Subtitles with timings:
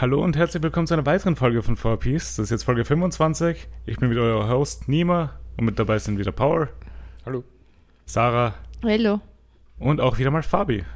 [0.00, 2.38] Hallo und herzlich willkommen zu einer weiteren Folge von 4Piece.
[2.38, 3.68] Das ist jetzt Folge 25.
[3.84, 6.70] Ich bin wieder euer Host Nima und mit dabei sind wieder Power,
[7.26, 7.44] Hallo.
[8.06, 9.20] Sarah Hallo.
[9.78, 10.86] und auch wieder mal Fabi.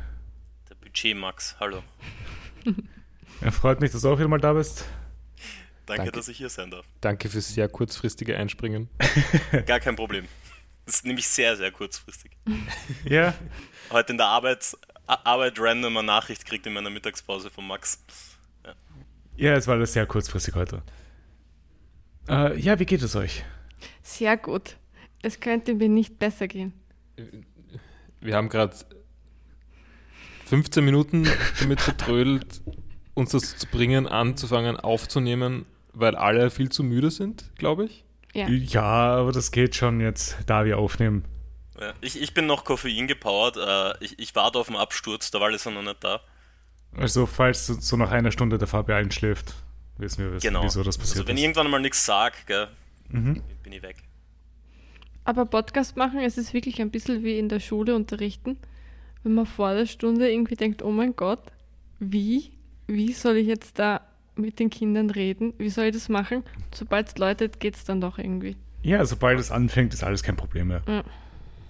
[0.70, 1.82] Der Budget Max, hallo.
[3.42, 4.86] Ja, freut mich, dass du auch wieder mal da bist.
[5.84, 6.12] Danke, Danke.
[6.12, 6.86] dass ich hier sein darf.
[7.02, 8.88] Danke fürs sehr kurzfristige Einspringen.
[9.66, 10.26] Gar kein Problem.
[10.86, 12.30] Das ist nämlich sehr, sehr kurzfristig.
[13.04, 13.34] Ja,
[13.90, 14.74] Heute in der Arbeit,
[15.06, 18.02] Arbeit random eine Nachricht kriegt in meiner Mittagspause von Max.
[19.36, 20.82] Ja, es war alles sehr kurzfristig heute.
[22.28, 23.44] Äh, ja, wie geht es euch?
[24.02, 24.76] Sehr gut.
[25.22, 26.72] Es könnte mir nicht besser gehen.
[28.20, 28.74] Wir haben gerade
[30.46, 31.28] 15 Minuten
[31.60, 32.62] damit vertrödelt,
[33.14, 38.04] uns das zu bringen, anzufangen aufzunehmen, weil alle viel zu müde sind, glaube ich.
[38.34, 38.48] Ja.
[38.48, 41.24] Ja, aber das geht schon jetzt, da wir aufnehmen.
[41.80, 43.56] Ja, ich, ich bin noch Koffein gepowert.
[43.56, 46.20] Äh, ich, ich warte auf den Absturz, der Wall ist ja noch nicht da.
[46.98, 49.54] Also, falls so- nach einer Stunde der Fabi einschläft,
[49.98, 50.64] wissen wir, wissen, Genau.
[50.64, 52.68] wieso das passiert also wenn ich irgendwann mal nichts sag, gell,
[53.08, 53.42] Mhm.
[53.62, 53.96] bin ich weg.
[55.24, 58.58] Aber Podcast machen, es ist wirklich ein bisschen wie in der Schule unterrichten.
[59.22, 61.42] Wenn man vor der Stunde irgendwie denkt, oh mein Gott,
[61.98, 62.50] wie?
[62.86, 64.02] Wie soll ich jetzt da
[64.36, 65.54] mit den Kindern reden?
[65.56, 66.44] Wie soll ich das machen?
[66.74, 68.56] Sobald es läutet, geht es dann doch irgendwie.
[68.82, 70.82] Ja, sobald es anfängt, ist alles kein Problem mehr.
[70.86, 71.02] Ja,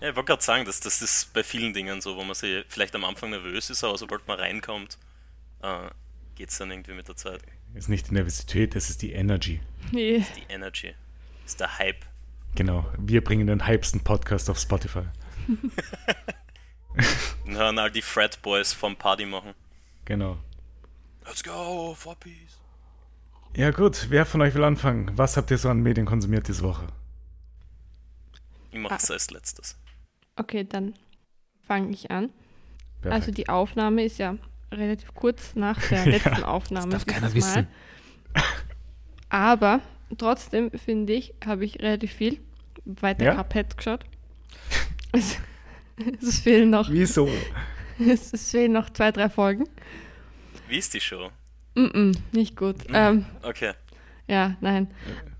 [0.00, 2.96] ich wollte gerade sagen, das, das ist bei vielen Dingen so, wo man sich vielleicht
[2.96, 4.98] am Anfang nervös ist, aber sobald man reinkommt,
[5.64, 5.90] äh,
[6.34, 7.40] geht es dann irgendwie mit der Zeit.
[7.74, 9.60] Ist nicht die Nervosität, es ist die Energy.
[9.90, 10.24] Nee.
[10.36, 10.94] Die Energy
[11.44, 12.04] ist der Hype.
[12.54, 15.02] Genau, wir bringen den hypesten Podcast auf Spotify.
[17.44, 19.54] Und hören all die Frat Boys vom Party machen.
[20.04, 20.38] Genau.
[21.26, 22.60] Let's go, four piece.
[23.56, 25.10] Ja gut, wer von euch will anfangen?
[25.16, 26.86] Was habt ihr so an Medien konsumiert diese Woche?
[28.70, 28.98] Ich mache Ah.
[29.00, 29.76] es als letztes.
[30.36, 30.94] Okay, dann
[31.66, 32.30] fange ich an.
[33.00, 33.14] Perfekt.
[33.14, 34.36] Also die Aufnahme ist ja
[34.74, 36.92] relativ kurz nach der Ja, letzten Aufnahme.
[36.92, 37.34] darf keiner Mal.
[37.34, 37.66] wissen.
[39.28, 39.80] Aber
[40.18, 42.38] trotzdem finde ich, habe ich relativ viel
[42.84, 43.34] weiter Ja?
[43.42, 44.04] Cuphead geschaut.
[45.12, 45.38] Es,
[46.20, 47.28] es fehlen noch, Wieso?
[48.00, 49.68] es, es fehlen noch zwei, drei Folgen.
[50.68, 51.30] Wie ist die Show?
[51.76, 52.78] Mm -mm, nicht gut.
[52.92, 53.74] Ähm, Okay.
[54.26, 54.88] ja, nein.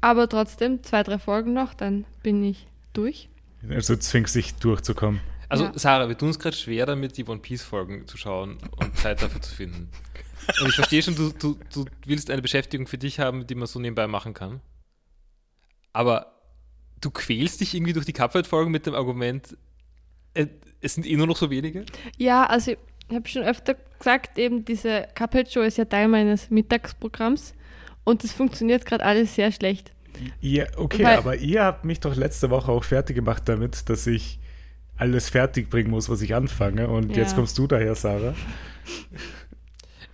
[0.01, 3.29] Aber trotzdem zwei, drei Folgen noch, dann bin ich durch.
[3.69, 5.21] Also du zwingst dich durchzukommen.
[5.49, 5.73] Also, Ja.
[5.79, 9.41] Sarah, wir tun es gerade schwer damit, die One Piece-Folgen zu schauen und Zeit dafür
[9.41, 9.91] zu finden.
[10.61, 13.67] Und ich verstehe schon, du, du, du willst eine Beschäftigung für dich haben, die man
[13.67, 14.61] so nebenbei machen kann.
[15.93, 16.35] Aber
[17.01, 19.57] du quälst dich irgendwie durch die Cuphead-Folgen mit dem Argument,
[20.35, 20.47] äh,
[20.81, 21.85] es sind eh nur noch so wenige?
[22.19, 22.73] Ja, also
[23.09, 27.55] ich habe schon öfter gesagt, eben diese Cuphead-Show ist ja Teil meines Mittagsprogramms
[28.05, 29.93] und das funktioniert gerade alles sehr schlecht.
[30.41, 34.07] Ja, okay, Weil- aber ihr habt mich doch letzte Woche auch fertig gemacht damit, dass
[34.07, 34.39] ich
[34.97, 36.89] alles fertig bringen muss, was ich anfange.
[36.89, 37.23] Und Ja.
[37.23, 38.35] jetzt kommst du daher, Sarah.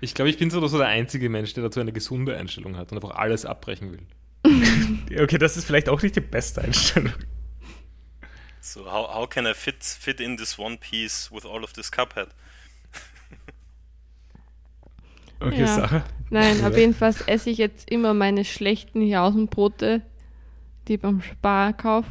[0.01, 2.77] Ich glaube, ich bin so oder so der einzige Mensch, der dazu eine gesunde Einstellung
[2.77, 4.01] hat und einfach alles abbrechen will.
[5.23, 7.13] Okay, das ist vielleicht auch nicht die beste Einstellung.
[8.61, 11.91] So, how, how can I fit, fit in this one piece with all of this
[11.91, 12.29] Cuphead?
[15.41, 15.67] Okay, Ja.
[15.67, 16.05] Sarah.
[16.31, 20.03] Nein, aber jedenfalls esse ich jetzt immer meine schlechten Jausenbrote,
[20.87, 22.11] die ich beim Spar kaufe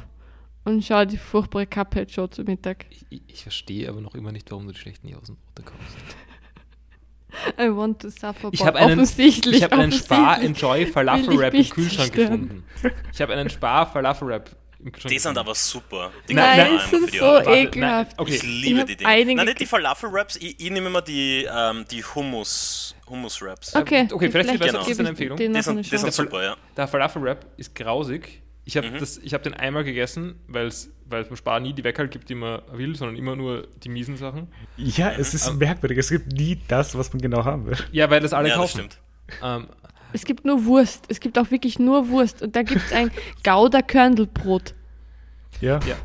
[0.65, 2.85] und schaue die furchtbare Cuphead-Show zu Mittag.
[2.89, 5.97] Ich, ich, ich verstehe aber noch immer nicht, warum du die schlechten Jausenbrote kaufst.
[7.59, 9.57] I want to suffer, Ich habe einen, offensichtlich.
[9.57, 10.41] ich hab einen Spar.
[10.41, 12.63] Enjoy Falafel ich Wrap im Kühlschrank gefunden.
[13.13, 14.49] Ich habe einen Spar Falafel Wrap
[14.79, 16.11] im Kühlschrank Die sind aber super.
[16.27, 16.79] Die Nein,
[17.11, 17.45] die so Arbeit.
[17.45, 18.11] Warte, ekelhaft.
[18.11, 18.31] nein, okay.
[18.35, 19.09] Ich Ich liebe hab die Dinge.
[19.09, 23.75] einige Nein, nicht die Falafel-Wraps, ich, ich nehme immer die, ähm, die Hummus, Hummus-Wraps.
[23.75, 25.37] Okay, Okay, vielleicht- vielleicht ist das gebe eine ich Empfehlung.
[25.37, 26.57] Die sind, die sind super, ja.
[26.75, 28.41] Der Falafel Wrap ist grausig.
[28.65, 28.99] Ich habe Mhm.
[28.99, 32.35] das- ich hab den einmal gegessen, weil es beim Spar nie die Weckerl gibt, die
[32.35, 34.47] man will, sondern immer nur die miesen Sachen.
[34.77, 35.97] Ja, es ist merkwürdig.
[35.97, 37.77] Es gibt nie das, was man genau haben will.
[37.91, 38.89] Ja, weil das alle Ja, das kaufen.
[38.91, 38.99] stimmt.
[39.43, 39.67] Ähm,
[40.11, 41.05] Es gibt nur Wurst.
[41.07, 42.41] Es gibt auch wirklich nur Wurst.
[42.41, 43.11] Und da gibt es ein
[43.43, 44.73] Gouda-Körndelbrot.
[45.61, 45.79] Ja.
[45.85, 45.95] ja.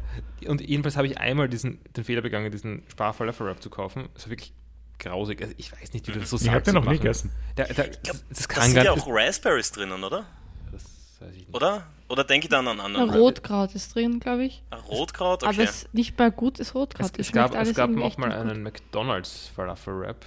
[0.49, 4.09] Und jedenfalls habe ich einmal diesen, den Fehler begangen, diesen Spar Falafel Wrap zu kaufen.
[4.15, 4.53] Das war wirklich
[4.99, 5.41] grausig.
[5.43, 7.31] Also ich weiß nicht, wie du das so Ich hab den noch nie gegessen.
[7.57, 10.27] Der, der, glaub, das, das Da kann sind ja auch Raspberries drinnen, oder?
[10.71, 10.85] Das
[11.21, 11.55] weiß ich nicht.
[11.55, 11.87] Oder?
[12.14, 13.11] Oder denke ich da an einen anderen?
[13.11, 14.62] Rotkraut ist drin, glaube ich.
[14.88, 15.64] Rotkraut, Aber okay.
[15.64, 17.11] es ist nicht mal gutes Rotkraut.
[17.19, 18.37] Es, es gab, alles es gab auch mal gut.
[18.38, 20.25] einen McDonalds Falafel Wrap.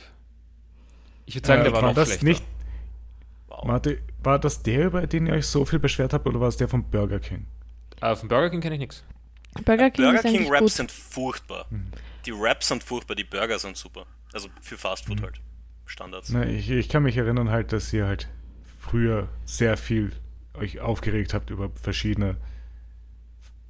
[1.25, 2.25] Ich würde sagen, Äh, der war, noch das schlechter.
[2.25, 2.43] nicht,
[3.47, 3.81] wow.
[4.23, 6.67] war das der, über den ihr euch so viel beschwert habt, oder war es der
[6.67, 7.47] vom Burger King?
[8.01, 9.03] Äh, von Burger King kenne ich nichts.
[9.63, 10.71] Burger King Burger ist King Wraps gut.
[10.71, 11.67] sind furchtbar.
[11.69, 11.87] Mhm.
[12.25, 14.05] Die Wraps sind furchtbar, die Burger sind super.
[14.33, 15.13] Also für Fast Mhm.
[15.13, 15.41] Food halt.
[15.85, 16.29] Standards.
[16.33, 18.27] Na, ich, ich kann mich erinnern halt, dass ihr halt
[18.77, 20.11] früher sehr viel
[20.57, 22.37] euch aufgeregt habt über verschiedene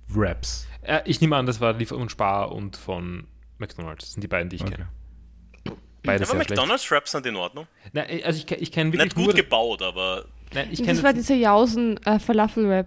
[0.07, 0.67] Wraps.
[0.81, 4.05] Äh, ich nehme an, das war Liefer und Spar und von McDonalds.
[4.05, 4.75] Das sind die beiden, die ich Okay.
[4.75, 4.87] kenne.
[6.03, 6.49] Beides Aber sehr schlecht.
[6.61, 7.67] McDonalds Wraps sind in Ordnung.
[7.91, 9.33] Nein, also ich, ich kenne wirklich Nicht gut nur...
[9.33, 12.83] gebaut, aber Nein, ich das war dieser Jausen äh.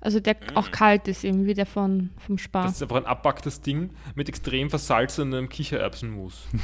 [0.00, 2.64] Also der auch kalt ist eben, wie der von, vom Spar.
[2.64, 6.46] das ist einfach ein abbacktes Ding mit extrem versalzenem Kichererbsenmus.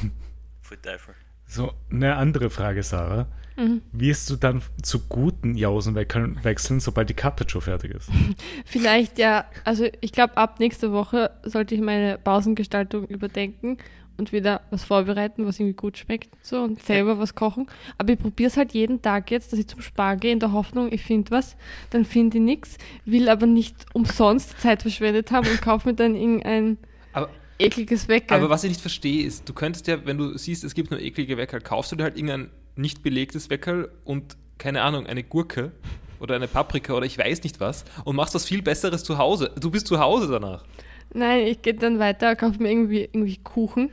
[1.51, 3.27] So, eine andere Frage, Sarah.
[3.59, 3.83] Mhm.
[3.91, 8.09] Wirst du dann zu guten Jausen wechseln, sobald die Carpaccio fertig ist?
[8.65, 13.79] Vielleicht ja, also ich glaube, ab nächster Woche sollte ich meine Pausengestaltung überdenken
[14.17, 17.67] und wieder was vorbereiten, was irgendwie gut schmeckt so und selber was kochen.
[17.99, 20.53] Aber ich probiere es halt jeden Tag jetzt, dass ich zum Spar gehe in der
[20.53, 21.57] Hoffnung, ich finde was,
[21.91, 26.15] dann finde ich nichts, will aber nicht umsonst Zeit verschwendet haben und kaufe mir dann
[26.15, 26.79] irgendein
[27.13, 27.29] Aber,
[27.59, 28.39] ekliges Weckerl.
[28.39, 31.01] aber was ich nicht verstehe ist, du könntest ja, wenn du siehst, es gibt nur
[31.01, 35.73] eklige Weckerl, kaufst du dir halt irgendein nicht belegtes Weckerl und, keine Ahnung, eine Gurke
[36.21, 39.51] oder eine Paprika oder ich weiß nicht was und machst was viel Besseres zu Hause.
[39.61, 40.65] Du bist zu Hause danach.
[41.13, 43.91] Nein, ich gehe dann weiter, kaufe mir irgendwie, irgendwie Kuchen.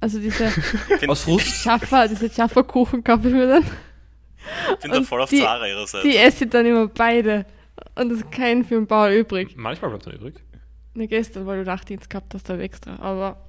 [0.00, 0.46] Also diese
[1.08, 1.46] Aus Frust.
[1.62, 3.64] Schaffer, diese Schafferkuchen kaufe ich mir dann.
[4.72, 6.08] Ich bin da voll auf die- Zara ihrer Seite.
[6.08, 7.46] Die esse ich dann immer beide.
[7.94, 9.54] Und es ist kein für den Bauer übrig.
[9.56, 10.34] Manchmal bleibt dann übrig.
[10.94, 12.96] Ne, gestern, weil du Nachtdienst gehabt hast, da extra.
[12.98, 13.46] Aber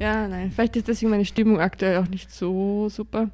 [0.00, 3.30] ja, nein, vielleicht ist deswegen meine Stimmung aktuell auch nicht so super.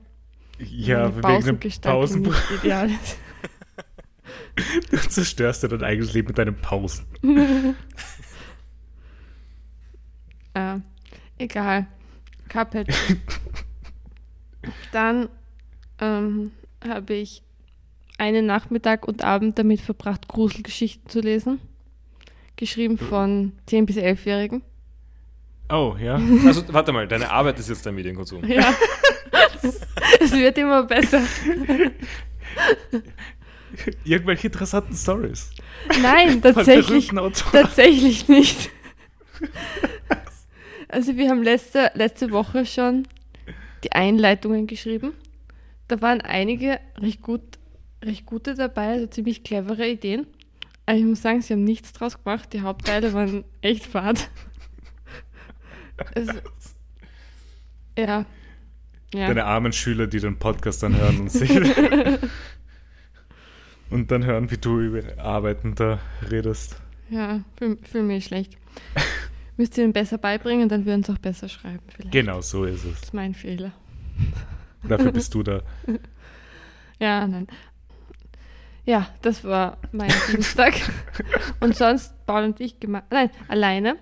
[0.58, 3.16] Ja, wegen Pausengestaltung nicht ideal ist.
[4.90, 7.06] Du zerstörst dir dein eigenes Leben mit deinen Pausen.
[10.52, 10.80] Ah,
[11.38, 11.86] egal.
[12.48, 12.88] Cuphead.
[14.92, 15.28] Dann
[16.00, 16.50] ähm,
[16.86, 17.42] habe ich
[18.18, 21.60] einen Nachmittag und Abend damit verbracht, Gruselgeschichten zu lesen.
[22.56, 24.62] Geschrieben von 10- bis 11-Jährigen.
[25.70, 26.20] Oh, ja.
[26.46, 28.44] Also, warte mal, deine Arbeit ist jetzt dein Medienkonsum.
[28.44, 28.74] Ja.
[30.20, 31.22] es wird immer besser.
[34.04, 35.50] Irgendwelche interessanten Stories.
[36.00, 37.10] Nein, tatsächlich,
[37.52, 38.70] tatsächlich nicht.
[40.88, 43.06] Also wir haben letzte, letzte Woche schon
[43.84, 45.12] die Einleitungen geschrieben.
[45.86, 47.42] Da waren einige recht, gut,
[48.02, 50.26] recht gute dabei, also ziemlich clevere Ideen.
[50.86, 52.52] Aber ich muss sagen, sie haben nichts draus gemacht.
[52.54, 54.30] Die Hauptteile waren echt fad.
[56.14, 56.32] Also,
[57.96, 58.24] ja.
[59.14, 59.26] Ja.
[59.28, 61.50] Deine armen Schüler, die den Podcast dann hören und sich.
[63.90, 65.98] und dann hören, wie du über Arbeiten da
[66.30, 66.76] redest.
[67.08, 68.58] Ja, fühle fühl mich schlecht.
[69.56, 71.80] Müsst ihr ihnen besser beibringen, dann würden sie auch besser schreiben.
[71.88, 72.12] Vielleicht.
[72.12, 72.92] Genau, so ist es.
[72.92, 73.72] Das ist mein Fehler.
[74.86, 75.62] Dafür bist du da.
[77.00, 77.46] Ja, nein.
[78.84, 80.74] Ja, das war mein Dienstag.
[81.60, 83.04] Und sonst Paul und ich gemacht.
[83.10, 83.98] Nein, alleine.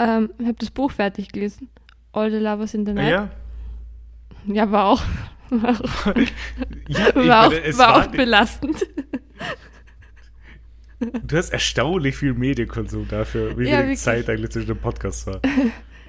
[0.00, 1.68] Ähm, ich habe das Buch fertig gelesen.
[2.12, 3.10] All the Lovers in the Night.
[3.10, 3.30] Ja,
[4.46, 5.02] Ja, war auch,
[5.50, 6.16] war auch,
[6.88, 8.86] ja war auch, meine, war war, auch belastend.
[11.26, 13.96] Du hast erstaunlich viel Medienkonsum dafür, wie Ja, viel.
[13.96, 15.40] Zeit eigentlich zwischen dem Podcast war.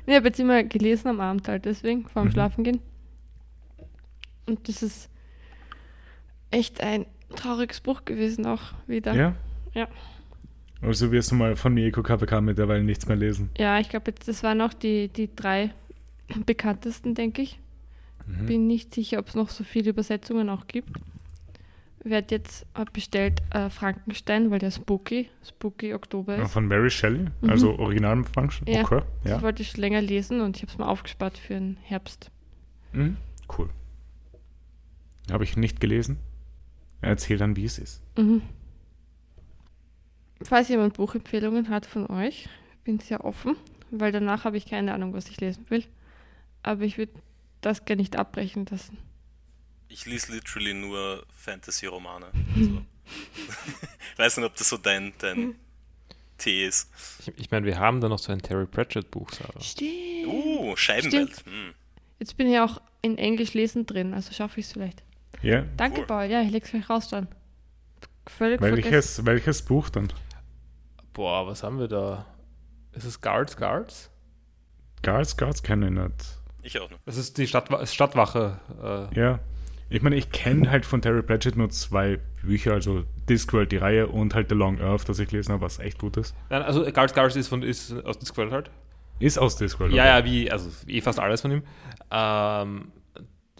[0.07, 2.31] Ich habe jetzt immer gelesen am Abend halt, deswegen, vorm Mhm.
[2.31, 2.81] Schlafengehen.
[4.47, 5.09] Und das ist
[6.49, 7.05] echt ein
[7.35, 9.13] trauriges Buch gewesen auch wieder.
[9.13, 9.35] Ja?
[9.75, 9.87] Ja.
[10.81, 13.49] Also wirst du mal von Mieko KPK mittlerweile nichts mehr lesen.
[13.57, 15.73] Ja, ich glaube, das waren auch die, die drei
[16.45, 17.59] bekanntesten, denke ich.
[18.25, 18.45] Mhm.
[18.47, 20.89] Bin nicht sicher, ob es noch so viele Übersetzungen auch gibt.
[22.03, 26.51] Werd jetzt hab bestellt äh, Frankenstein, weil der Spooky, Spooky Oktober ist.
[26.51, 27.49] Von Mary Shelley, Mhm.
[27.49, 28.67] also Original Function.
[28.67, 28.81] Ja.
[28.81, 29.01] Okay.
[29.23, 29.41] Das Ja.
[29.43, 32.31] wollte ich länger lesen und ich habe es mal aufgespart für den Herbst.
[32.93, 33.17] Mhm.
[33.55, 33.69] Cool.
[35.31, 36.17] Habe ich nicht gelesen.
[37.01, 38.01] Erzähl dann, wie es ist.
[38.17, 38.41] Mhm.
[40.43, 42.49] Falls jemand Buchempfehlungen hat von euch,
[42.83, 43.55] bin sehr offen,
[43.91, 45.83] weil danach habe ich keine Ahnung, was ich lesen will.
[46.63, 47.13] Aber ich würde
[47.61, 48.97] das gar nicht abbrechen lassen.
[49.87, 52.27] Ich lese literally nur Fantasy-Romane.
[52.55, 52.81] Also.
[54.17, 55.55] Weiß nicht, ob das so dein, dein
[56.37, 56.89] Tee ist.
[57.19, 59.59] Ich, ich meine, wir haben da noch so ein Terry Pratchett-Buch, Sarah.
[59.59, 60.27] Stimmt.
[60.27, 61.43] Uh, Scheibenwelt.
[61.45, 61.73] Hm.
[62.19, 65.03] Jetzt bin ich auch in Englisch lesen drin, also schaffe ich es vielleicht.
[65.41, 65.65] Ja.
[65.77, 66.07] Danke, Cool.
[66.07, 66.25] Paul.
[66.25, 67.27] Ja, ich leg's gleich raus dann.
[68.27, 68.85] Völlig vergessen.
[68.91, 70.13] Welches, welches Buch dann?
[71.13, 72.25] Boah, was haben wir da?
[72.93, 74.09] Ist es Guards, Guards?
[75.03, 76.37] Guards, Guards kenne ich nicht.
[76.61, 77.01] Ich auch nicht.
[77.05, 78.59] Das ist die Stadtwa Stadtwache.
[79.13, 79.39] Äh, Ja.
[79.93, 84.07] Ich meine, ich kenne halt von Terry Pratchett nur zwei Bücher, also Discworld, die Reihe
[84.07, 86.33] und halt The Long Earth, das ich gelesen habe, was echt gut ist.
[86.49, 88.71] nein, also Guards, Guards ist, von, ist aus Discworld halt.
[89.19, 89.91] Ist aus Discworld.
[89.91, 91.63] Ja, ja, wie, also eh fast alles von ihm.
[92.09, 92.93] Ähm,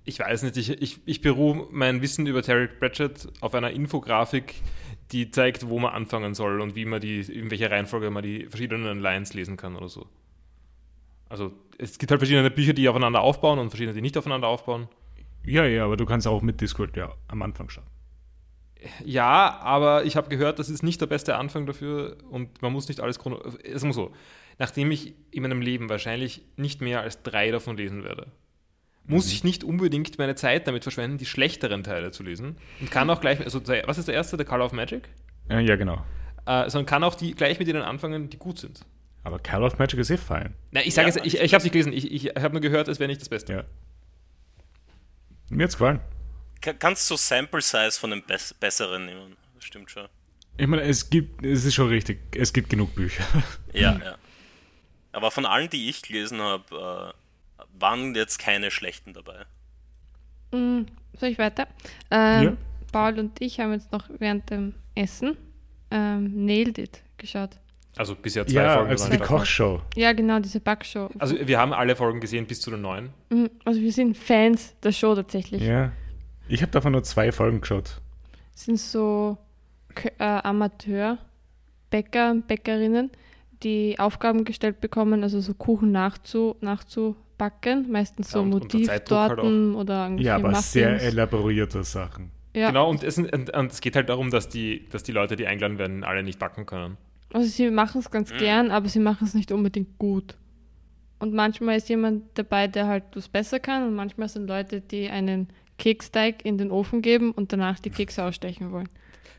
[0.05, 4.55] ich weiß nicht, ich, ich, ich beruhe mein Wissen über Terry Pratchett auf einer Infografik,
[5.12, 8.48] die zeigt, wo man anfangen soll und wie man die, in welcher Reihenfolge man die
[8.48, 10.08] verschiedenen Lines lesen kann oder so.
[11.30, 14.88] Also es gibt halt verschiedene Bücher, die aufeinander aufbauen und verschiedene, die nicht aufeinander aufbauen.
[15.44, 17.89] Ja, ja, aber du kannst auch mit Discord ja am Anfang starten.
[19.06, 22.88] Ja, aber ich habe gehört, das ist nicht der beste Anfang dafür und man muss
[22.88, 23.39] nicht alles chrono.
[23.63, 24.12] Es muss so.
[24.58, 28.27] Nachdem ich in meinem Leben wahrscheinlich nicht mehr als drei davon lesen werde,
[29.05, 32.58] muss ich nicht unbedingt meine Zeit damit verschwenden, die schlechteren Teile zu lesen.
[32.79, 35.10] Und kann auch gleich, also was ist der erste, der Color of Magic?
[35.50, 36.05] Ja, ja genau.
[36.46, 38.81] Äh, sondern kann auch die gleich mit denen anfangen, die gut sind.
[39.24, 40.55] Aber Call of Magic ist eh fein.
[40.72, 42.88] Na, ich sage Ja, jetzt, ich, ich habe nicht gelesen, ich, ich habe nur gehört,
[42.88, 43.53] es wäre nicht das Beste.
[43.53, 43.63] Ja.
[45.50, 46.00] Mir hat's gefallen.
[46.62, 49.36] Ka- Kannst du Sample Size von den Bess besseren nehmen?
[49.55, 50.08] Das stimmt schon.
[50.58, 53.24] Ich meine, es gibt, es ist schon richtig, es gibt genug Bücher.
[53.74, 54.15] Ja, ja.
[55.12, 57.21] Aber von allen, die ich gelesen habe, äh,
[57.82, 59.46] waren jetzt keine schlechten dabei.
[60.52, 60.86] Mm,
[61.18, 61.68] soll ich weiter?
[62.10, 62.58] Ähm, Ja.
[62.92, 65.38] Paul und ich haben jetzt noch während dem Essen
[65.92, 67.52] ähm, Nailed It geschaut.
[67.98, 68.92] Also bisher zwei Ja, Folgen.
[68.92, 69.18] also die.
[69.18, 69.82] Kochshow.
[69.96, 71.10] Ja, genau, diese Backshow.
[71.20, 73.10] Also wir haben alle Folgen gesehen bis zu den neuen.
[73.30, 75.62] Mhm, Also wir sind Fans der Show tatsächlich.
[75.62, 75.92] Ja.
[76.48, 78.00] Ich habe davon nur zwei Folgen geschaut.
[78.56, 79.38] sind so
[80.20, 83.12] äh, Amateur-Bäcker, Bäckerinnen,
[83.64, 86.56] die Aufgaben gestellt bekommen, also so Kuchen nachzu,
[87.41, 90.71] nachzubacken, meistens so Ja, halt Motivtorten oder irgendwelche Ja, aber Muffins.
[90.71, 92.31] sehr elaborierte Sachen.
[92.53, 92.67] ja.
[92.67, 95.48] Genau, und es, und, und es geht halt darum, dass die, dass die Leute, die
[95.48, 96.98] eingeladen werden, alle nicht backen können.
[97.33, 98.38] Also sie machen es ganz Mhm.
[98.38, 100.36] gern, aber sie machen es nicht unbedingt gut.
[101.19, 105.10] Und manchmal ist jemand dabei, der halt das besser kann und manchmal sind Leute, die
[105.10, 108.89] einen Keksteig in den Ofen geben und danach die Kekse ausstechen wollen.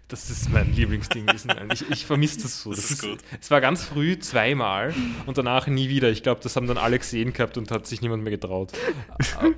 [0.09, 1.25] Das ist mein Lieblingsding.
[1.27, 1.51] gewesen.
[1.73, 2.71] Ich, ich vermisse das so.
[2.71, 3.19] Das ist gut.
[3.41, 4.95] Es war ganz früh zweimal
[5.27, 6.11] und danach nie wieder.
[6.11, 8.73] Ich glaube, das haben dann alle gesehen gehabt und hat sich niemand mehr getraut.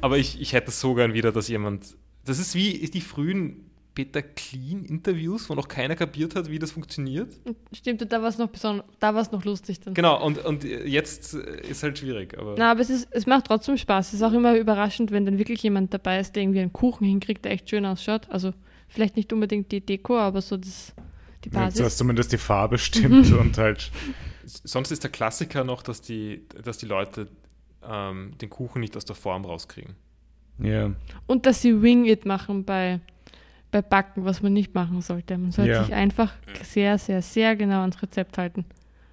[0.00, 1.96] Aber ich, ich hätte es so gern wieder, dass jemand.
[2.24, 7.32] Das ist wie die frühen Peter Clean-Interviews, wo noch keiner kapiert hat, wie das funktioniert.
[7.72, 9.94] Stimmt, und da war es noch besonders, da war es noch lustig dann.
[9.94, 12.36] Genau, und, und jetzt ist halt schwierig.
[12.36, 14.08] Aber Na, aber es, ist, es macht trotzdem Spaß.
[14.08, 17.06] Es ist auch immer überraschend, wenn dann wirklich jemand dabei ist, der irgendwie einen Kuchen
[17.06, 18.28] hinkriegt, der echt schön ausschaut.
[18.30, 18.52] Also
[18.94, 20.94] vielleicht nicht unbedingt die Deko, aber so das,
[21.44, 21.78] die Ja, Basis.
[21.78, 23.90] du hast zumindest die Farbe stimmt und halt.
[24.46, 27.28] sonst ist der Klassiker noch, dass die, dass die Leute
[27.86, 29.94] ähm, den Kuchen nicht aus der Form rauskriegen.
[30.58, 30.92] Ja.
[31.26, 33.00] Und dass sie Wing It machen bei,
[33.70, 35.36] bei Backen, was man nicht machen sollte.
[35.36, 35.84] Man sollte Ja.
[35.84, 36.32] sich einfach
[36.62, 38.64] sehr, sehr, sehr genau ans Rezept halten.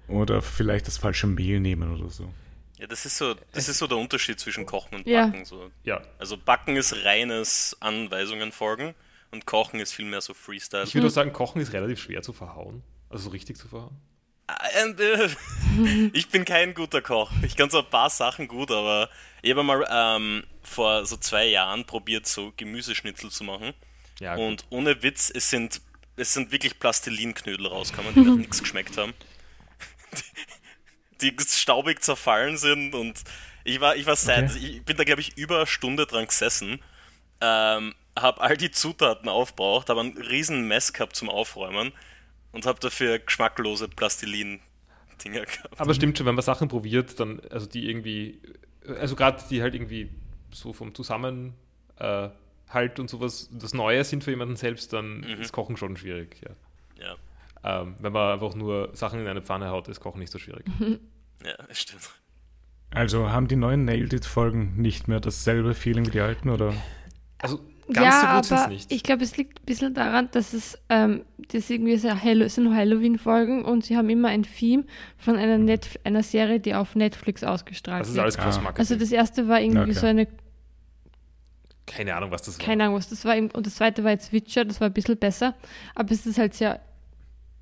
[0.08, 2.28] Oder vielleicht das falsche Mehl nehmen oder so.
[2.78, 5.26] Ja, das ist so, das ist so der Unterschied zwischen Kochen und Ja.
[5.26, 5.44] Backen.
[5.44, 5.70] So.
[5.84, 8.94] Ja, Also Backen ist reines Anweisungen folgen
[9.32, 10.84] und Kochen ist vielmehr so Freestyle.
[10.84, 12.82] ich würde auch sagen, Kochen ist relativ schwer zu verhauen.
[13.08, 13.96] Also so richtig zu verhauen.
[14.84, 15.28] Und, äh,
[16.12, 17.30] ich bin kein guter Koch.
[17.42, 19.08] Ich kann so ein paar Sachen gut, aber
[19.40, 23.72] ich habe mal ähm, vor so zwei Jahren probiert, so Gemüseschnitzel zu machen.
[24.20, 25.80] Ja, Und ohne Witz, es sind,
[26.16, 29.14] es sind wirklich Plastilinknödel rausgekommen, die nach nichts geschmeckt haben.
[31.22, 33.22] Die, die staubig zerfallen sind und
[33.64, 34.58] ich war, ich war seit, Okay.
[34.58, 36.80] ich bin da glaube ich über eine Stunde dran gesessen,
[37.40, 41.92] ähm, habe all die Zutaten aufgebraucht, habe einen riesen Mess gehabt zum Aufräumen
[42.52, 45.80] und habe dafür geschmacklose Plastilin-Dinger gehabt.
[45.80, 48.40] Aber stimmt schon, wenn man Sachen probiert, dann, also die irgendwie,
[48.86, 50.10] also gerade die halt irgendwie
[50.50, 51.54] so vom Zusammenhalt
[51.98, 56.36] äh, und sowas das Neue sind für jemanden selbst, dann ist Kochen schon schwierig.
[56.44, 56.50] Ja.
[57.04, 57.16] Ja,
[57.82, 60.66] Ähm, wenn man einfach nur Sachen in eine Pfanne haut, ist Kochen nicht so schwierig.
[61.44, 62.10] ja, das stimmt.
[62.90, 66.74] Also haben die neuen Nailed It-Folgen nicht mehr dasselbe Feeling wie die alten, oder?
[67.38, 67.60] Also
[67.92, 68.92] ganz ja, so gut sind es aber nicht.
[68.92, 72.54] ich glaube, es liegt ein bisschen daran, dass es ähm, das irgendwie sehr Hallo, es
[72.54, 74.84] sind Halloween-Folgen und sie haben immer ein Theme
[75.16, 78.22] von einer, Netf einer Serie, die auf Netflix ausgestrahlt das ist wird.
[78.24, 78.42] alles Ah.
[78.44, 78.78] Cross-Marketing.
[78.80, 79.92] Also das erste war irgendwie Okay.
[79.92, 80.28] so eine,
[81.86, 82.64] Keine Ahnung, was das war.
[82.66, 85.16] keine Ahnung was das war, und das zweite war jetzt Witcher, das war ein bisschen
[85.18, 85.54] besser,
[85.94, 86.80] aber es ist halt sehr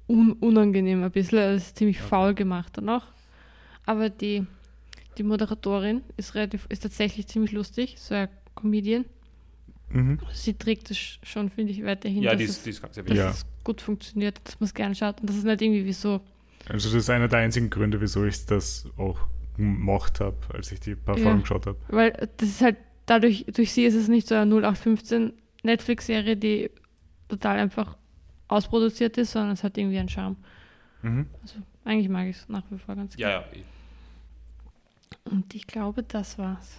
[0.08, 3.04] un unangenehm ein bisschen, es ist ziemlich faul gemacht dann auch.
[3.86, 4.44] Aber die,
[5.18, 9.04] die Moderatorin ist relativ, ist tatsächlich ziemlich lustig, so ein Comedian.
[9.92, 10.18] Mhm.
[10.32, 13.16] Sie trägt es schon, finde ich, weiterhin, ja, die ist, die ist ganz sehr dass.
[13.16, 13.30] Ja.
[13.30, 15.20] es gut funktioniert, dass man es gerne schaut.
[15.20, 16.20] Und das ist nicht irgendwie wie so,
[16.68, 19.18] Also das ist einer der einzigen Gründe, wieso ich das auch
[19.56, 21.24] gemacht habe, als ich die paar Ja.
[21.24, 21.78] Folgen geschaut habe.
[21.88, 25.32] weil das ist halt, dadurch, durch sie ist es nicht so eine 0815
[25.64, 26.70] Netflix-Serie, die
[27.28, 27.96] total einfach
[28.48, 30.36] ausproduziert ist, sondern es hat irgendwie einen Charme.
[31.02, 31.26] Mhm.
[31.42, 33.46] Also eigentlich mag ich es nach wie vor ganz Ja, gerne.
[33.56, 33.62] ja.
[35.32, 36.76] Und ich glaube, das war's.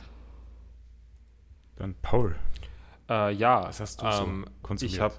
[1.75, 2.35] Dann Paul.
[3.11, 4.93] Äh, ja, Was hast du so ähm, konsumiert?
[4.93, 5.15] ich habe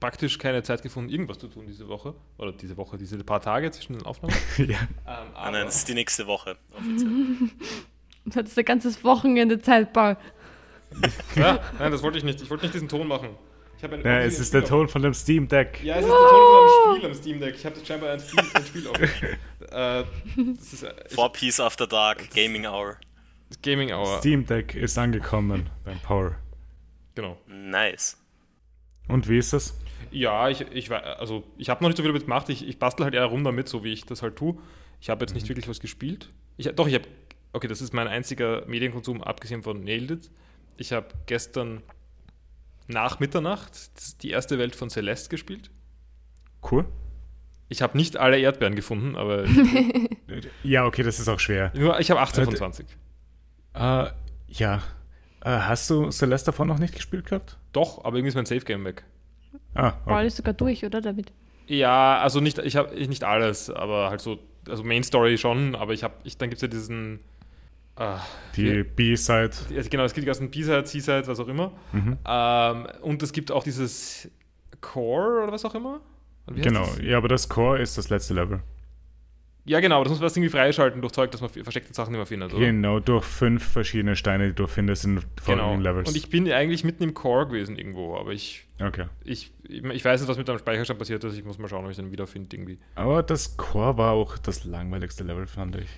[0.00, 2.14] praktisch keine Zeit gefunden, irgendwas zu tun diese Woche.
[2.38, 4.34] Oder diese Woche, diese paar Tage zwischen den Aufnahmen.
[4.58, 4.64] ja.
[4.64, 6.56] ähm, Ah, aber, nein, das ist die nächste Woche.
[6.76, 7.10] Offiziell.
[8.24, 10.16] Und hat es ein ganzes Wochenende Zeit, Paul.
[11.36, 12.40] ja, nein, das wollte ich nicht.
[12.40, 13.30] Ich wollte nicht diesen Ton machen.
[13.78, 15.80] Ich habe ein- ja, es ist der Ton von dem Steam Deck.
[15.84, 17.54] Ja, es ist der Ton von einem Spiel am Steam Deck.
[17.56, 19.00] Ich habe scheinbar ein Spiel, ein Spiel auf.
[19.00, 20.04] äh,
[20.56, 22.96] das ist äh, ich- Four Piece After Dark, Gaming Hour.
[23.62, 24.18] Gaming Hour.
[24.18, 26.36] Steam Deck ist angekommen beim Paul.
[27.16, 27.36] Genau.
[27.48, 28.16] Nice.
[29.08, 29.76] Und wie ist das?
[30.12, 32.48] Ja, ich, ich also ich habe noch nicht so viel damit gemacht.
[32.48, 34.56] Ich, ich bastel halt eher rum damit, so wie ich das halt tue.
[35.00, 36.30] Ich habe jetzt nicht wirklich was gespielt.
[36.56, 37.08] Ich, doch, ich habe
[37.52, 40.30] okay, das ist mein einziger Medienkonsum, abgesehen von Nailed It.
[40.76, 41.82] Ich habe gestern
[42.86, 43.72] nach Mitternacht
[44.22, 45.70] die erste Welt von Celeste gespielt.
[46.70, 46.84] Cool.
[47.68, 49.44] Ich habe nicht alle Erdbeeren gefunden, aber
[50.62, 51.72] Ja, okay, das ist auch schwer.
[51.74, 52.86] nur, ich habe 18 von Äh, 20.
[53.74, 54.06] Äh,
[54.48, 54.82] ja.
[55.46, 57.56] Äh, hast du Celeste davon noch nicht gespielt gehabt?
[57.72, 59.04] Doch, aber irgendwie ist mein Safe Game weg.
[59.74, 60.26] Ah, okay.
[60.26, 61.32] ist sogar durch, oder David?
[61.68, 65.92] Ja, also nicht, ich habe nicht alles, aber halt so, also Main Story schon, aber
[65.92, 67.20] ich habe, ich, dann gibt es ja diesen,
[67.94, 68.18] ah,
[68.56, 69.52] Die B-Side.
[69.76, 71.70] also genau, es gibt die ganzen B-Side, C-Side, was auch immer.
[71.92, 72.18] Mhm.
[72.26, 74.28] Ähm, und es gibt auch dieses
[74.80, 76.00] Core oder was auch immer.
[76.48, 76.88] Genau.
[77.00, 78.62] Ja, aber das Core ist das letzte Level.
[79.66, 82.24] Ja, genau, das muss man erst irgendwie freischalten durch Zeug, dass man versteckte Sachen immer
[82.24, 82.64] findet, oder?
[82.64, 85.26] Genau, durch fünf verschiedene Steine, die du findest in Genau.
[85.42, 86.08] folgenden Levels.
[86.08, 89.06] Und ich bin eigentlich mitten im Core gewesen irgendwo, aber ich, okay.
[89.24, 91.36] ich, ich weiß nicht, was mit deinem Speicherstand passiert ist.
[91.36, 92.78] Ich muss mal schauen, ob ich den wiederfinde irgendwie.
[92.94, 95.88] Aber das Core war auch das langweiligste Level, fand ich.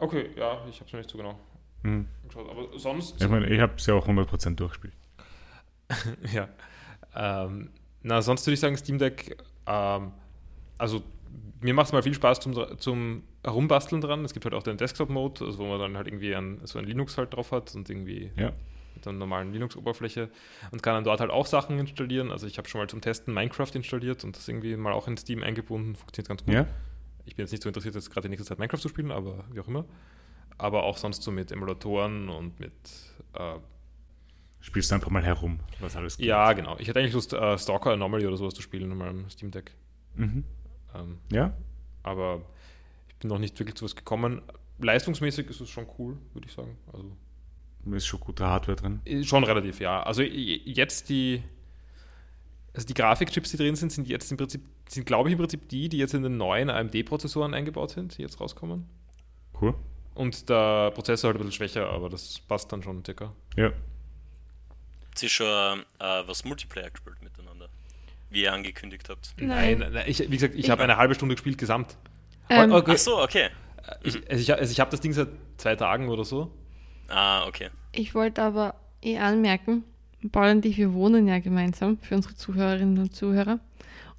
[0.00, 1.38] Okay, ja, ich habe es noch nicht so genau
[1.84, 2.06] Mhm.
[2.26, 2.50] geschaut.
[2.50, 3.22] Aber sonst.
[3.22, 4.94] Ich meine, ich habe es ja auch 100% durchgespielt.
[6.32, 6.48] ja.
[7.14, 7.70] Ähm,
[8.02, 9.36] na, sonst würde ich sagen, Steam Deck,
[9.66, 10.12] ähm,
[10.76, 11.02] also
[11.60, 14.24] mir macht es mal viel Spaß zum, zum Herumbasteln dran.
[14.24, 16.84] Es gibt halt auch den Desktop-Mode, also wo man dann halt irgendwie ein, so ein
[16.84, 18.52] Linux halt drauf hat und irgendwie Ja.
[18.94, 20.30] mit einer normalen Linux-Oberfläche
[20.70, 22.30] und kann dann dort halt auch Sachen installieren.
[22.30, 25.16] Also ich habe schon mal zum Testen Minecraft installiert und das irgendwie mal auch in
[25.16, 25.96] Steam eingebunden.
[25.96, 26.54] Funktioniert ganz gut.
[26.54, 26.66] Ja?
[27.24, 29.44] Ich bin jetzt nicht so interessiert, jetzt gerade in nächster Zeit Minecraft zu spielen, aber
[29.52, 29.84] wie auch immer.
[30.58, 32.72] Aber auch sonst so mit Emulatoren und mit
[33.34, 33.54] äh,
[34.60, 36.26] Spielst du einfach mal herum, was alles gibt.
[36.28, 36.76] ja, genau.
[36.80, 39.72] Ich hätte eigentlich Lust, äh, Stalker Anomaly oder sowas zu spielen in meinem Steam Deck.
[40.16, 40.42] Mhm.
[40.94, 41.52] Ähm, Ja?
[42.02, 42.42] aber
[43.08, 44.40] ich bin noch nicht wirklich zu was gekommen.
[44.78, 46.78] Leistungsmäßig ist es schon cool, würde ich sagen.
[46.92, 47.10] Also
[47.94, 49.24] Ist schon gute Hardware drin.
[49.24, 50.02] schon relativ, ja.
[50.02, 51.42] Also jetzt die,
[52.74, 55.68] also die Grafikchips, die drin sind, sind jetzt im Prinzip, sind glaube ich im Prinzip
[55.68, 58.86] die, die jetzt in den neuen AMD-Prozessoren eingebaut sind, die jetzt rauskommen.
[59.60, 59.74] Cool.
[60.14, 63.32] Und der Prozessor halt ein bisschen schwächer, aber das passt dann schon circa.
[63.56, 63.72] Ja.
[65.16, 67.57] Sie schon äh, was Multiplayer gespielt miteinander,
[68.30, 69.34] wie ihr angekündigt habt.
[69.38, 69.78] Nein.
[69.78, 71.96] nein ich, wie gesagt, ich habe eine halbe Stunde gespielt gesamt.
[72.50, 72.92] Ähm, okay.
[72.94, 73.48] Ach so, okay.
[74.02, 76.50] Ich, also ich, also ich habe das Ding seit zwei Tagen oder so.
[77.08, 77.70] Ah, okay.
[77.92, 79.84] Ich wollte aber eh anmerken,
[80.30, 83.60] Paul und ich, wir wohnen ja gemeinsam für unsere Zuhörerinnen und Zuhörer.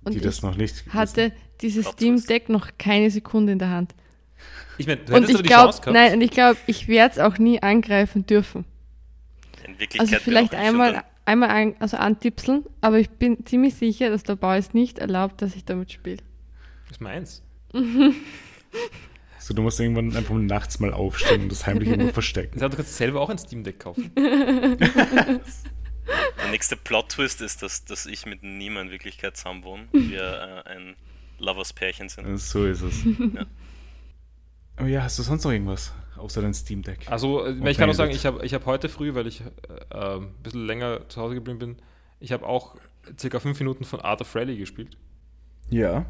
[0.03, 2.25] Und die ich das noch nicht hatte dieses Steam.
[2.25, 3.93] Deck noch keine Sekunde in der Hand.
[4.77, 5.93] Ich meine, du Und ich aber die glaube, Chance gehabt.
[5.93, 8.63] nein, und ich glaube, ich werde es auch nie angreifen dürfen.
[9.65, 14.09] In Wirklichkeit Also vielleicht ich einmal, einmal an, also antipseln, aber ich bin ziemlich sicher,
[14.09, 16.17] dass der Bau es nicht erlaubt, dass ich damit spiele.
[16.87, 17.43] Das ist meins.
[19.37, 22.55] So, du musst irgendwann einfach nachts mal aufstehen und das heimlich irgendwo verstecken.
[22.55, 24.11] Das heißt, du kannst selber auch ein Steam Deck kaufen.
[24.15, 25.39] Der
[26.49, 29.87] nächste Plot-Twist ist, dass, dass ich mit Nima in Wirklichkeit zusammen wohne.
[29.91, 30.95] Wir äh, ein
[31.37, 32.37] Lovers-Pärchen sind.
[32.37, 33.03] So ist es.
[33.05, 33.45] Ja.
[34.81, 35.93] Oh ja, hast du sonst noch irgendwas?
[36.19, 37.09] Außer dein Steam Deck.
[37.09, 39.45] Also, äh, ich kann auch sagen, ich habe ich hab heute früh, weil ich äh,
[39.97, 41.75] äh, ein bisschen länger zu Hause geblieben bin,
[42.19, 42.75] ich habe auch
[43.17, 44.97] circa fünf Minuten von Art of Rally gespielt
[45.69, 46.05] Ja.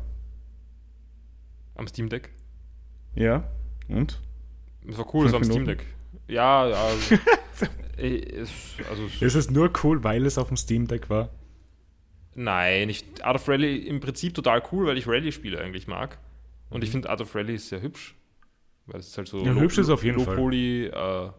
[1.76, 2.32] am Steam Deck.
[3.16, 3.50] Ja.
[3.88, 4.20] Und?
[4.86, 5.66] Das war cool, das war am Steam?
[5.66, 5.86] Deck.
[6.28, 6.88] Ja, ja.
[7.62, 7.68] Also,
[7.98, 8.50] es,
[8.90, 11.30] also es- Ist es nur cool, weil es auf dem Steam Deck war?
[12.34, 16.18] Nein, ich, Art of Rally im Prinzip total cool, weil ich Rally-Spiele eigentlich mag.
[16.70, 16.84] Und Mhm.
[16.84, 18.16] ich finde Art of Rally ist sehr hübsch.
[18.92, 20.36] Weil es ist halt so Ja, hübsch ist auf jeden low Fall.
[20.36, 21.30] Poly, äh,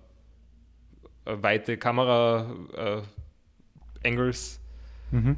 [1.24, 4.60] äh, weite Kamera-Angles.
[5.10, 5.36] Mhm.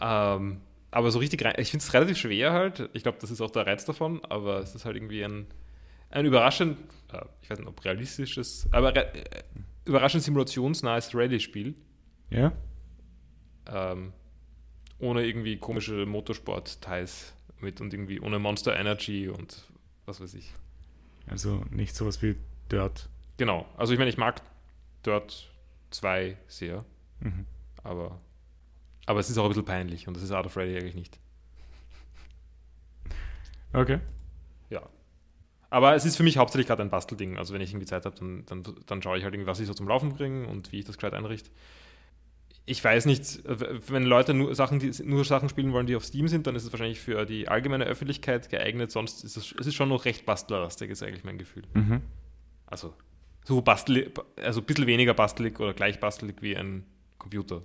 [0.00, 2.88] ähm, aber so richtig rein, ich finde es relativ schwer halt.
[2.92, 5.46] Ich glaube, das ist auch der Reiz davon, aber es ist halt irgendwie ein,
[6.10, 6.78] ein überraschend,
[7.12, 9.42] äh, ich weiß nicht, ob realistisches, aber re äh,
[9.84, 11.74] überraschend simulationsnahes Rally-Spiel.
[12.30, 12.52] Ja?
[13.66, 14.12] Ähm,
[14.98, 19.64] ohne irgendwie komische Motorsport-Teils mit und irgendwie ohne Monster Energy und
[20.06, 20.54] was weiß ich.
[21.30, 22.36] Also nicht sowas wie
[22.70, 23.08] Dirt.
[23.36, 23.66] Genau.
[23.76, 24.42] Also ich meine, ich mag
[25.04, 25.50] Dirt
[25.90, 26.84] 2 sehr,
[27.20, 27.46] Mhm.
[27.82, 28.20] aber,
[29.06, 31.18] aber es ist auch ein bisschen peinlich und das ist Art of Rally eigentlich nicht.
[33.72, 34.00] Okay.
[34.70, 34.82] Ja.
[35.70, 37.36] Aber es ist für mich hauptsächlich gerade ein Bastelding.
[37.36, 39.66] Also wenn ich irgendwie Zeit habe, dann, dann, dann schaue ich halt irgendwie, was ich
[39.66, 41.50] so zum Laufen bringe und wie ich das gescheit einrichte.
[42.70, 46.28] Ich weiß nicht, wenn Leute nur Sachen, die, nur Sachen spielen wollen, die auf Steam
[46.28, 48.90] sind, dann ist es wahrscheinlich für die allgemeine Öffentlichkeit geeignet.
[48.90, 51.62] Sonst ist es, es ist schon noch recht bastlerlastig, ist eigentlich mein Gefühl.
[51.72, 52.02] Mhm.
[52.66, 52.92] Also
[53.44, 56.84] so bastelig, also ein bisschen weniger bastelig oder gleich bastelig wie ein
[57.16, 57.62] Computer.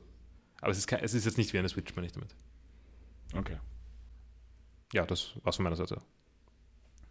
[0.61, 2.33] Aber es ist, kein, es ist jetzt nicht wie eine Switch, meine ich damit.
[3.35, 3.57] Okay.
[4.93, 6.01] Ja, das war's von meiner Seite.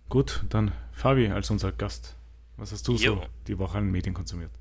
[0.08, 2.16] Gut, dann Fabi als unser Gast.
[2.56, 3.16] Was hast du Jo.
[3.16, 4.52] so die Woche an Medien konsumiert?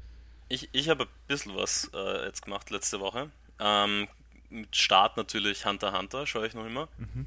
[0.52, 3.30] Ich, ich habe ein bisschen was äh, jetzt gemacht letzte Woche.
[3.60, 4.08] Ähm,
[4.50, 6.90] mit Start natürlich Hunter Hunter, schaue ich noch immer.
[6.98, 7.26] Mhm.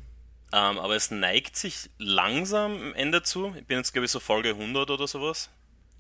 [0.53, 3.55] Ähm, aber es neigt sich langsam am Ende zu.
[3.59, 5.49] Ich bin jetzt, glaube ich, so Folge 100 oder sowas.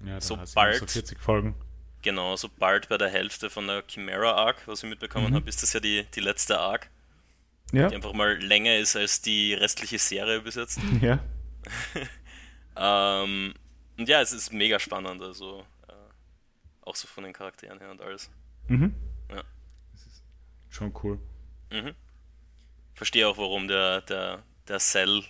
[0.04, 1.54] Ja, sobald, so 40 Folgen.
[2.02, 5.36] Genau, sobald bei der Hälfte von der Chimera Arc, was ich mitbekommen Mhm.
[5.36, 6.90] habe, ist das ja die, die letzte Arc,
[7.72, 10.78] Ja, die einfach mal länger ist als die restliche Serie bis jetzt.
[11.00, 11.18] ja.
[12.76, 13.54] Ähm,
[13.96, 15.64] und ja, es ist mega spannend, also
[16.86, 18.30] auch so von den Charakteren her und alles.
[18.68, 18.94] Mhm.
[19.30, 19.42] Ja.
[19.92, 20.22] Das ist
[20.68, 21.18] schon cool.
[21.70, 21.94] Mhm.
[22.94, 25.22] Verstehe auch, warum der, der, der Cell,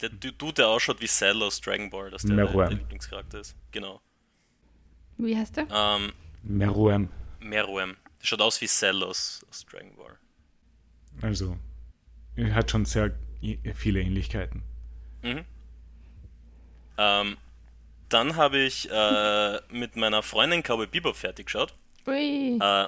[0.00, 2.70] der Dude, der ausschaut wie Cell aus Dragon Ball, dass der, der Meruem.
[2.70, 3.56] Lieblingscharakter ist.
[3.70, 4.00] Genau.
[5.18, 5.66] Wie heißt der?
[5.70, 7.08] Ähm, Meruem.
[7.40, 7.96] Meruem.
[8.20, 10.18] Der schaut aus wie Cell aus, aus Dragon Ball.
[11.22, 11.56] Also,
[12.36, 13.16] er hat schon sehr
[13.74, 14.62] viele Ähnlichkeiten.
[15.22, 15.44] Mhm.
[16.96, 17.36] Ähm,
[18.14, 21.74] dann habe ich äh, mit meiner Freundin Cowboy Bebop fertig geschaut.
[22.06, 22.58] Ui.
[22.60, 22.86] Äh,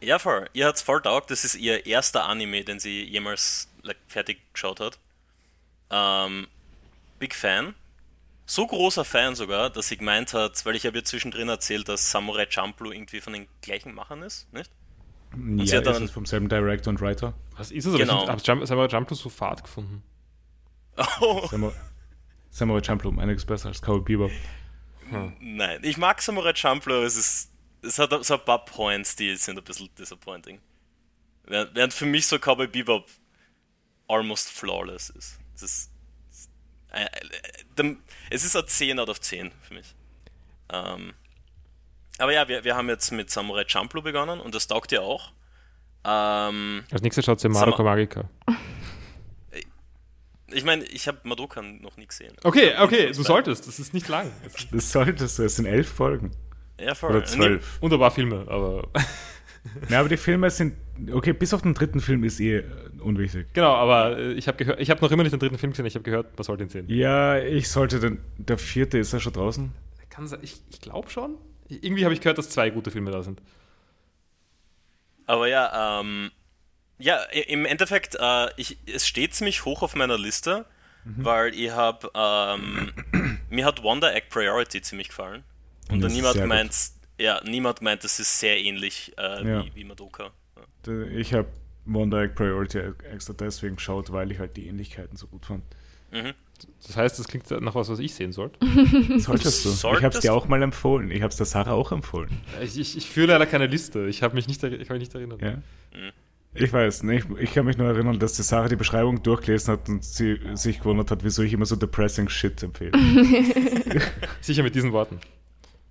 [0.00, 0.48] ja, voll.
[0.52, 1.30] Ihr hat's voll taugt.
[1.30, 4.98] Das ist ihr erster Anime, den sie jemals like, fertig geschaut hat.
[5.90, 6.46] Ähm,
[7.18, 7.74] Big Fan.
[8.44, 12.12] So großer Fan sogar, dass sie gemeint hat, weil ich habe ihr zwischendrin erzählt, dass
[12.12, 14.70] Samurai Champloo irgendwie von den gleichen Machern ist, nicht?
[15.34, 17.34] sie ja, hat ist dann- es vom selben Director und Writer.
[17.56, 17.94] Was ist es?
[17.94, 18.22] Aber Genau.
[18.36, 20.02] Ich habe Samurai Champloo so Fahrt gefunden.
[21.20, 21.74] Oh, Samurai,
[22.50, 24.30] Samurai Champloo, einiges besser als Cowboy Bebop.
[25.40, 25.80] Nein.
[25.82, 27.52] Ich mag Samurai Champloo, es ist.
[27.82, 30.60] Es hat so ein paar Points, die sind ein bisschen disappointing.
[31.44, 33.08] Während für mich so Cowboy Bebop
[34.08, 35.38] almost flawless ist.
[35.54, 35.90] Es ist.
[36.92, 37.96] Äh, äh,
[38.30, 39.94] es ist ein 10 out of 10 für mich.
[40.72, 41.14] Ähm,
[42.18, 45.32] aber ja, wir, wir haben jetzt mit Samurai Champloo begonnen und das taugt ja auch.
[46.04, 48.08] Ähm, Als nächstes schaut sie Madoka mal.
[50.52, 52.34] Ich meine, ich habe Madoka noch nie gesehen.
[52.44, 53.66] Okay, hab okay, du solltest.
[53.66, 54.30] Das ist nicht lang.
[54.72, 56.30] Das solltest du, es sind elf Folgen.
[56.78, 57.10] Ja, voll.
[57.10, 57.80] Oder zwölf.
[57.80, 58.88] wunderbar Filme, aber
[59.88, 60.74] Ja, aber die Filme sind.
[61.12, 62.64] Okay, bis auf den dritten Film ist eh
[63.00, 63.46] unwichtig.
[63.52, 65.86] genau, aber äh, ich habe gehört, ich habe noch immer nicht den dritten Film gesehen,
[65.86, 66.86] ich habe gehört, man soll den sehen.
[66.88, 68.18] Ja, ich sollte den.
[68.38, 69.72] Der vierte ist ja schon draußen.
[70.08, 71.36] Kann sein, ich, ich glaube schon.
[71.68, 73.42] Irgendwie habe ich gehört, dass zwei gute Filme da sind.
[75.26, 76.30] Aber ja, ähm,
[76.98, 80.64] ja, im Endeffekt, äh, ich, es steht ziemlich hoch auf meiner Liste,
[81.04, 82.92] weil ich habe, ähm,
[83.50, 85.44] mir hat Wonder Egg Priority ziemlich gefallen.
[85.88, 86.48] Und dann niemand sehr gut.
[86.48, 86.74] meint,
[87.18, 89.64] ja, niemand meint, das ist sehr ähnlich äh, Ja.
[89.64, 90.30] wie, wie Madoka.
[90.86, 91.02] Ja.
[91.14, 91.48] Ich habe
[91.84, 92.80] Wonder Egg Priority
[93.12, 95.62] extra deswegen geschaut, weil ich halt die Ähnlichkeiten so gut fand.
[96.86, 98.58] Das heißt, das klingt nach was, was ich sehen sollte.
[99.18, 99.68] Solltest du.
[99.68, 101.10] Ich habe es Solltest dir auch mal empfohlen.
[101.10, 102.30] Ich habe es der Sarah auch empfohlen.
[102.62, 104.06] Ich, ich, ich führe leider keine Liste.
[104.06, 105.38] Ich habe mich nicht, ich kann mich nicht erinnern.
[105.40, 106.00] Ja.
[106.56, 107.26] Ich weiß nicht.
[107.38, 110.78] Ich kann mich nur erinnern, dass die Sarah die Beschreibung durchgelesen hat und sie sich
[110.78, 112.92] gewundert hat, wieso ich immer so depressing Shit empfehle.
[114.40, 115.20] Sicher mit diesen Worten.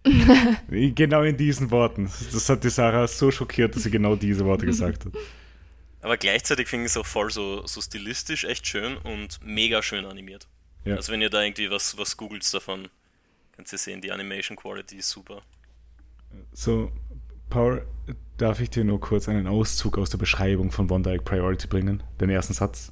[0.69, 2.12] genau in diesen Worten.
[2.32, 5.13] Das hat die Sarah so schockiert, dass sie genau diese Worte gesagt hat.
[6.01, 10.06] Aber gleichzeitig finde ich es auch voll so, so stilistisch echt schön und mega schön
[10.06, 10.47] animiert.
[10.84, 10.95] Ja.
[10.95, 12.89] Also wenn ihr da irgendwie was, was googelt davon,
[13.56, 15.41] könnt ihr sehen, die Animation Quality ist super.
[16.54, 16.91] So,
[17.55, 17.85] Paul,
[18.37, 22.03] darf ich dir nur kurz einen Auszug aus der Beschreibung von Wonder Egg Priority bringen?
[22.19, 22.91] Den ersten Satz.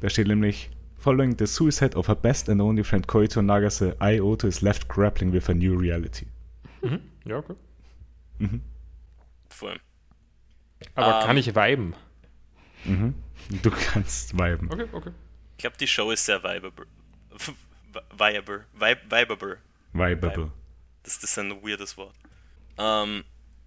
[0.00, 4.46] Da steht nämlich: Following the suicide of her best and only friend Koito Nagase, Ioto
[4.48, 6.26] is left grappling with a new reality.
[6.82, 7.00] Mhm.
[7.26, 7.54] Ja, okay.
[9.50, 9.78] Voll.
[10.94, 11.26] Aber Ähm.
[11.26, 11.94] kann ich viben?
[12.84, 13.14] Mhm.
[13.62, 14.70] Du kannst viben.
[14.72, 15.10] Okay, okay.
[15.56, 16.86] Ich glaube, die Show ist sehr viable.
[18.16, 18.64] Viable.
[18.80, 19.58] Vi- Viable.
[19.92, 20.50] Vibeable.
[21.02, 22.14] Das, das ist ein weirdes Wort.
[22.78, 23.24] Ähm,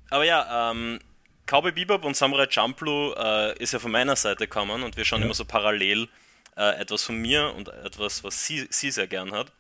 [0.10, 1.00] aber ja, ähm,
[1.46, 5.20] Cowboy Bebop und Samurai Champloo äh, ist ja von meiner Seite gekommen und wir schauen
[5.20, 5.26] Ja.
[5.26, 6.08] immer so parallel
[6.58, 9.52] äh, etwas von mir und etwas, was sie, sie sehr gern hat.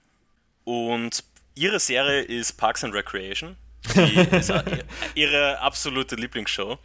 [0.66, 1.24] Und
[1.56, 3.56] ihre Serie ist Parks and Recreation.
[5.16, 6.78] Ihre absolute Lieblingsshow.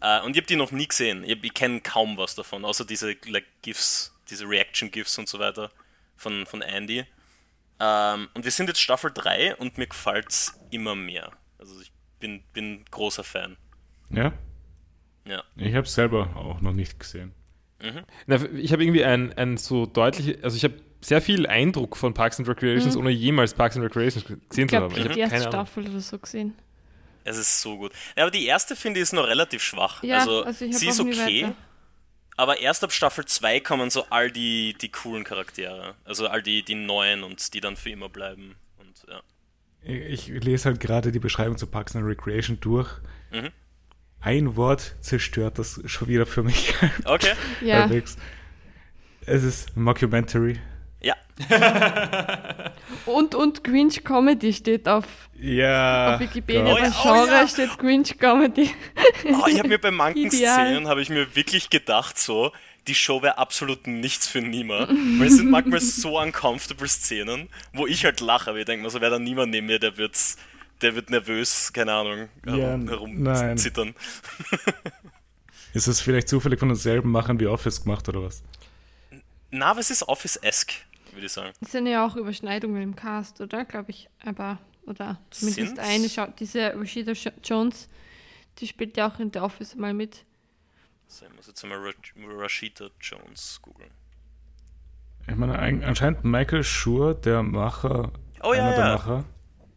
[0.00, 1.24] Äh, und ich habe die noch nie gesehen.
[1.24, 5.70] Ich, ich kenne kaum was davon, außer diese like, GIFs, diese Reaction-GIFs und so weiter
[6.16, 7.04] von, von Andy.
[7.80, 11.32] Ähm, und wir sind jetzt Staffel 3 und mir gefällt es immer mehr.
[11.58, 13.56] Also ich bin, bin großer Fan.
[14.10, 14.32] Ja?
[15.26, 15.42] Ja.
[15.56, 17.34] Ich habe es selber auch noch nicht gesehen.
[18.26, 22.14] Na, ich habe irgendwie ein, ein so deutlich, also ich habe sehr viel Eindruck von
[22.14, 24.94] Parks and Recreations, ohne jemals Parks and Recreations gesehen zu haben.
[24.96, 25.66] Ich die habe erste keine Ahnung.
[25.66, 26.54] Staffel oder so gesehen.
[27.24, 27.92] Es ist so gut.
[28.16, 30.02] Ja, aber die erste finde ich ist noch relativ schwach.
[30.02, 31.54] Ja, also, also sie ist okay, weiter.
[32.36, 35.96] aber erst ab Staffel 2 kommen so all die, die coolen Charaktere.
[36.04, 38.56] Also all die, die neuen und die dann für immer bleiben.
[39.88, 42.90] Ich, lese halt gerade die Beschreibung zu Parks and Recreation durch.
[43.30, 43.50] Mhm.
[44.20, 46.74] Ein Wort zerstört das schon wieder für mich.
[47.04, 47.32] Okay.
[47.60, 47.88] Ja.
[49.26, 50.58] Es ist Mockumentary.
[51.00, 51.14] Ja.
[53.06, 55.04] und, und Cringe Comedy steht auf,
[55.38, 56.14] Ja.
[56.14, 56.64] auf Wikipedia.
[56.64, 57.48] Oh ja, oh Genre ja.
[57.48, 58.70] steht Cringe Comedy.
[59.24, 60.66] Oh, ich habe mir bei manchen Ideal.
[60.66, 62.52] Szenen habe ich mir wirklich gedacht so,
[62.88, 64.86] die Show wäre absolut nichts für Nima.
[65.18, 68.90] Weil es sind manchmal so uncomfortable Szenen, wo ich halt lache, aber ich denke mir
[68.90, 70.16] so, wäre da niemand neben mir, der wird,
[70.82, 73.58] der wird nervös, keine Ahnung, herum, Ja, herum nein.
[73.58, 73.94] zittern.
[75.74, 78.42] Ist es vielleicht zufällig von denselben Machern wie Office gemacht oder was?
[79.50, 80.72] Na, aber es ist Office-esque,
[81.12, 81.52] würde ich sagen.
[81.60, 83.64] Es sind ja auch Überschneidungen im Cast, oder?
[83.64, 84.08] Glaube ich.
[84.24, 85.80] Aber, oder zumindest Sind's?
[85.82, 86.08] eine.
[86.08, 87.88] Schau diese Rashida Sh- Jones,
[88.58, 90.24] die spielt ja auch in The Office mal mit.
[91.08, 91.92] So, ich muss jetzt mal Ra-
[92.42, 93.90] Rashida Jones googeln.
[95.28, 98.92] Ich meine, ein- anscheinend Michael Schur, der Macher, Oh ja, einer der ja.
[98.94, 99.24] Macher.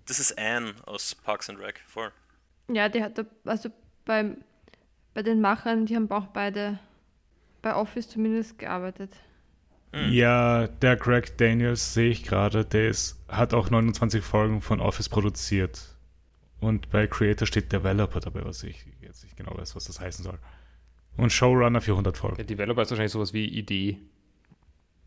[0.05, 1.81] Das ist Anne aus Parks and Rec.
[1.87, 2.11] Voll.
[2.67, 3.69] Ja, die hat da, also
[4.05, 4.37] beim,
[5.13, 6.79] bei den Machern, die haben auch beide
[7.61, 9.11] bei Office zumindest gearbeitet.
[9.93, 10.11] Hm.
[10.11, 15.09] Ja, der Greg Daniels sehe ich gerade, der ist, hat auch 29 Folgen von Office
[15.09, 15.95] produziert.
[16.59, 20.23] Und bei Creator steht Developer dabei, was ich jetzt nicht genau weiß, was das heißen
[20.23, 20.37] soll.
[21.19, 22.35] Und Showrunner für 100 Folgen.
[22.37, 23.97] Der Developer ist wahrscheinlich sowas wie Idee.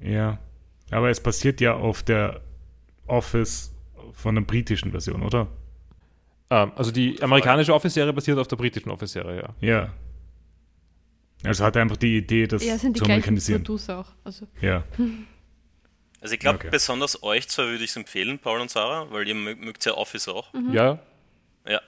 [0.00, 0.38] Ja.
[0.90, 2.40] Aber es basiert ja auf der
[3.06, 3.72] Office
[4.12, 5.48] von der britischen Version, oder?
[6.50, 9.54] Ähm, also die amerikanische Office-Serie basiert auf der britischen Office-Serie, ja.
[9.66, 9.92] Ja.
[11.44, 13.62] Also hat er einfach die Idee, das ja, sind die zu amerikanisieren.
[13.64, 14.12] Producer auch.
[14.24, 14.84] Also, Ja.
[16.20, 16.68] Also ich glaube, Okay.
[16.70, 19.94] besonders euch zwei würde ich es empfehlen, Paul und Sarah, weil ihr mö- mögt ja
[19.94, 20.54] Office auch.
[20.70, 21.00] Ja,
[21.66, 21.80] Ja.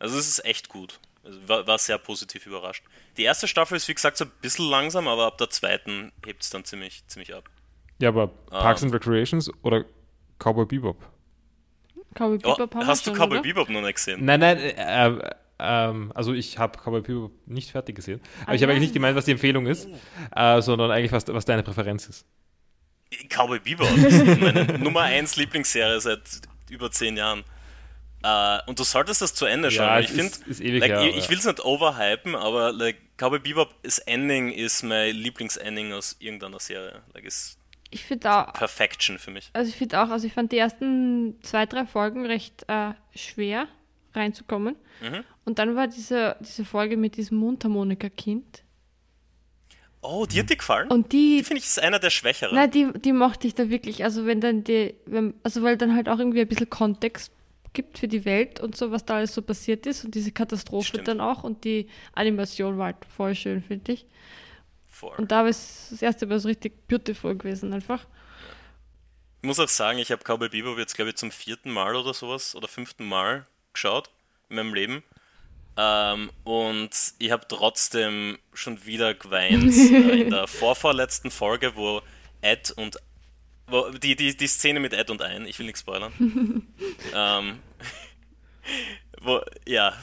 [0.00, 0.98] Also es ist echt gut.
[1.26, 2.84] Also war, war sehr positiv überrascht.
[3.16, 6.42] Die erste Staffel ist wie gesagt so ein bisschen langsam, aber ab der zweiten hebt
[6.44, 7.50] es dann ziemlich, ziemlich ab.
[8.00, 8.62] ja, aber Ah.
[8.62, 9.84] Parks and Recreations oder
[10.38, 10.96] Cowboy Bebop?
[12.14, 13.42] Cowboy Oh, Bebop haben wir hast du schon, Cowboy oder?
[13.42, 14.24] Bebop noch nicht gesehen?
[14.24, 18.20] Nein, nein, äh, äh, ähm, also ich habe Cowboy Bebop nicht fertig gesehen.
[18.42, 19.88] Aber Ah, ich habe eigentlich nicht gemeint, was die Empfehlung ist,
[20.34, 22.26] äh, sondern eigentlich, was, was deine Präferenz ist.
[23.28, 26.22] Cowboy Bebop ist meine Nummer 1 Lieblingsserie seit
[26.70, 27.44] über zehn Jahren.
[28.26, 29.86] Äh, und du solltest das zu Ende schauen.
[29.86, 32.72] Ja, ich finde, ist- ist ewig like, her, ich, ich will es nicht overhypen, aber
[32.72, 37.02] like, Cowboy Bebop, das Ending ist mein Lieblingsending aus irgendeiner Serie.
[37.14, 37.56] Like, ist
[37.90, 39.50] Ich finde auch, Perfection für mich.
[39.52, 43.68] also ich finde auch, also ich fand die ersten zwei, drei Folgen recht äh, schwer
[44.14, 44.74] reinzukommen.
[45.02, 45.22] Mhm.
[45.44, 48.62] Und dann war diese, diese Folge mit diesem Mundharmonika-Kind.
[50.02, 50.88] Oh, dir hat die gefallen?
[50.88, 52.54] Und die, die finde ich ist einer der schwächeren.
[52.54, 54.04] na, die, die mochte ich da wirklich.
[54.04, 57.32] Also wenn dann die, wenn, also weil dann halt auch irgendwie ein bisschen Kontext
[57.76, 60.88] gibt für die Welt und so, was da alles so passiert ist und diese Katastrophe
[60.88, 61.08] Stimmt.
[61.08, 64.06] dann auch und die Animation war halt voll schön, finde ich.
[64.88, 65.14] Voll.
[65.18, 68.06] Und da war es das erste Mal so richtig beautiful gewesen einfach.
[69.42, 72.14] Ich muss auch sagen, ich habe Cowboy Bebop jetzt, glaube ich, zum vierten Mal oder
[72.14, 74.08] sowas oder fünften Mal geschaut
[74.48, 75.02] in meinem Leben.
[75.76, 82.00] Ähm, und ich habe trotzdem schon wieder geweint äh, in der vorvorletzten Folge, wo
[82.40, 82.96] Ed und
[83.66, 86.12] wo, die, die, die Szene mit Ed und Ein, ich will nichts spoilern.
[87.14, 87.58] ähm,
[89.20, 89.94] wo, ja.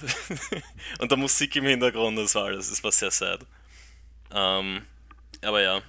[0.99, 3.45] und der Musik im Hintergrund, das war alles, das war sehr sad.
[4.32, 4.86] Ähm,
[5.41, 5.82] aber ja.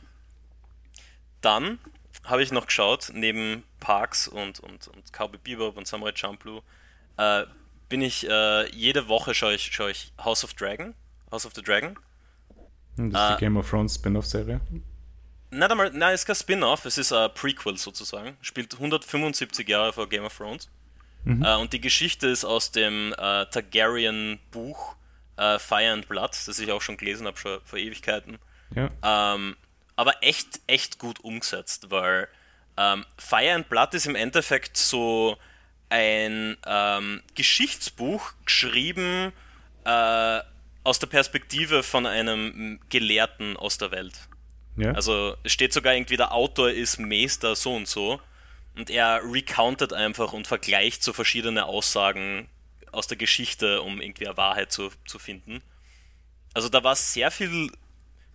[1.41, 1.79] Dann
[2.25, 6.63] habe ich noch geschaut, neben Parks und, und, und Cowboy Bebop und Samurai Champloo,
[7.19, 7.45] äh,
[7.89, 10.95] bin ich, äh, jede Woche schaue ich, schaue ich House of Dragon,
[11.31, 11.99] House of the Dragon.
[12.97, 14.61] Und das ist die Game of Thrones Spin-off-Serie.
[15.51, 18.37] Nicht einmal, nein, es ist kein Spin-off, es ist ein Prequel sozusagen.
[18.41, 20.69] Spielt 175 Jahre vor Game of Thrones.
[21.27, 24.97] Äh, und die Geschichte ist aus dem äh, Targaryen-Buch
[25.37, 28.39] äh, Fire and Blood, das ich auch schon gelesen habe, schon vor Ewigkeiten.
[28.75, 28.91] Ja.
[29.35, 29.57] Ähm,
[29.97, 32.29] aber echt, echt gut umgesetzt, weil
[32.77, 35.37] ähm, Fire and Blood ist im Endeffekt so
[35.89, 39.33] ein ähm, Geschichtsbuch geschrieben
[39.85, 40.41] äh,
[40.83, 44.15] aus der Perspektive von einem Gelehrten aus der Welt.
[44.77, 44.93] ja.
[44.93, 48.21] Also es steht sogar irgendwie, der Autor ist Meister so und so
[48.77, 52.49] und er recountet einfach und vergleicht so verschiedene Aussagen
[52.93, 55.63] aus der Geschichte, um irgendwie eine Wahrheit zu, zu finden.
[56.55, 57.71] Also da war sehr viel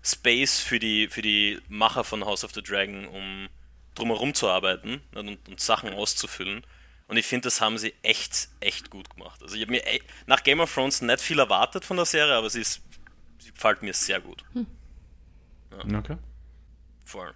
[0.04, 3.50] Space für die, für die Macher von House of the Dragon, um
[3.96, 6.66] drumherum zu arbeiten und, und Sachen auszufüllen.
[7.08, 9.42] Und ich finde, das haben sie echt, echt gut gemacht.
[9.42, 12.36] Also ich habe mir e- nach Game of Thrones nicht viel erwartet von der Serie,
[12.36, 12.82] aber sie, ist,
[13.40, 14.44] sie gefällt mir sehr gut.
[15.98, 16.18] okay.
[17.06, 17.34] Voll.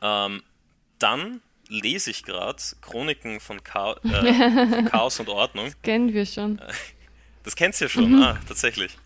[0.00, 0.42] Ähm,
[1.00, 5.72] dann lese ich gerade Chroniken von, Cha äh, von Chaos und Ordnung.
[5.82, 6.60] Kennen wir schon.
[7.42, 8.96] Das kennst du ja schon, ah, tatsächlich.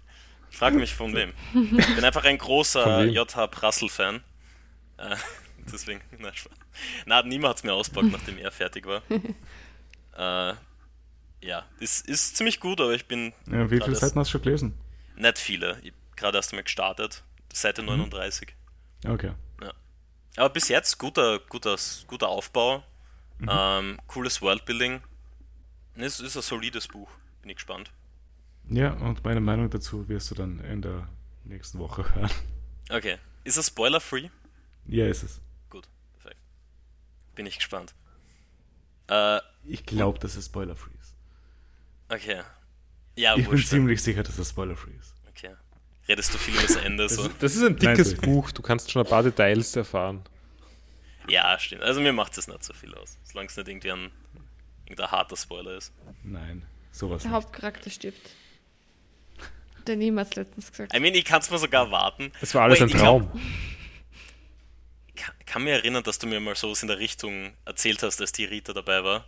[0.50, 1.32] Ich frage mich von wem.
[1.52, 3.04] Ich bin einfach ein großer?
[3.06, 3.46] J.H.
[3.48, 4.22] Prassel-Fan.
[4.98, 5.16] Äh,
[5.72, 6.30] deswegen, na,
[7.06, 9.02] na niemand hat es mir auspackt, nachdem er fertig war.
[10.16, 10.54] Äh,
[11.40, 14.42] ja, es ist ziemlich gut, aber ich bin Ja, wie viele Seiten hast du schon
[14.42, 14.78] gelesen?
[15.16, 15.76] nicht viele.
[15.82, 17.24] Ich habe gerade erst einmal gestartet.
[17.52, 18.54] Seite 39.
[19.08, 19.32] Okay.
[20.36, 22.82] Aber bis jetzt guter, guter, guter Aufbau,
[23.48, 25.00] ähm, cooles Worldbuilding.
[25.96, 27.10] Es ist ein solides Buch.
[27.42, 27.92] Bin ich gespannt.
[28.68, 31.08] Ja, und meine Meinung dazu wirst du dann in der
[31.44, 32.30] nächsten Woche hören.
[32.90, 33.18] Okay.
[33.44, 34.30] Ist es spoiler-free?
[34.86, 35.40] Ja, ist es.
[35.70, 36.40] Gut, perfekt.
[37.34, 37.94] Bin ich gespannt.
[39.08, 41.14] Äh, Ich glaube, dass es spoiler-free ist.
[42.08, 42.42] okay.
[43.16, 43.66] Ja, ich bin wurscht.
[43.72, 43.78] dann.
[43.78, 45.13] ziemlich sicher, dass es spoiler-free ist.
[46.08, 47.22] Redest du viel über das Ende Das, so?
[47.26, 50.22] ist- das ist ein Nein, dickes so- Buch, du kannst schon ein paar Details erfahren.
[51.28, 51.82] Ja, stimmt.
[51.82, 53.16] Also mir macht es nicht so viel aus.
[53.24, 54.10] Solange es nicht irgendwie ein,
[54.84, 55.92] irgendein harter Spoiler ist.
[56.22, 57.36] Nein, sowas Der nicht.
[57.44, 58.30] Hauptcharakter stirbt.
[59.86, 60.94] Der niemals letztens gesagt.
[60.94, 62.32] I mean, ich kann es mir sogar warten.
[62.40, 63.30] Es war alles Wait, ein Traum.
[65.08, 68.20] Ich kann, kann mir erinnern, dass du mir mal sowas in der Richtung erzählt hast,
[68.20, 69.26] als die Rita dabei war.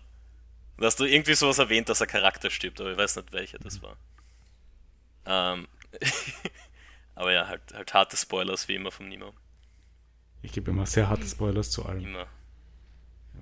[0.80, 3.80] Hast du irgendwie sowas erwähnt, dass ein Charakter stirbt, aber ich weiß nicht, welcher das
[3.82, 3.96] war.
[5.26, 5.66] Ähm,
[7.16, 9.32] aber ja, halt, halt harte Spoilers wie immer vom Nemo.
[10.42, 12.04] Ich gebe immer sehr harte Spoilers zu allem.
[12.04, 12.26] Immer.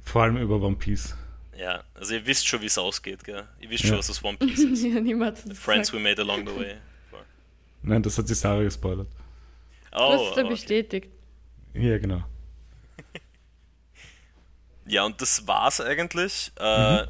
[0.02, 1.14] Vor allem über One Piece.
[1.56, 3.46] Ja, also ihr wisst schon, wie es ausgeht, gell?
[3.60, 3.90] Ihr wisst Ja.
[3.90, 4.82] schon, was das One Piece ist.
[4.82, 6.04] ja, niemand hat The das Friends gesagt.
[6.04, 6.76] we made along the way.
[7.82, 9.08] Nein, das hat die Sarah gespoilert.
[9.92, 10.48] Oh, es ja okay.
[10.48, 11.08] bestätigt.
[11.74, 12.24] Ja, genau.
[14.87, 16.52] Ja, und das war's eigentlich.
[16.56, 17.06] Äh,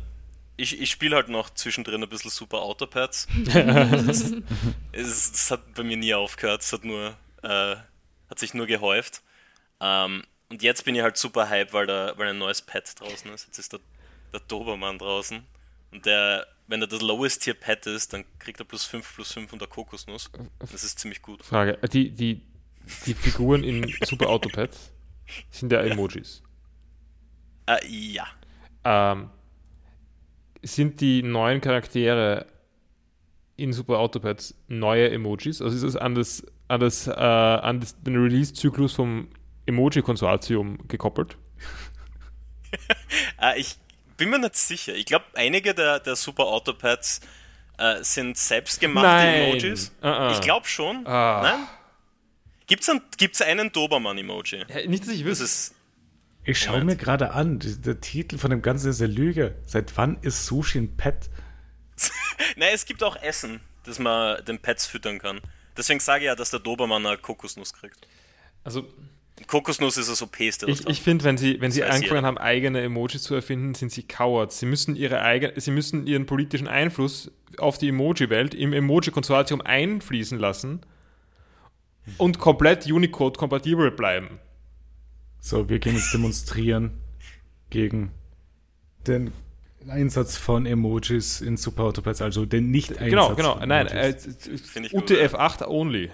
[0.56, 3.26] ich ich spiele halt noch zwischendrin ein bisschen Super Autopads.
[3.46, 4.32] das,
[4.92, 6.62] es, das hat bei mir nie aufgehört.
[6.62, 7.76] Es hat nur, äh,
[8.28, 9.22] hat sich nur gehäuft.
[9.80, 13.32] Ähm, und jetzt bin ich halt super hype, weil, da, weil ein neues Pad draußen
[13.32, 13.46] ist.
[13.46, 13.80] Jetzt ist der,
[14.32, 15.42] der Dobermann draußen.
[15.90, 19.32] Und der, wenn er das lowest Tier Pad ist, dann kriegt er plus 5 plus
[19.32, 20.30] 5 und der Kokosnuss.
[20.60, 21.44] Das ist ziemlich gut.
[21.44, 22.42] Frage, äh, die, die,
[23.06, 24.92] die Figuren in Super Autopads
[25.50, 26.42] sind ja Emojis.
[27.66, 28.26] Äh, ja.
[28.84, 29.30] Ähm,
[30.64, 32.46] sind die neuen Charaktere
[33.56, 35.62] in Super Autopads neue Emojis?
[35.62, 39.28] Also ist es an, das, an, das, äh, an das, den Release-Zyklus vom
[39.66, 41.36] Emoji-Konsortium gekoppelt?
[43.40, 43.76] Äh, ich
[44.16, 44.94] bin mir nicht sicher.
[44.94, 47.20] Ich glaube, einige der, der Super Autopads
[47.78, 49.42] äh, sind selbstgemachte Nein.
[49.50, 49.92] Emojis.
[50.00, 50.32] Ah, ah.
[50.32, 51.06] Ich glaube schon.
[51.06, 51.40] Ah.
[51.42, 51.68] Nein?
[52.66, 54.64] Gibt's einen, gibt's einen Dobermann-Emoji?
[54.68, 55.44] Ja, nicht, dass ich Das wüsste.
[55.44, 55.74] ist.
[56.44, 59.54] Ich schaue mir gerade an, der Titel von dem Ganzen ist eine Lüge.
[59.64, 61.30] Seit wann ist Sushi ein Pet?
[62.56, 65.40] Nein, es gibt auch Essen, das man den Pets füttern kann.
[65.76, 68.06] Deswegen sage ich ja, dass der Dobermann eine Kokosnuss kriegt.
[68.62, 68.86] Also,
[69.46, 70.68] Kokosnuss ist das OPste.
[70.68, 73.74] was ich, ich finde, wenn sie, wenn sie Das angefangen haben, eigene Emojis zu erfinden,
[73.74, 74.60] sind sie Cowards.
[74.60, 80.38] Sie müssen, ihre eigen, sie müssen ihren politischen Einfluss auf die Emoji-Welt im Emoji-Konsortium einfließen
[80.38, 80.82] lassen
[82.18, 84.38] und komplett Unicode-kompatibel bleiben.
[85.44, 86.98] So, wir gehen jetzt demonstrieren
[87.68, 88.12] gegen
[89.06, 89.30] den
[89.86, 93.58] Einsatz von Emojis in Super Autopads, also den Nicht-Einsatz Genau, genau.
[93.58, 94.46] von Nein, Emojis.
[94.46, 96.10] äh, Find ich gut, UTF-8 only.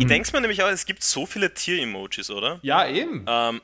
[0.00, 2.58] ich denke mir nämlich auch, es gibt so viele Tier-Emojis, oder?
[2.62, 3.24] Ja, eben.
[3.28, 3.60] Ähm,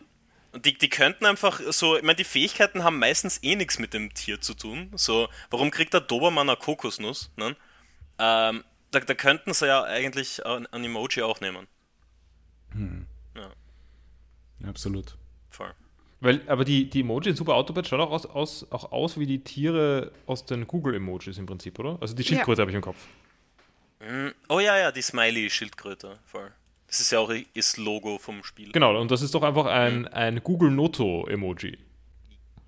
[0.64, 4.14] die, die könnten einfach so, ich meine, die Fähigkeiten haben meistens eh nichts mit dem
[4.14, 4.88] Tier zu tun.
[4.94, 7.32] So, warum kriegt der Dobermann eine Kokosnuss?
[7.36, 7.56] Ne?
[8.20, 8.62] Ähm,
[8.92, 11.66] da, da könnten sie ja eigentlich ein, ein Emoji auch nehmen.
[14.62, 15.16] Absolut.
[15.50, 15.72] Voll.
[16.20, 19.26] Weil, aber die, die Emojis in Super Autopad schauen auch aus, aus, auch aus wie
[19.26, 21.98] die Tiere aus den Google-Emojis im Prinzip, oder?
[22.00, 22.96] Also die Schildkröte habe ich im Kopf.
[24.00, 26.18] Mm, Oh ja, ja, die Smiley-Schildkröte.
[26.24, 26.50] Voll.
[26.86, 28.72] Das ist ja auch das Logo vom Spiel.
[28.72, 31.76] Genau, und das ist doch einfach ein, ein Google-Noto-Emoji.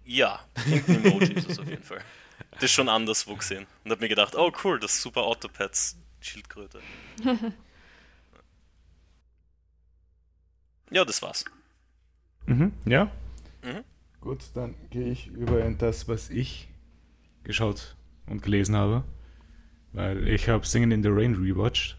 [0.04, 2.02] Ja, irgendein Emoji ist es auf jeden Fall.
[2.52, 3.66] Das ist schon anderswo gesehen.
[3.84, 6.80] Und hab mir gedacht, oh cool, das ist super Autopads Schildkröte.
[10.90, 11.44] ja, das war's.
[12.46, 13.10] Mhm, ja.
[13.62, 13.84] Mhm.
[14.20, 16.68] Gut, dann gehe ich über in das, was ich
[17.44, 19.04] geschaut und gelesen habe.
[19.92, 21.96] Weil ich habe Singing in the Rain rewatcht.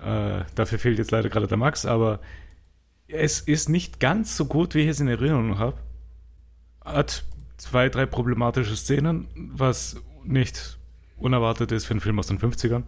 [0.00, 2.20] Äh, dafür fehlt jetzt leider gerade der Max, aber
[3.08, 5.78] es ist nicht ganz so gut, wie ich es in Erinnerung habe.
[6.84, 7.24] Hat
[7.56, 10.78] zwei, drei problematische Szenen, was nicht
[11.16, 12.84] unerwartet ist für einen Film aus den 50ern.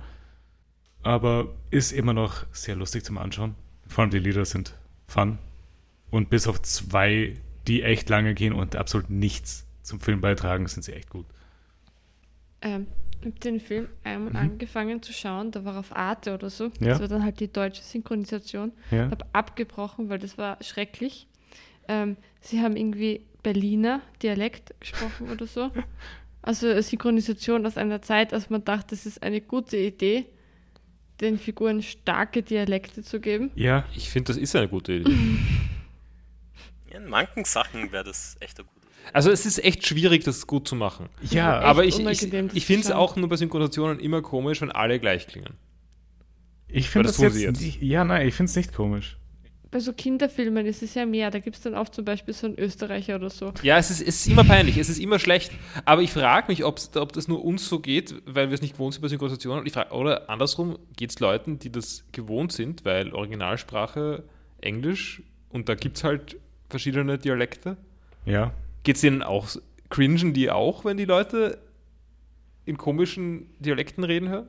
[1.02, 3.56] Aber ist immer noch sehr lustig zum Anschauen.
[3.88, 4.74] Vor allem die Lieder sind
[5.06, 5.38] fun.
[6.10, 7.36] Und bis auf zwei,
[7.66, 11.26] die echt lange gehen und absolut nichts zum Film beitragen, sind sie echt gut.
[12.62, 12.86] Ähm,
[13.20, 16.70] ich habe den Film einmal angefangen zu schauen, da war auf Arte oder so.
[16.80, 16.88] Ja.
[16.88, 18.72] Das war dann halt die deutsche Synchronisation.
[18.90, 19.10] Ja?
[19.10, 21.26] habe abgebrochen, weil das war schrecklich.
[21.86, 25.70] Ähm, sie haben irgendwie Berliner Dialekt gesprochen oder so.
[26.42, 30.24] Also eine Synchronisation aus einer Zeit, als man dachte, das ist eine gute Idee,
[31.20, 33.50] den Figuren starke Dialekte zu geben.
[33.56, 35.14] Ja, Ich finde, das ist eine gute Idee.
[36.90, 39.10] Ja, in manchen Sachen wäre das echt eine gute Idee.
[39.12, 41.08] Also es ist echt schwierig, das gut zu machen.
[41.22, 44.98] ja, Aber ich, ich, ich finde es auch nur bei Synchronisationen immer komisch, wenn alle
[45.00, 45.54] gleich klingen.
[46.68, 47.60] ich finde das das, jetzt, jetzt.
[47.60, 49.16] Nicht, ja, nein, ich finde es nicht komisch.
[49.70, 51.30] bei so Kinderfilmen ist es ja mehr.
[51.30, 53.52] Da gibt es dann oft zum Beispiel so einen Österreicher oder so.
[53.62, 55.52] Ja, es ist, es ist immer peinlich, es ist immer schlecht.
[55.84, 56.78] Aber ich frage mich, ob
[57.12, 59.64] das nur uns so geht, weil wir es nicht gewohnt sind bei Synchronisationen.
[59.90, 64.24] Oder andersrum, geht es Leuten, die das gewohnt sind, weil Originalsprache
[64.60, 66.36] Englisch und da gibt es halt
[66.70, 67.76] verschiedene Dialekte.
[68.24, 68.52] Ja.
[68.82, 69.48] Geht es denen auch,
[69.88, 71.58] cringen die auch, wenn die Leute
[72.64, 74.48] in komischen Dialekten reden hören?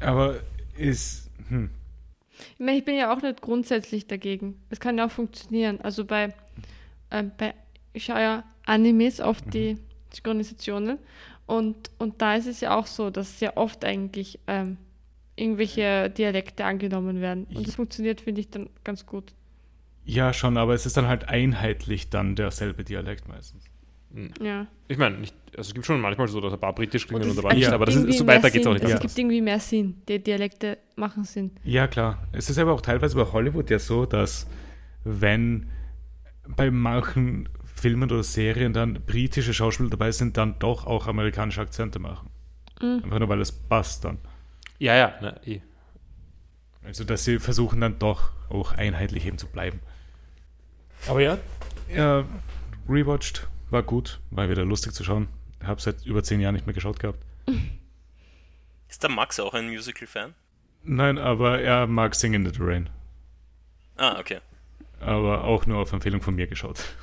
[0.00, 0.36] Aber
[0.76, 1.30] ist.
[1.48, 1.70] Hm.
[2.54, 4.60] Ich meine, ich bin ja auch nicht grundsätzlich dagegen.
[4.70, 5.80] Es kann ja auch funktionieren.
[5.80, 6.34] Also bei,
[7.10, 7.54] ähm, bei
[7.92, 9.78] ich schaue ja Animes auf die
[10.12, 10.98] Synchronisationen
[11.46, 14.76] und, und da ist es ja auch so, dass sehr oft eigentlich ähm,
[15.36, 17.46] irgendwelche Dialekte angenommen werden.
[17.54, 19.32] Und das funktioniert, finde ich, dann ganz gut.
[20.08, 23.64] Ja, schon, aber es ist dann halt einheitlich dann derselbe Dialekt meistens.
[24.40, 24.66] Ja.
[24.88, 27.42] Ich meine, also es gibt schon manchmal so, dass ein paar britisch klingen Und ein
[27.42, 28.84] paar nicht, aber das ist, so weiter geht es auch nicht.
[28.84, 28.98] Es Ja.
[28.98, 30.00] gibt irgendwie mehr Sinn.
[30.08, 31.50] Die Dialekte machen Sinn.
[31.64, 32.26] Ja, klar.
[32.32, 34.46] Es ist aber auch teilweise bei Hollywood ja so, dass
[35.04, 35.68] wenn
[36.48, 41.98] bei manchen Filmen oder Serien dann britische Schauspieler dabei sind, dann doch auch amerikanische Akzente
[41.98, 42.30] machen.
[42.80, 44.18] Einfach nur, weil es passt dann.
[44.78, 45.60] Ja, ja, ne, eh.
[46.84, 49.80] Also, dass sie versuchen dann doch auch einheitlich eben zu bleiben.
[51.08, 51.38] Aber ja,
[51.94, 52.24] ja
[52.88, 55.28] rewatched, war gut, war wieder lustig zu schauen.
[55.62, 57.18] Habe seit über zehn Jahren nicht mehr geschaut gehabt.
[58.88, 60.34] Ist der Max auch ein Musical-Fan?
[60.84, 62.88] Nein, aber er mag Sing in the Rain.
[63.96, 64.38] Ah, okay.
[65.00, 66.82] Aber auch nur auf Empfehlung von mir geschaut.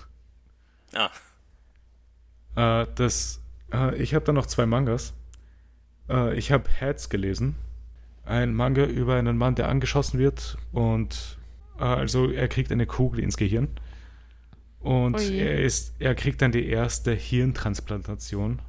[0.95, 1.09] Ah,
[2.83, 3.41] Äh, das,
[3.73, 5.15] äh, ich habe da noch zwei Mangas.
[6.07, 7.55] Äh, ich habe Heads gelesen.
[8.25, 11.39] Ein Manga über einen Mann, der angeschossen wird und
[11.79, 13.69] äh, also er kriegt eine Kugel ins Gehirn.
[14.83, 15.39] Und je.
[15.39, 18.61] er ist, er kriegt dann die erste Hirntransplantation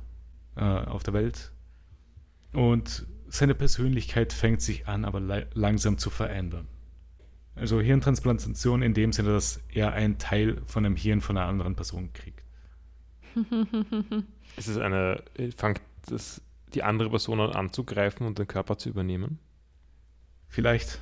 [0.57, 1.51] äh, auf der Welt.
[2.53, 5.21] Und seine Persönlichkeit fängt sich an, aber
[5.55, 6.69] langsam zu verändern.
[7.57, 11.75] Also Hirntransplantation in dem Sinne, dass er einen Teil von einem Hirn von einer anderen
[11.75, 12.43] Person kriegt.
[14.57, 15.23] Ist es eine,
[15.57, 16.41] fängt das
[16.75, 19.39] die andere Person an anzugreifen und den Körper zu übernehmen?
[20.49, 21.01] Vielleicht.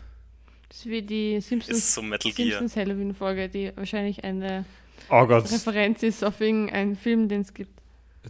[0.68, 2.00] Das ist wie die ist Simpsons, so.
[2.00, 4.64] Simpsons Halloween-Folge, die wahrscheinlich eine
[5.08, 7.80] Oh Gott, Referenz ist auf irgendeinen Film, den es gibt.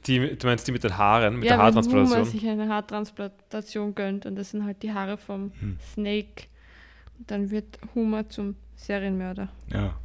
[0.07, 2.25] die, du meinst die mit den Haaren, mit ja, der Haartransplantation?
[2.25, 5.79] sich eine Haartransplantation gönnt und das sind halt die Haare vom Hm.
[5.93, 6.45] Snake.
[7.18, 9.49] Und dann wird Homer zum Serienmörder.
[9.73, 9.97] Ja.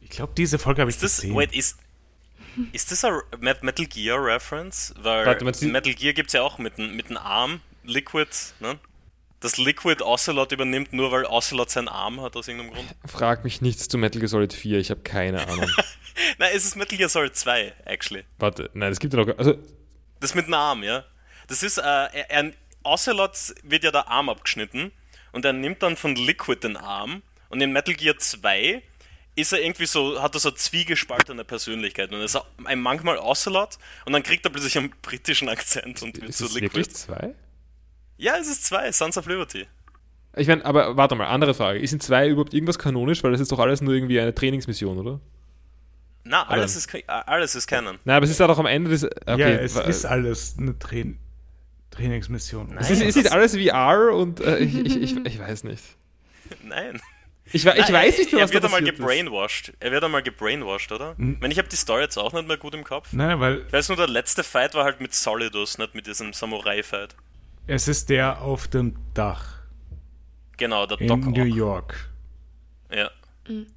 [0.00, 1.34] Ich glaube, diese Folge habe ich das, gesehen.
[1.34, 1.78] wait, ist,
[2.72, 4.94] ist das ein Met- Metal Gear Reference?
[5.00, 8.28] Weil Warte, Metal Gear gibt es ja auch mit mit dem Arm, Liquid,
[8.60, 8.78] ne?
[9.42, 12.88] Das Liquid Ocelot übernimmt, nur weil Ocelot seinen Arm hat aus irgendeinem Grund.
[13.06, 15.68] Frag mich nichts zu Metal Gear Solid 4, ich habe keine Ahnung.
[16.38, 18.24] Nein, es ist Metal Gear Solid 2, actually.
[18.38, 19.36] Warte, nein, es gibt ja noch.
[19.36, 19.54] Also,
[20.20, 21.04] Das mit dem Arm, ja.
[21.48, 22.52] Das ist, äh, er, er,
[22.84, 23.32] Ocelot
[23.64, 24.92] wird ja der Arm abgeschnitten
[25.32, 28.82] und er nimmt dann von Liquid den Arm und in Metal Gear 2
[29.34, 33.78] ist er irgendwie so, hat er so zwiegespaltene Persönlichkeit und er ist ein manchmal Ocelot
[34.04, 36.62] und dann kriegt er plötzlich einen britischen Akzent und wird es Liquid.
[36.62, 37.34] wirklich zwei?
[38.22, 39.66] Ja, es ist 2, Sons of Liberty.
[40.36, 41.80] Ich meine, aber warte mal, andere Frage.
[41.80, 43.22] Ist in zwei überhaupt irgendwas kanonisch?
[43.24, 45.20] Weil das ist doch alles nur irgendwie eine Trainingsmission, oder?
[46.22, 47.98] Na, alles ist, alles ist Canon.
[48.04, 49.04] Nein, aber es ist ja doch am Ende des.
[49.04, 51.18] Okay, ja, es ist alles eine Train
[51.90, 52.78] Trainingsmission.
[52.78, 55.82] es, ist, Nein, es das- alles VR und äh, ich, ich, ich, ich weiß nicht.
[56.62, 57.00] Nein.
[57.52, 58.98] Ich, Nein, weiß nicht, er, was er wird da einmal passiert ist.
[59.00, 59.72] gebrainwashed.
[59.80, 61.16] Er wird einmal gebrainwashed, oder?
[61.18, 61.34] Hm.
[61.34, 63.08] Ich meine, ich habe die Story jetzt auch nicht mehr gut im Kopf.
[63.12, 66.32] Nein, weil Ich weiß nur, der letzte Fight war halt mit Solidus, nicht mit diesem
[66.32, 67.16] Samurai-Fight.
[67.66, 69.58] Es ist der auf dem Dach
[70.56, 71.56] Genau, der in Doc New Ock.
[71.56, 72.10] York.
[72.94, 73.10] Ja,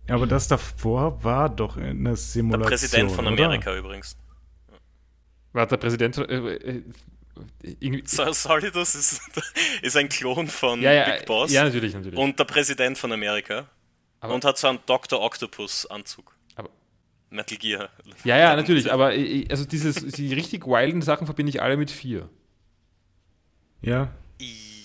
[0.08, 2.68] Aber das davor war doch eine der Simulation.
[2.70, 3.46] Präsident von oder?
[3.46, 4.18] Amerika übrigens.
[5.54, 6.18] Warte, der Präsident.
[6.18, 6.84] Äh, äh,
[7.80, 9.22] irgendwie, So, Solidus ist,
[9.82, 12.20] ist ein Klon von ja, ja, Big Boss ja, natürlich, natürlich.
[12.20, 13.68] und der Präsident von Amerika.
[14.20, 15.22] Aber- und hat so einen Dr.
[15.22, 16.36] Octopus-Anzug.
[16.56, 16.70] Aber-
[17.30, 17.90] Metal Gear.
[18.24, 21.90] ja, ja, natürlich, aber äh, also dieses, die richtig wilden Sachen verbinde ich alle mit
[21.92, 22.30] vier.
[23.82, 24.12] Ja.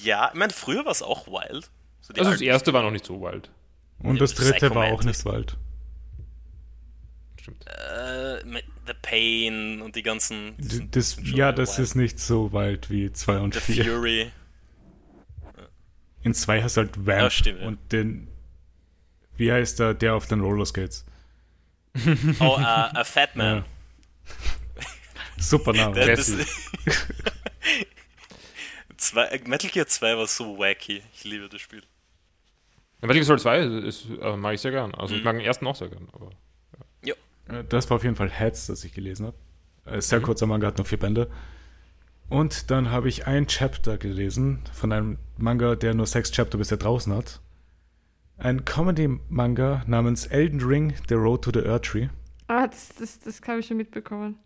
[0.03, 1.71] Ja, ich meine, früher war es auch wild.
[2.01, 3.51] So Also das erste war noch nicht so wild.
[3.99, 5.57] Und Ja, das dritte war auch nicht wald.
[7.41, 7.65] Stimmt.
[7.67, 10.55] äh, mit The Pain und die ganzen.
[10.59, 11.59] die Das, ja, wild.
[11.59, 13.85] das ist nicht so wald wie 2 und The 4.
[13.85, 14.33] Fury.
[16.23, 17.67] In 2 hast du halt Vamp Ja, stimmt, ja.
[17.69, 18.29] und den.
[19.37, 21.07] Wie heißt der, der auf den Rollerskates?
[22.41, 23.57] Oh, uh, a Fat Man.
[23.59, 23.65] Ja.
[25.39, 25.95] Super Name.
[25.95, 26.31] Der- das,
[29.01, 29.13] Classic.
[29.13, 31.03] zwei, äh, Metal Gear 2 war so wacky.
[31.15, 31.83] Ich liebe das Spiel.
[33.01, 34.95] Ja, Metal Gear Solid 2 ist, äh, mag ich sehr gern.
[34.95, 35.19] Also Mhm.
[35.21, 36.09] ich mag den ersten auch sehr gern.
[36.13, 36.31] Aber
[37.49, 39.37] Äh, Das war auf jeden Fall Heads, das ich gelesen habe.
[39.85, 40.25] Äh, Sehr Mhm.
[40.25, 41.29] kurzer Manga, hat nur vier Bände.
[42.29, 46.79] Und dann habe ich ein Chapter gelesen von einem Manga, der nur sechs Chapter bisher
[46.79, 47.41] draußen hat.
[48.39, 52.09] ein Comedy-Manga namens Elden Ring, The Road to the Erdtree.
[52.47, 54.39] Ah, das, das, das habe ich schon mitbekommen.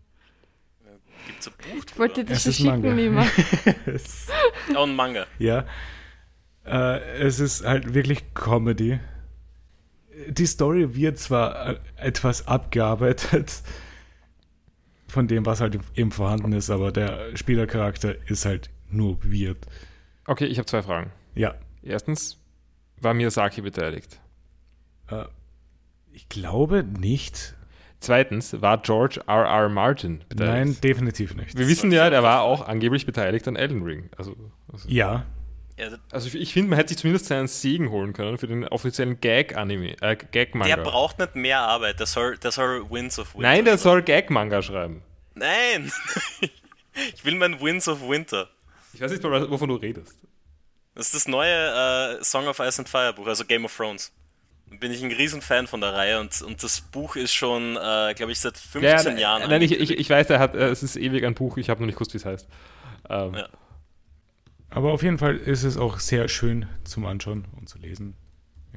[1.25, 3.17] Gibt's ein Buch Ich wollte das Es schicken.
[3.85, 4.27] Es-
[4.75, 5.25] Oh, ein Manga.
[5.39, 5.65] ja.
[6.65, 8.99] Äh, es ist halt wirklich Comedy.
[10.29, 13.61] Die Story wird zwar äh, etwas abgearbeitet
[15.07, 19.57] von dem, was halt eben vorhanden ist, aber der Spielercharakter ist halt nur weird.
[20.25, 21.11] Okay, ich habe zwei Fragen.
[21.35, 21.53] Ja.
[21.83, 22.37] Erstens,
[22.99, 24.19] war Miyazaki beteiligt?
[25.09, 25.25] Äh,
[26.13, 27.54] ich glaube nicht.
[28.05, 29.45] Zweitens, war George R.
[29.45, 29.69] R.
[29.69, 30.55] Martin beteiligt?
[30.55, 31.57] Nein, definitiv nicht.
[31.57, 34.09] Wir wissen ja, der war auch angeblich beteiligt an Elden Ring.
[34.15, 34.35] Also,
[34.71, 35.25] also, Ja,
[35.77, 39.19] Ja, also ich, finde, man hätte sich zumindest seinen Segen holen können für den offiziellen
[39.19, 40.75] Gag-Anime, äh, Gag-Manga.
[40.75, 41.99] der braucht nicht mehr Arbeit.
[41.99, 43.49] Der soll, der soll Winds of Winter.
[43.49, 45.01] Nein, der soll Gag-Manga schreiben.
[45.33, 45.91] Nein!
[47.13, 48.49] ich will mein Winds of Winter.
[48.93, 50.15] Ich weiß nicht wovon du redest.
[50.93, 54.13] Das ist das neue äh, Song of Ice and Fire Buch, also Game of Thrones.
[54.79, 58.31] Bin ich ein Riesenfan von der Reihe und, und das Buch ist schon, äh, glaube
[58.31, 59.49] ich, seit 15 Jahren.
[59.49, 61.79] Nein, ich, ich, ich weiß, er hat, äh, es ist ewig ein Buch, ich habe
[61.81, 62.47] noch nicht gewusst, wie es heißt.
[63.09, 63.47] Ähm, Ja.
[64.69, 68.15] aber auf jeden Fall ist es auch sehr schön zum Anschauen und zu lesen.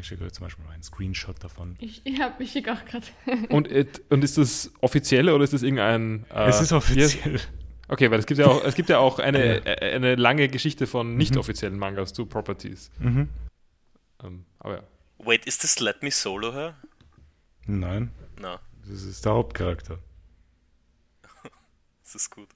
[0.00, 1.74] Ich schicke euch zum Beispiel mal einen Screenshot davon.
[1.80, 3.06] Ich, hab- ich schicke auch gerade.
[3.48, 3.68] Und,
[4.10, 6.24] und ist das offiziell oder ist das irgendein.
[6.32, 7.40] Äh, es ist offiziell.
[7.88, 9.62] Okay, weil es gibt ja auch, es gibt ja auch eine, Ja.
[9.64, 12.92] äh, eine lange Geschichte von nicht offiziellen Mangas zu Properties.
[13.00, 13.28] Mhm.
[14.22, 14.82] Ähm, aber ja.
[15.18, 16.76] Wait, ist das Let Me Solo her?
[17.66, 18.10] Nein,
[18.40, 19.98] Na, das ist der Hauptcharakter.
[22.02, 22.48] das ist gut.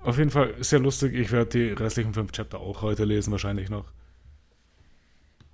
[0.00, 1.14] Auf jeden Fall sehr lustig.
[1.14, 3.86] Ich werde die restlichen fünf Chapter auch heute lesen, wahrscheinlich noch.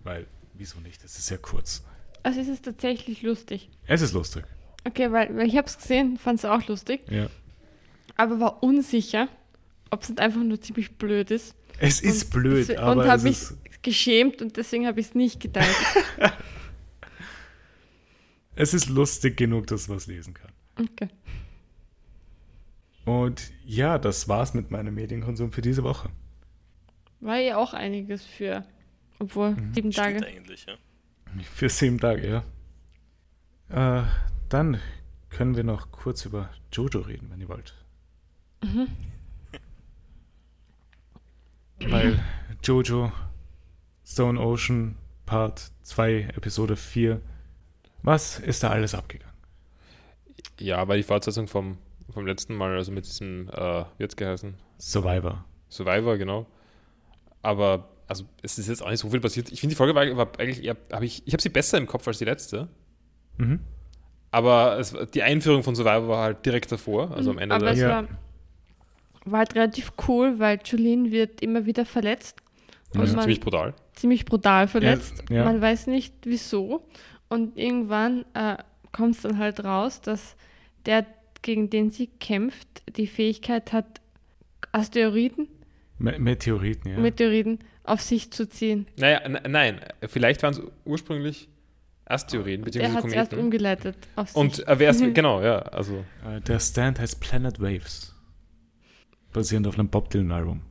[0.00, 1.04] Weil, wieso nicht?
[1.04, 1.84] Es ist sehr kurz.
[2.22, 3.68] Also es ist tatsächlich lustig.
[3.86, 4.44] Es ist lustig.
[4.86, 7.28] Okay, weil, weil ich habe es gesehen, fand es auch lustig, Ja.
[8.16, 9.28] aber war unsicher,
[9.90, 11.54] ob es nicht einfach nur ziemlich blöd ist.
[11.78, 15.00] Es ist Und blöd, deswe- aber Und es habe mich ist, geschämt und deswegen habe
[15.00, 15.74] ich es nicht geteilt.
[18.54, 20.52] es ist lustig genug, dass man es lesen kann.
[20.78, 21.08] Okay.
[23.04, 26.10] Und ja, das war's mit meinem Medienkonsum für diese Woche.
[27.20, 28.64] War ja auch einiges für,
[29.18, 30.26] obwohl sieben Stimmt Tage.
[30.26, 30.74] eigentlich, ja.
[31.42, 32.42] Für sieben Tage,
[33.68, 34.00] ja.
[34.00, 34.06] Äh,
[34.48, 34.80] dann
[35.28, 37.74] können wir noch kurz über Jojo reden, wenn ihr wollt.
[41.80, 42.22] Weil
[42.62, 43.12] Jojo
[44.10, 47.20] Stone Ocean Part 2, Episode 4,
[48.02, 49.32] was ist da alles abgegangen?
[50.58, 51.78] Ja, war die Fortsetzung vom,
[52.12, 54.54] vom letzten Mal, also mit diesem, äh, wie hat's geheißen?
[54.80, 55.44] Survivor.
[55.68, 56.46] Survivor, genau.
[57.42, 59.52] Aber, also, es ist jetzt auch nicht so viel passiert.
[59.52, 61.86] Ich finde, die Folge war, war eigentlich eher, hab ich, ich habe sie besser im
[61.86, 62.66] Kopf als die letzte.
[63.38, 63.60] Mhm.
[64.32, 67.74] Aber es, die Einführung von Survivor war halt direkt davor, also am Ende Aber der,
[67.74, 67.88] es Ja.
[67.88, 68.08] war,
[69.26, 72.42] war halt relativ cool, weil Julien wird immer wieder verletzt.
[72.96, 73.74] Also ziemlich brutal.
[73.94, 75.24] ziemlich brutal verletzt.
[75.30, 75.44] Ja, ja.
[75.44, 76.86] Man weiß nicht wieso.
[77.28, 78.56] Und irgendwann äh,
[78.92, 80.36] kommt es dann halt raus, dass
[80.86, 81.06] der,
[81.42, 84.00] gegen den sie kämpft, die Fähigkeit hat,
[84.72, 85.48] Asteroiden,
[85.98, 86.98] Me Meteoriten, ja.
[86.98, 88.86] Meteoriten auf sich zu ziehen.
[88.96, 91.48] Naja, nein, vielleicht waren es ursprünglich
[92.06, 93.44] Asteroiden, Der beziehungsweise hat es erst Kometen.
[93.46, 94.36] umgeleitet auf sich.
[94.36, 96.04] Und äh, wer ist, genau, ja, also.
[96.26, 98.14] Äh, der Stand heißt Planet Waves.
[99.32, 100.56] Basierend auf einem Bob Dylan Album.
[100.56, 100.69] Hm.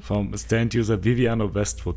[0.00, 1.96] Vom Stand-User Viviano Westwood.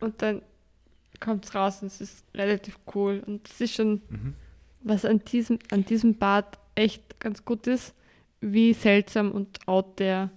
[0.00, 0.42] Und dann
[1.20, 3.22] kommt es raus und es ist relativ cool.
[3.26, 4.34] Und es ist schon, Mhm.
[4.82, 7.94] was an diesem, an diesem Bart echt ganz gut ist,
[8.40, 10.30] wie seltsam und out der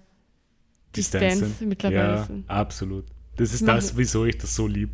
[0.96, 1.68] sind.
[1.68, 2.50] mittlerweile ja, sind.
[2.50, 3.04] absolut.
[3.36, 4.90] Das ist das, wieso ich das so lieb.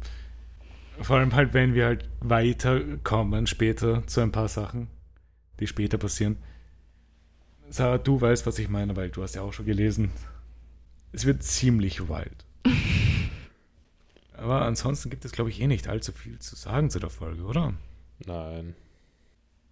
[1.00, 4.88] Vor allem halt, wenn wir halt weiterkommen später zu ein paar Sachen,
[5.60, 6.36] die später passieren.
[7.70, 10.10] Sarah, du weißt, was ich meine, weil du hast ja auch schon gelesen.
[11.12, 12.44] Es wird ziemlich wild.
[14.32, 17.42] Aber ansonsten gibt es, glaube ich, eh nicht allzu viel zu sagen zu der Folge,
[17.42, 17.74] oder?
[18.24, 18.74] Nein.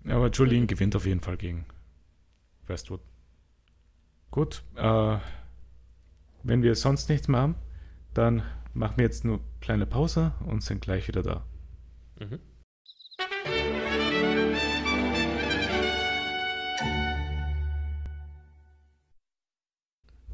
[0.09, 1.65] Aber Julien gewinnt auf jeden Fall gegen
[2.67, 3.01] Westwood.
[4.31, 5.19] Gut, äh,
[6.43, 7.55] wenn wir sonst nichts mehr haben,
[8.13, 8.43] dann
[8.75, 11.45] machen wir jetzt nur kleine Pause und sind gleich wieder da.
[12.19, 12.41] Mhm.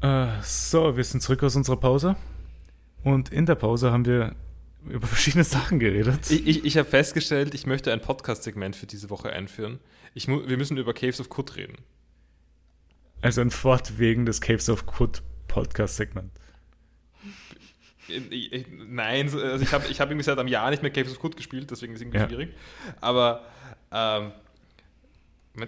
[0.03, 2.15] Äh, so, wir sind zurück aus unserer Pause.
[3.03, 4.35] Und in der Pause haben wir
[4.87, 6.29] über verschiedene Sachen geredet.
[6.29, 9.79] Ich, ich, ich habe festgestellt, ich möchte ein Podcast-Segment für diese Woche einführen.
[10.13, 11.77] Ich wir müssen über Caves of Kut reden.
[13.21, 16.31] Also ein fortwegendes Caves of Kut Podcast-Segment.
[18.89, 21.19] Nein, so- also ich habe ich hab irgendwie seit einem Jahr nicht mehr Caves of
[21.19, 22.27] Kut gespielt, deswegen ist es irgendwie Ja.
[22.27, 22.53] schwierig.
[22.99, 23.45] Aber
[23.91, 24.33] ähm,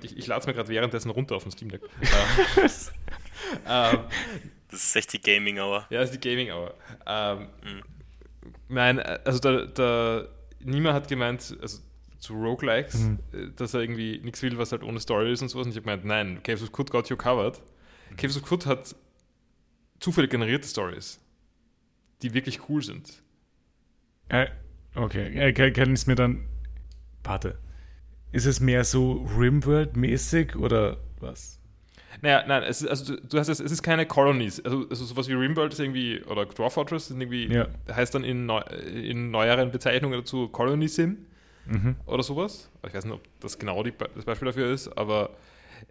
[0.03, 1.81] ich, ich lade es mir gerade währenddessen runter auf dem Steam Deck.
[3.67, 3.99] ähm,
[4.71, 5.85] Das ist echt die Gaming Hour.
[5.89, 6.73] Ja, das ist die Gaming Hour.
[7.05, 7.47] Ähm,
[8.67, 10.27] Nein, also der, der
[10.59, 11.79] Nima hat gemeint, also
[12.19, 13.19] zu Roguelikes, Mhm.
[13.31, 15.65] äh, dass er irgendwie nichts will, was halt ohne Story ist und sowas.
[15.67, 17.61] Und ich habe gemeint, nein, Caves of Kut got you covered.
[18.17, 18.95] Caves of Kut hat
[19.99, 21.19] zufällig generierte Stories,
[22.21, 23.21] die wirklich cool sind.
[24.29, 24.47] Äh,
[24.95, 26.45] okay, äh, kann, kann ich es mir dann.
[27.23, 27.57] Warte.
[28.31, 31.59] Ist es mehr so Rimworld-mäßig oder was?
[32.21, 34.63] Naja, nein, es ist, also du, du hast es, es ist keine Colonies.
[34.63, 37.67] Also, also sowas wie Rimworld ist irgendwie, oder Dwarf Fortress sind irgendwie, Ja.
[37.91, 41.17] heißt dann in, neu, in neueren Bezeichnungen dazu Colony Sim
[41.67, 41.95] Mhm.
[42.05, 42.69] oder sowas.
[42.87, 45.31] Ich weiß nicht, ob das genau die, das Beispiel dafür ist, aber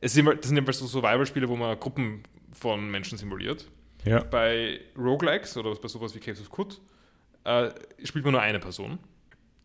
[0.01, 2.23] es sind, das sind immer so Survival-Spiele, wo man Gruppen
[2.53, 3.69] von Menschen simuliert.
[4.05, 4.23] Ja.
[4.23, 6.81] Bei Roguelikes oder bei sowas wie Caves of Kut
[7.43, 7.71] äh,
[8.05, 8.99] spielt man nur eine Person.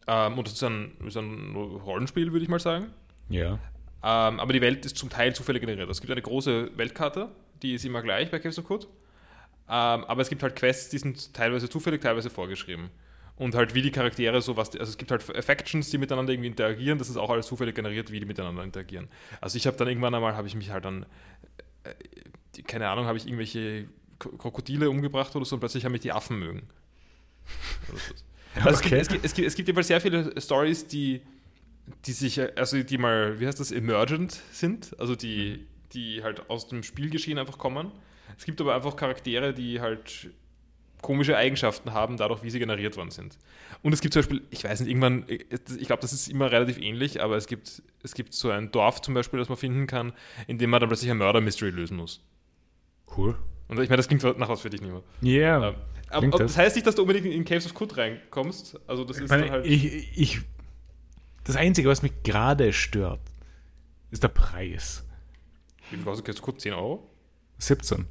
[0.07, 2.87] Ähm, und das ist ein, ist ein Rollenspiel, würde ich mal sagen.
[3.29, 3.59] Ja.
[4.01, 5.89] Ähm, aber die Welt ist zum Teil zufällig generiert.
[5.89, 7.29] Es gibt eine große Weltkarte,
[7.61, 8.87] die ist immer gleich bei Caves of Code.
[9.67, 12.89] Ähm, aber es gibt halt Quests, die sind teilweise zufällig, teilweise vorgeschrieben.
[13.35, 16.49] Und halt wie die Charaktere so was, also es gibt halt Factions, die miteinander irgendwie
[16.49, 19.07] interagieren, das ist auch alles zufällig generiert, wie die miteinander interagieren.
[19.39, 21.03] Also ich habe dann irgendwann einmal, habe ich mich halt dann,
[21.83, 21.93] äh,
[22.55, 23.87] die, keine Ahnung, habe ich irgendwelche
[24.17, 26.63] Krokodile umgebracht oder so und plötzlich haben mich die Affen mögen.
[28.65, 28.95] Also Okay.
[28.97, 31.21] es, gibt, es, gibt, es, gibt, es gibt jedenfalls sehr viele Stories, die,
[32.05, 36.49] die sich, äh, also die mal, wie heißt das, emergent sind, also die, die halt
[36.49, 37.91] aus dem Spielgeschehen einfach kommen.
[38.37, 40.29] Es gibt aber einfach Charaktere, die halt
[41.01, 43.37] komische Eigenschaften haben, dadurch, wie sie generiert worden sind.
[43.81, 46.77] Und es gibt zum Beispiel, ich weiß nicht, irgendwann, ich glaube, das ist immer relativ
[46.77, 50.13] ähnlich, aber es gibt, es gibt so ein Dorf zum Beispiel, das man finden kann,
[50.47, 52.21] in dem man dann plötzlich ein Mörder-Mystery lösen muss.
[53.15, 53.37] Cool.
[53.69, 55.01] Und ich meine, das klingt nach was für dich, Nima.
[55.21, 55.69] Ja.
[55.69, 55.75] Ähm,
[56.09, 56.53] aber, aber das.
[56.53, 58.79] das heißt nicht, dass du unbedingt in Caves of Kut reinkommst.
[58.87, 59.65] Also das Ich ist meine, dann halt.
[59.67, 60.41] ich, ich,
[61.49, 63.21] das Einzige, was mich gerade stört,
[64.11, 65.03] ist der Preis.
[65.89, 66.61] wie viel kostet of Kut?
[66.61, 67.09] 10 Euro?
[67.57, 68.05] 17.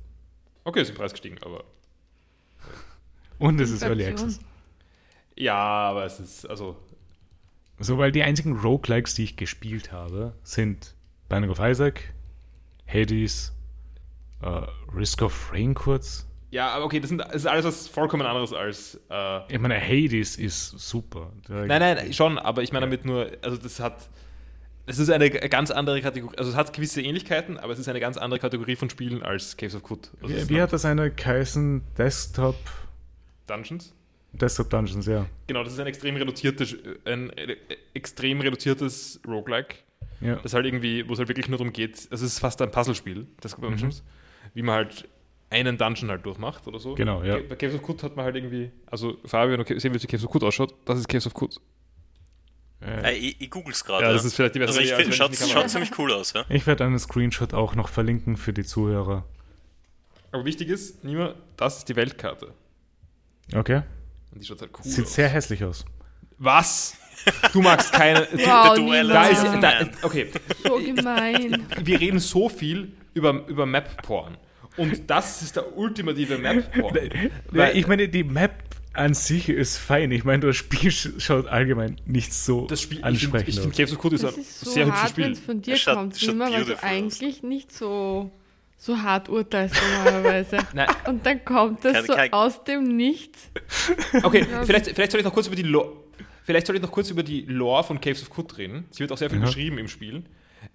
[0.64, 1.64] Okay, ist im Preis gestiegen, aber.
[3.38, 4.06] Und es ist Early.
[4.06, 4.40] Access.
[5.36, 6.76] Ja, aber es ist, also.
[7.78, 10.96] So, weil die einzigen Roguelikes, die ich gespielt habe, sind
[11.28, 12.12] Binding of Isaac,
[12.86, 13.52] Hades,
[14.42, 16.26] äh, Risk of Rain kurz.
[16.50, 18.98] Ja, aber okay, das, sind, das ist alles was vollkommen anderes als.
[19.10, 21.32] Äh, Ich meine, Hades ist super.
[21.48, 24.08] Nein, nein, schon, aber ich meine damit nur, also das hat.
[24.86, 28.00] Es ist eine ganz andere Kategorie, also es hat gewisse Ähnlichkeiten, aber es ist eine
[28.00, 30.10] ganz andere Kategorie von Spielen als Caves of Kut.
[30.22, 31.82] Also Wie, wie hat das eine geheißen?
[31.98, 32.56] Desktop,
[33.46, 33.92] Dungeons?
[34.32, 35.26] Desktop Dungeons, ja.
[35.46, 36.74] Genau, das ist ein extrem reduziertes,
[37.04, 37.56] ein äh,
[37.92, 39.74] extrem reduziertes Roguelike.
[40.22, 40.36] ja.
[40.36, 43.26] Das halt irgendwie, wo es halt wirklich nur darum geht, es ist fast ein Puzzlespiel,
[43.42, 44.02] das Dungeons,
[44.54, 45.06] wie man halt
[45.50, 46.94] einen Dungeon halt durchmacht oder so.
[46.94, 47.38] Genau, ja.
[47.48, 50.24] Bei Caves of Kut hat man halt irgendwie, also Fabian, okay, sehen wir, wie Caves
[50.24, 51.60] of Kut ausschaut, das ist Caves of Kut.
[52.80, 54.04] Äh, ich, ich google's gerade.
[54.04, 56.44] Ja, das ist vielleicht die also bessere ich finde, schaut, schaut ziemlich cool aus, ja.
[56.48, 59.24] ich werde einen Screenshot auch noch verlinken für die Zuhörer.
[60.30, 62.52] Aber wichtig ist, Nima, das ist die Weltkarte.
[63.54, 63.82] Okay?
[64.32, 65.14] Und die schaut halt cool Sieht aus.
[65.14, 65.84] sehr hässlich aus.
[66.36, 66.96] Was?
[67.52, 68.28] Du magst keine.
[68.32, 70.30] Wow, The Duell Da ist, da ist, okay,
[70.62, 71.66] So gemein.
[71.82, 74.36] wir reden so viel über, über Map-Porn.
[74.78, 76.94] Und das ist der ultimative Map-Porn.
[77.50, 78.54] Weil- ich meine, die Map
[78.94, 80.10] an sich ist fein.
[80.10, 83.08] Ich meine, das Spiel sch- schaut allgemein nicht so Das Spiel, ich finde,
[83.38, 83.62] ansprechend ich aus.
[83.64, 85.32] find Caves of Kut ist Das ein ist so sehr hübsches hart, wenn Spiel.
[85.32, 86.82] es von dir Es schaut- kommt, schaut Nima, weil du beautiful aus.
[86.94, 88.30] eigentlich nicht so,
[88.76, 90.58] so hart urteilst normalerweise.
[90.74, 93.50] Nein, Und dann kommt das Kein- so kein- aus dem Nichts.
[94.22, 95.92] okay, vielleicht, vielleicht soll ich noch kurz über die Lore.
[96.44, 98.86] Vielleicht soll ich noch kurz über die Lore von Caves of Kut reden.
[98.90, 99.44] Sie wird auch sehr viel Ja.
[99.44, 100.24] beschrieben im Spiel.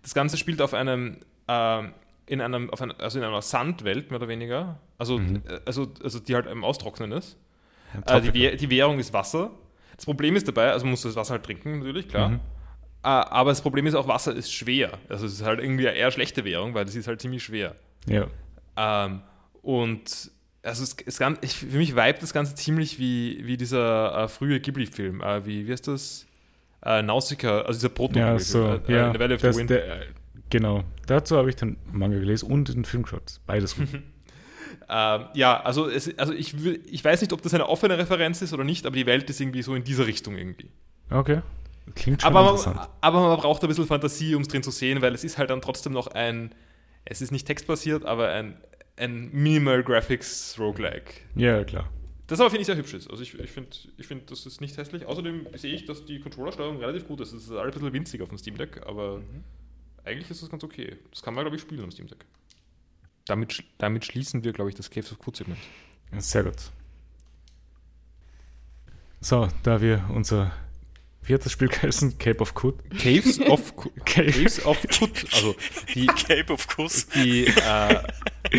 [0.01, 1.93] Das Ganze spielt auf einem, ähm,
[2.25, 4.79] in einem, auf einer, also in einer Sandwelt mehr oder weniger.
[4.97, 7.37] Also, äh, also, also die halt im Austrocknen ist.
[8.07, 9.51] Äh, die, die Währung ist Wasser.
[9.95, 12.29] Das Problem ist dabei, also man muss das Wasser halt trinken, natürlich, klar.
[12.29, 12.35] Mhm.
[13.03, 14.91] Äh, aber das Problem ist auch, Wasser ist schwer.
[15.09, 17.75] Also es ist halt irgendwie eine eher schlechte Währung, weil es ist halt ziemlich schwer.
[18.07, 18.27] Ja.
[18.77, 19.21] Ähm,
[19.61, 20.31] und
[20.63, 24.59] also es, es ich, für mich vibet das Ganze ziemlich wie, wie dieser äh, frühe
[24.59, 25.21] Ghibli-Film.
[25.21, 26.25] Äh, wie, wie heißt das?
[26.85, 29.07] Äh, Nausicaa, also dieser proto Ja, so, ja.
[29.07, 29.69] In the Valley of das, the Wind.
[29.69, 30.05] der,
[30.53, 30.83] genau.
[31.07, 33.39] Dazu habe ich den Manga gelesen und den Film geschaut.
[33.45, 33.87] Beides gut.
[34.89, 38.41] Ähm, ja, also, es, also ich, will- ich weiß nicht, ob das eine offene Referenz
[38.41, 40.71] ist oder nicht, aber die Welt ist irgendwie so in dieser Richtung irgendwie.
[41.09, 41.41] Okay.
[41.95, 42.75] Klingt schon Aber interessant.
[42.77, 45.37] man, aber man braucht ein bisschen Fantasie, um es drin zu sehen, weil es ist
[45.37, 46.53] halt dann trotzdem noch ein,
[47.05, 48.57] es ist nicht textbasiert, aber ein,
[48.97, 51.13] ein Minimal Graphics Roguelike.
[51.35, 51.89] ja, klar.
[52.27, 53.09] Das aber finde ich sehr hübsch ist.
[53.09, 55.05] Also ich, ich finde, ich find, das ist nicht hässlich.
[55.05, 57.31] Außerdem sehe ich, dass die Controllersteuerung relativ gut ist.
[57.31, 59.21] Es ist alles ein bisschen winzig auf dem Steam Deck, aber
[60.05, 60.97] eigentlich ist das ganz okay.
[61.11, 62.25] Das kann man, glaube ich, spielen am Steam Deck.
[63.25, 65.59] Damit, sch- damit schließen wir, glaube ich, das Caves of Kut Segment.
[66.11, 66.55] Ja, Sehr gut.
[69.21, 70.51] So, da wir unser
[71.21, 72.75] viertes Spiel heißen, Cape of Kut.
[72.99, 73.93] Caves of Kut.
[74.05, 74.31] Cave.
[74.31, 75.25] Caves of Kut.
[75.33, 75.55] Also
[75.95, 77.07] die, Cape of Kuss.
[77.07, 78.03] die äh,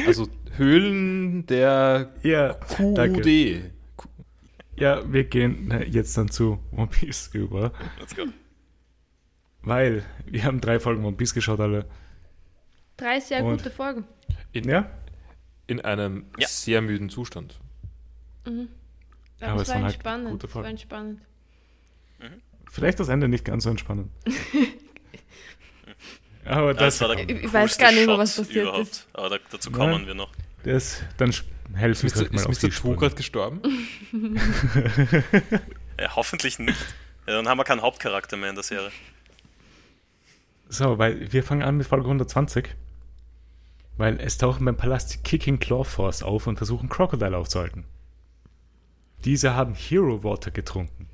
[0.06, 0.26] also
[0.56, 2.54] Höhlen der Ja,
[2.94, 3.20] danke.
[3.20, 3.70] QD.
[4.76, 8.24] Ja, wir gehen äh, jetzt dann zu One Piece über, Let's go.
[9.64, 11.86] Weil wir haben drei Folgen One Piece geschaut alle.
[12.96, 14.04] Drei sehr Und- gute Folgen.
[14.52, 14.90] In, Ja,
[15.66, 16.46] in einem Ja.
[16.48, 17.58] sehr müden Zustand.
[18.44, 18.66] Aber,
[19.40, 20.30] Aber es es war halt entspannend.
[20.30, 20.64] gute es Folgen.
[20.64, 21.20] war entspannend.
[22.70, 24.10] vielleicht das Ende nicht ganz so entspannend.
[26.44, 28.82] Aber Das, das, war der Ich- weiß gar nicht mehr, was passiert überhaupt.
[28.90, 29.08] ist.
[29.14, 30.06] Aber da, dazu kommen Ja.
[30.08, 30.30] wir noch.
[30.64, 31.32] das dann
[31.74, 32.32] helfen Ist wir Mr.
[32.44, 32.70] mal Ist Mr.
[32.72, 32.96] Sprünge.
[32.96, 33.62] gerade gestorben?
[36.00, 36.78] Ja, hoffentlich nicht.
[37.26, 38.90] Ja, dann haben wir keinen Hauptcharakter mehr in der Serie.
[40.74, 42.74] So, weil wir fangen an mit Folge 120.
[43.96, 47.84] Weil es tauchen beim Palast die Kicking Claw Force auf und versuchen Crocodile aufzuhalten.
[49.24, 51.08] Diese haben Hero Water getrunken.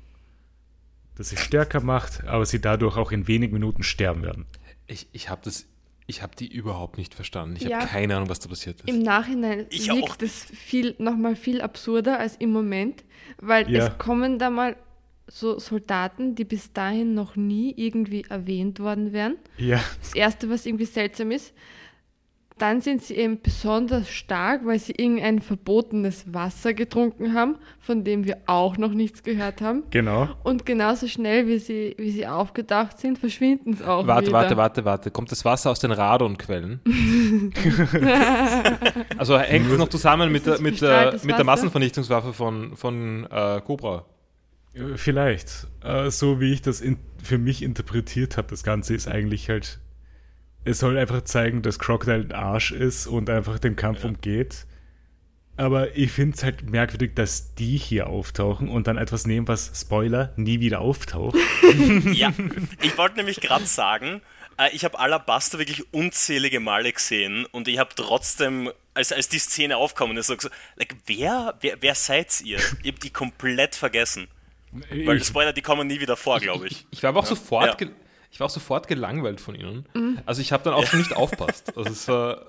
[1.15, 4.47] Das sie stärker macht, aber sie dadurch auch in wenigen Minuten sterben werden.
[4.87, 5.67] Ich, ich habe das.
[6.07, 7.55] Ich habe die überhaupt nicht verstanden.
[7.57, 7.77] Ich Ja.
[7.81, 8.89] habe keine Ahnung, was da passiert ist.
[8.89, 13.03] Im Nachhinein Ich auch wirkt es viel, nochmal viel absurder als im Moment,
[13.37, 13.85] weil Ja.
[13.87, 14.75] es kommen da mal
[15.33, 19.37] so Soldaten, die bis dahin noch nie irgendwie erwähnt worden wären.
[19.57, 21.53] Ja, Das Erste, was irgendwie seltsam ist,
[22.57, 28.25] dann sind sie eben besonders stark, weil sie irgendein verbotenes Wasser getrunken haben, von dem
[28.25, 29.83] wir auch noch nichts gehört haben.
[29.89, 30.27] genau.
[30.43, 34.33] Und genauso schnell, wie sie, wie sie aufgetaucht sind, verschwinden sie auch Warte, wieder.
[34.37, 35.11] warte, warte, warte.
[35.11, 36.81] Kommt das Wasser aus den Radonquellen?
[39.17, 41.43] also hängt es noch zusammen mit der, mit der, mit der?
[41.43, 44.05] Massenvernichtungswaffe von, von äh, Cobra?
[44.73, 45.67] Äh, Vielleicht.
[45.83, 46.83] Äh, So wie ich das
[47.23, 49.79] für mich interpretiert habe, das Ganze ist eigentlich halt.
[50.63, 54.67] Es soll einfach zeigen, dass Crocodile ein Arsch ist und einfach den Kampf umgeht.
[55.57, 59.71] Aber ich finde es halt merkwürdig, dass die hier auftauchen und dann etwas nehmen, was
[59.75, 61.35] Spoiler nie wieder auftaucht.
[62.13, 62.31] Ja,
[62.81, 64.21] ich wollte nämlich gerade sagen,
[64.57, 69.39] äh, ich habe Alabaster wirklich unzählige Male gesehen und ich habe trotzdem, als, als die
[69.39, 72.57] Szene aufkommen ist, so, gesagt, like, wer, wer, wer seid ihr?
[72.83, 74.27] Ich habe die komplett vergessen.
[75.05, 76.85] Weil Ich, Spoiler, die kommen nie wieder vor, glaube ich.
[76.91, 77.73] Ich war aber auch sofort, Ja.
[77.75, 77.89] ge
[78.31, 79.85] ich war auch sofort gelangweilt von ihnen.
[80.25, 81.73] Also ich habe dann auch schon nicht aufpasst.
[81.77, 82.45] Also es war,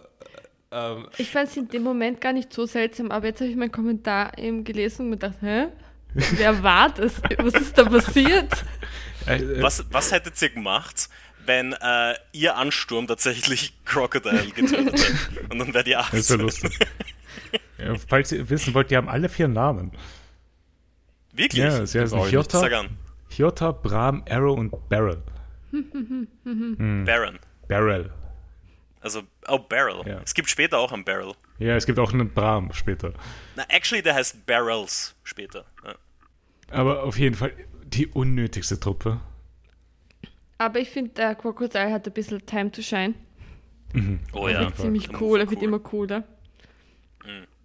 [0.70, 3.57] ähm, Ich fand es in dem Moment gar nicht so seltsam, aber jetzt habe ich
[3.57, 5.66] meinen Kommentar eben gelesen und mir gedacht, hä?
[6.14, 7.14] Wer war das?
[7.39, 8.53] Was ist da passiert?
[9.27, 11.09] äh, äh, Was, was hättet ihr gemacht,
[11.47, 15.47] wenn äh, ihr Ansturm tatsächlich Crocodile getötet hätte?
[15.51, 16.41] Und dann wärt ihr Das ist ja 18.
[16.41, 16.79] lustig.
[17.79, 19.91] ja, falls ihr wissen wollt, die haben alle vier Namen.
[21.33, 21.62] Wirklich?
[21.62, 22.85] Ja, sie heißen Hyota.
[23.30, 25.22] Hyota, Bram, Arrow und Barrel.
[26.45, 27.39] Baron.
[27.68, 28.11] Barrel.
[29.01, 30.07] Also, oh, Barrel.
[30.07, 30.20] Ja.
[30.22, 31.33] Es gibt später auch einen Barrel.
[31.59, 33.12] Ja, es gibt auch einen Bram später.
[33.57, 35.64] Na, actually, der heißt Barrels später.
[35.85, 35.95] Ja.
[36.70, 37.53] Aber auf jeden Fall
[37.85, 39.20] die unnötigste Truppe.
[40.59, 43.14] Aber ich finde, der Crocodile hat ein bisschen Time to Shine.
[44.33, 44.61] Oh Er ja.
[44.61, 45.68] wird ziemlich cool, er wird cool.
[45.68, 46.24] immer cooler.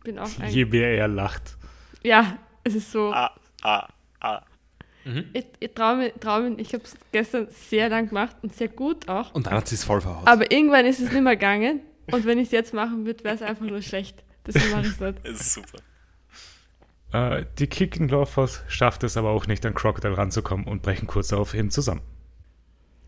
[0.03, 1.57] Bin auch Je mehr er lacht.
[2.03, 3.13] Ja, es ist so.
[3.13, 3.34] Ah,
[3.64, 3.88] ah,
[4.20, 4.41] ah.
[5.34, 8.68] Ich, ich traue mir, trau mir, ich habe es gestern sehr lang gemacht und sehr
[8.68, 9.34] gut auch.
[9.34, 10.28] und dann hat sie es voll verhaut.
[10.28, 11.80] Aber irgendwann ist es nicht mehr gegangen.
[12.12, 14.24] Und wenn ich es jetzt machen würde, wäre es einfach nur schlecht.
[14.45, 15.20] Deswegen mache ich es nicht.
[15.24, 15.80] Das ist super.
[17.14, 21.30] Äh, die Kicking Force schafft es aber auch nicht, an Crocodile ranzukommen und brechen kurz
[21.30, 22.01] daraufhin zusammen.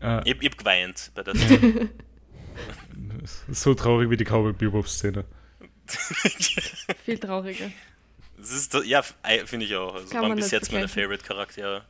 [0.00, 1.90] Äh, Ich, ich hab geweint bei der Szene.
[3.50, 5.24] so traurig wie die Cowboy Bebop-Szene.
[7.04, 7.70] Viel trauriger.
[8.40, 9.02] Das ist, ja,
[9.44, 9.94] finde ich auch.
[9.94, 10.88] Also waren bis jetzt meine.
[10.88, 11.84] Favorite-Charaktere.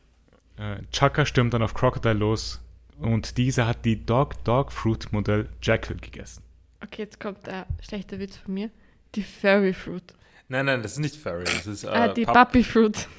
[0.59, 2.61] Äh, Chaka stürmt dann auf Crocodile los
[2.99, 6.43] und dieser hat die Dog Dog Fruit Modell Jackal gegessen.
[6.83, 8.71] Okay, jetzt kommt ein schlechter Witz von mir.
[9.15, 10.03] Die Fairy Fruit.
[10.49, 11.45] nein, nein, das ist nicht Fairy.
[11.45, 13.07] Das ist, äh, ah, die Pap- Puppy Fruit.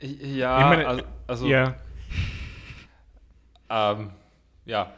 [0.00, 1.76] Ja, Ich meine, al- also, ja,
[3.70, 4.10] ähm,
[4.64, 4.92] ja.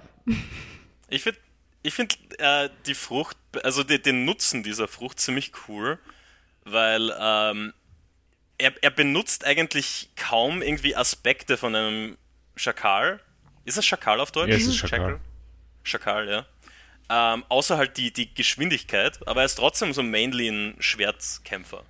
[1.11, 1.39] Ich finde
[1.83, 5.99] ich find, äh, die Frucht, also die, den Nutzen dieser Frucht ziemlich cool,
[6.65, 7.73] weil ähm,
[8.59, 12.17] er, er benutzt eigentlich kaum irgendwie Aspekte von einem
[12.57, 13.21] Schakal.
[13.65, 14.51] Ist das Schakal auf Deutsch?
[14.51, 15.21] Ja, es ist Schakal.
[15.83, 16.47] Schakal, ja.
[17.11, 21.83] Ähm, außer halt die, die Geschwindigkeit, aber er ist trotzdem so mainly ein Schwertkämpfer.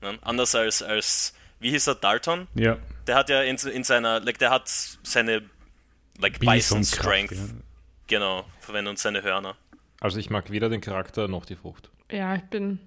[0.00, 0.18] Ne?
[0.22, 2.48] Anders als, als, wie hieß er, Dalton?
[2.54, 2.78] ja.
[3.06, 5.42] Der hat ja in, in seiner, like, der hat seine,
[6.18, 7.38] like, Bison Strength, ja.
[8.06, 9.56] genau, verwendet und seine Hörner.
[10.00, 11.90] Also ich mag weder den Charakter noch die Frucht.
[12.10, 12.78] Ja, ich bin.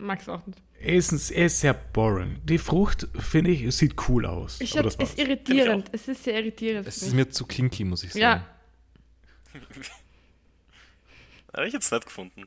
[0.00, 0.58] Mag's auch nicht.
[0.78, 2.40] Er ist, er ist sehr boring.
[2.44, 4.60] Die Frucht, finde ich, sieht cool aus.
[4.60, 5.90] Ich hab, das ist irritierend.
[5.92, 6.86] Es ist sehr irritierend.
[6.86, 8.42] Es ist mir zu kinky, muss ich sagen.
[9.52, 9.62] ja,
[11.54, 12.44] Habe ich jetzt nicht gefunden.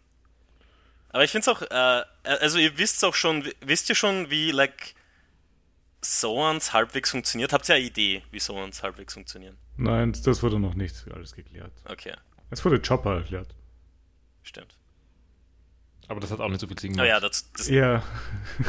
[1.10, 4.50] Aber ich finde es auch, äh, also ihr wisst auch schon, wisst ihr schon, wie,
[4.50, 4.96] like,
[6.04, 7.54] Soans halbwegs funktioniert?
[7.54, 9.58] Habt ihr eine Idee, wie Soans halbwegs funktionieren?
[9.78, 11.72] Nein, das wurde noch nicht alles geklärt.
[11.86, 12.14] Okay,
[12.50, 13.54] Es wurde Chopper erklärt.
[14.42, 14.76] stimmt.
[16.08, 17.08] Aber das hat auch nicht so viel Sinn Oh gemacht.
[17.08, 18.04] ja, das, das, Ja.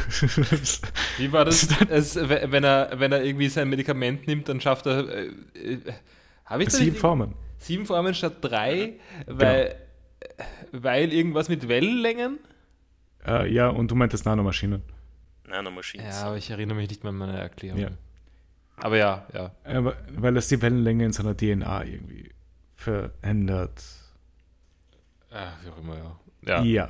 [1.17, 1.67] Wie war das?
[1.89, 5.07] es, wenn, er, wenn er irgendwie sein Medikament nimmt, dann schafft er.
[5.07, 5.79] Äh, äh,
[6.45, 7.35] Habe ich Sieben Formen.
[7.57, 8.93] Sieben Formen statt drei,
[9.27, 9.75] weil,
[10.71, 12.39] weil irgendwas mit Wellenlängen?
[13.25, 14.83] Äh, ja, und du meintest Nanomaschinen.
[15.47, 16.05] Nanomaschinen.
[16.05, 17.79] Ja, aber ich erinnere mich nicht mehr an meine Erklärung.
[17.79, 17.89] Ja.
[18.77, 19.51] Aber ja, ja.
[19.63, 22.29] Äh, weil es die Wellenlänge in seiner DNA irgendwie
[22.75, 23.83] verändert.
[25.31, 26.19] Ah, wie auch immer, ja.
[26.47, 26.61] Ja.
[26.63, 26.89] Ja,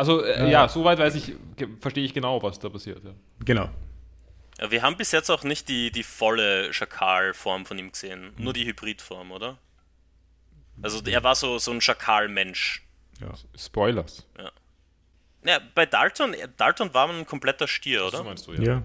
[0.00, 1.34] Also, äh, Äh, ja, soweit weiß ich,
[1.78, 3.04] verstehe ich genau, was da passiert.
[3.04, 3.10] Ja.
[3.44, 3.68] genau.
[4.58, 8.54] Ja, Wir haben bis jetzt auch nicht die, die volle Schakal-Form von ihm gesehen, nur
[8.54, 9.58] die Hybridform, oder?
[10.80, 12.82] Also er war so, so ein Schakal-Mensch.
[13.20, 13.28] Ja.
[13.54, 14.26] Spoilers.
[15.44, 18.24] Ja, bei Dalton, Dalton war man ein kompletter Stier, oder?
[18.24, 18.82] meinst du, Ja.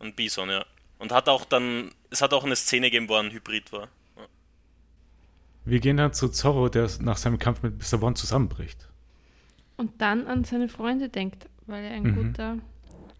[0.00, 0.64] Ein Bison, ja.
[0.98, 3.88] Und hat auch dann, es hat auch eine Szene gegeben, wo er ein Hybrid war.
[5.66, 7.98] Wir gehen dann zu Zorro, der nach seinem Kampf mit Mr.
[7.98, 8.87] Bond zusammenbricht.
[9.78, 12.14] Und dann an seine Freunde denkt, weil er ein Mhm.
[12.16, 12.58] guter,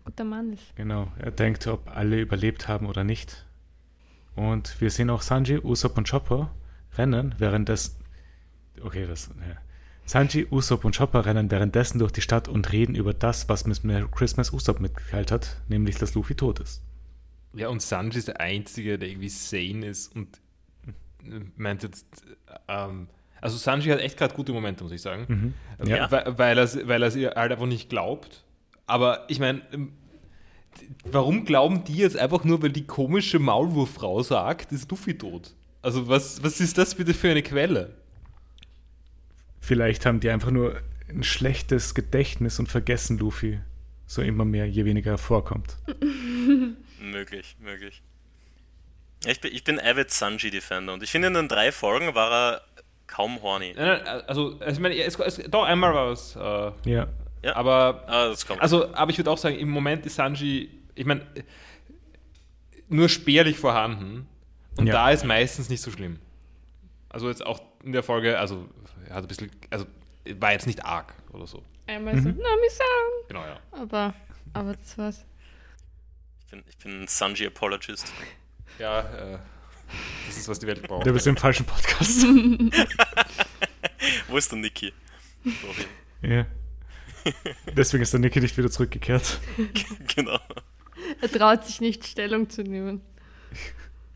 [0.05, 0.77] guter Mann ist.
[0.77, 1.11] Genau.
[1.19, 3.47] Er denkt, ob alle überlebt haben oder nicht.
[4.37, 6.51] Und wir sehen auch Sanji, Usopp und Chopper
[6.97, 7.97] rennen, währenddessen.
[8.83, 9.31] Okay, das.
[9.41, 9.57] Ja.
[10.05, 13.83] Sanji, Usopp und Chopper rennen währenddessen durch die Stadt und reden über das, was Miss
[13.85, 16.83] Merry Christmas Usopp mitgeteilt hat, nämlich, dass Luffy tot ist.
[17.55, 20.41] Ja, und Sanji ist der Einzige, der irgendwie sane ist und
[21.25, 22.07] äh, meint jetzt,
[22.69, 23.09] ähm,
[23.41, 25.55] also Sanji hat echt gerade gute Momente, muss ich sagen.
[25.79, 25.89] Mhm.
[25.89, 26.11] Ja.
[26.11, 28.45] Weil, weil, er, weil er es ihr halt einfach nicht glaubt.
[28.87, 29.93] Aber ich meine, ähm,
[31.05, 35.55] warum glauben die jetzt einfach nur, weil die komische Maulwurffrau sagt, ist Luffy tot?
[35.83, 37.95] Also was, was ist das bitte für eine Quelle?
[39.61, 43.61] Vielleicht haben die einfach nur ein schlechtes Gedächtnis und vergessen Luffy
[44.09, 45.77] so immer mehr, je weniger er vorkommt.
[47.01, 48.03] Möglich, möglich.
[49.27, 52.63] Ich bin, ich bin avid Sanji-Defender und ich finde, in den drei Folgen war er
[53.09, 53.75] kaum horny.
[53.77, 56.37] Nein, nein, also ich meine, es, es, doch einmal war es.
[56.37, 57.09] Äh, Ja.
[57.43, 57.57] Ja.
[57.57, 58.61] aber Ah, das kommt.
[58.61, 61.25] Also, aber ich würde auch sagen, im Moment ist Sanji, ich meine,
[62.89, 64.29] nur spärlich vorhanden.
[64.77, 64.93] Und Ja.
[64.93, 66.19] da ist meistens nicht so schlimm.
[67.09, 68.69] Also jetzt auch in der Folge, also
[69.09, 69.87] er hat ein bisschen, also
[70.39, 71.63] war jetzt nicht arg oder so.
[71.87, 72.87] Einmal so, Nami-san.
[73.29, 73.59] Genau, ja.
[73.73, 74.15] Aber,
[74.53, 75.25] aber das war's.
[76.45, 78.13] ich, bin, ich bin ein Sanji-Apologist.
[78.79, 79.39] Ja, äh,
[80.27, 81.07] das ist, was die Welt braucht.
[81.07, 82.23] Du bist im falschen Podcast.
[84.29, 84.93] Wo ist der Niki?
[86.23, 86.47] Ja.
[87.77, 89.41] Deswegen ist der Niki nicht wieder zurückgekehrt.
[90.17, 90.39] genau.
[91.21, 93.01] Er traut sich nicht, Stellung zu nehmen.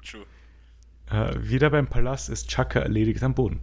[0.05, 0.25] True.
[1.11, 3.61] Äh, wieder beim Palast ist Chaka erledigt am Boden.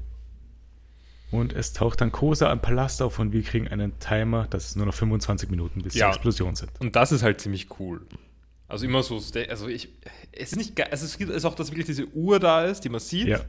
[1.32, 4.76] Und es taucht dann Kosa am Palast auf und wir kriegen einen Timer, dass es
[4.76, 6.07] nur noch 25 Minuten bis Ja.
[6.07, 6.72] zur Explosion sind.
[6.80, 8.01] Und das ist halt ziemlich cool.
[8.70, 9.89] Also immer so, also ich,
[10.32, 12.89] es ist nicht geil, also es ist auch, dass wirklich diese Uhr da ist, die
[12.89, 13.28] man sieht.
[13.28, 13.41] Ja.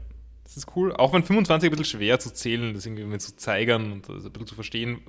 [0.43, 0.91] Das ist cool.
[0.93, 4.25] Auch wenn 25 ein bisschen schwer zu zählen, das irgendwie mit so Zeigern und das
[4.25, 4.99] ein bisschen zu verstehen,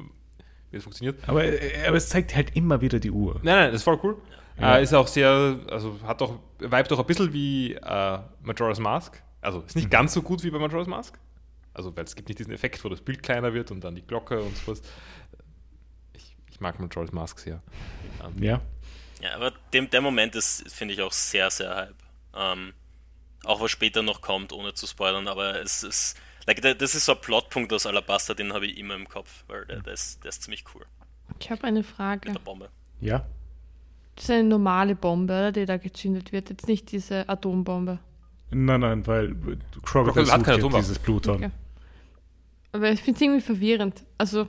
[0.70, 1.26] wie es funktioniert.
[1.26, 3.40] Aber, aber es zeigt halt immer wieder die Uhr.
[3.42, 4.18] Nein, nein, das ist voll cool.
[4.60, 4.76] Ja.
[4.76, 9.20] Äh, ist auch sehr, also hat doch, vibet doch ein bisschen wie äh, Majora's Mask.
[9.40, 11.18] Also ist nicht ganz so gut wie bei Majora's Mask.
[11.74, 14.02] Also, weil es gibt nicht diesen Effekt, wo das Bild kleiner wird und dann die
[14.02, 14.82] Glocke und sowas.
[16.12, 17.62] Ich, ich mag Majora's Mask sehr.
[18.22, 18.60] Ähm, Ja.
[19.22, 21.94] Ja, aber dem, der Moment ist, finde ich, auch sehr, sehr hype.
[22.34, 22.72] Ähm,
[23.44, 26.16] auch was später noch kommt, ohne zu spoilern, aber es ist.
[26.46, 29.64] Like, das ist so ein Plotpunkt aus Alabaster, den habe ich immer im Kopf, weil
[29.66, 30.84] der, der, ist, der ist ziemlich cool.
[31.38, 32.28] Ich habe eine Frage.
[32.28, 32.68] Mit der Bombe.
[33.00, 33.24] Ja.
[34.16, 35.52] Das ist eine normale Bombe, oder?
[35.52, 36.50] Die da gezündet wird.
[36.50, 38.00] Jetzt nicht diese Atombombe.
[38.50, 39.36] Nein, nein, weil
[39.82, 41.36] Crocodile hat dieses Pluton.
[41.36, 41.50] Okay.
[42.72, 44.02] Aber ich finde es irgendwie verwirrend.
[44.18, 44.48] Also,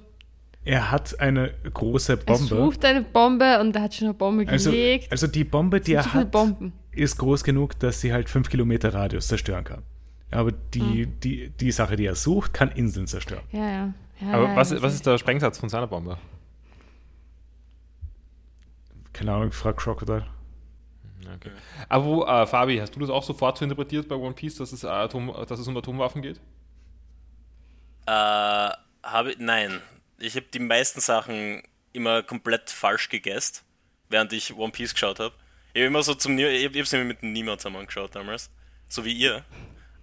[0.65, 2.45] Er hat eine große er Bombe.
[2.47, 5.11] sucht eine Bombe und er hat schon eine Bombe Also, gelegt.
[5.11, 6.71] also die Bombe, die er hat, Bomben.
[6.91, 9.83] ist groß genug, dass sie halt 5 Kilometer Radius zerstören kann.
[10.31, 11.19] Aber die, Hm.
[11.19, 13.43] die, die Sache, die er sucht, kann Inseln zerstören.
[13.51, 13.93] Ja, ja.
[14.21, 16.17] ja Aber ja, was, das was ist der Sprengsatz von seiner Bombe?
[19.11, 20.25] Keine Ahnung, frag Crocodile.
[21.35, 21.51] Okay.
[21.87, 24.71] Aber wo, äh, Fabi, hast du das auch sofort so interpretiert bei One Piece, dass
[24.71, 26.39] es, äh, Atom, dass es um Atomwaffen geht?
[28.05, 28.11] Äh,
[29.03, 29.79] habe nein.
[30.19, 33.59] Ich habe die meisten Sachen immer komplett falsch gegessen,
[34.09, 35.33] während ich One Piece geschaut habe.
[35.73, 38.49] Ich habe immer so zum ich habe es mir mit niemand zusammen angeschaut damals,
[38.87, 39.43] so wie ihr.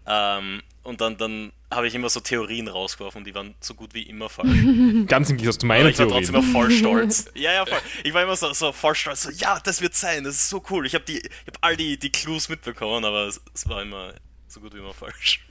[0.07, 4.03] Ähm, und dann, dann habe ich immer so Theorien rausgeworfen, die waren so gut wie
[4.03, 4.49] immer falsch.
[5.07, 6.25] Ganz im Gegensatz zu meiner ich war Theorie.
[6.25, 7.31] trotzdem immer voll stolz.
[7.35, 7.79] Ja, ja, voll.
[8.03, 10.63] Ich war immer so, so voll stolz, so, ja, das wird sein, das ist so
[10.71, 10.87] cool.
[10.87, 14.15] Ich habe die, ich habe all die, die Clues mitbekommen, aber es, es war immer
[14.49, 15.47] so gut wie immer falsch.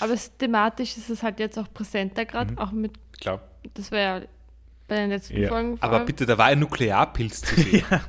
[0.00, 2.58] Aber es, thematisch ist es halt jetzt auch präsenter gerade, Mhm.
[2.58, 3.40] auch mit, Klar.
[3.74, 4.20] Das war ja
[4.88, 5.48] bei den letzten Ja.
[5.48, 5.78] Folgen.
[5.78, 7.84] vor Aber bitte, da war ein Nuklearpilz zu sehen.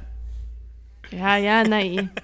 [1.09, 2.09] Ja, ja, nein.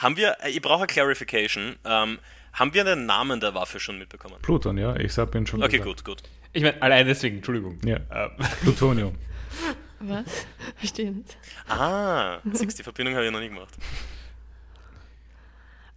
[0.00, 2.18] Haben wir, äh, ich brauche eine Clarification, ähm,
[2.52, 4.36] haben wir den Namen der Waffe schon mitbekommen?
[4.42, 6.04] Pluton, ja, ich habe ihn schon Okay, gesagt.
[6.04, 6.22] gut, gut.
[6.52, 7.78] Ich meine, allein deswegen, Entschuldigung.
[7.84, 7.98] Ja.
[8.12, 8.30] Ähm,
[8.62, 9.14] Plutonium.
[10.00, 10.46] Was?
[10.76, 11.36] Verstehe nicht.
[11.68, 13.74] Ah, siehst, die Verbindung habe ich noch nie gemacht.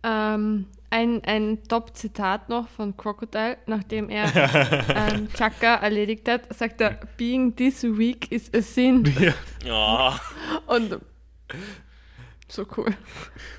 [0.08, 4.34] Ähm, ein ein Top-Zitat noch von Crocodile, nachdem er
[5.14, 9.04] ähm, Chaka erledigt hat, sagt er, Being this weak is a sin.
[9.20, 9.34] ja.
[9.66, 10.20] Ja,
[10.68, 11.00] Und
[12.48, 12.96] so cool.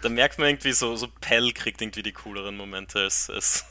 [0.00, 3.66] da merkt man irgendwie so, so Pell kriegt irgendwie die cooleren Momente als, als,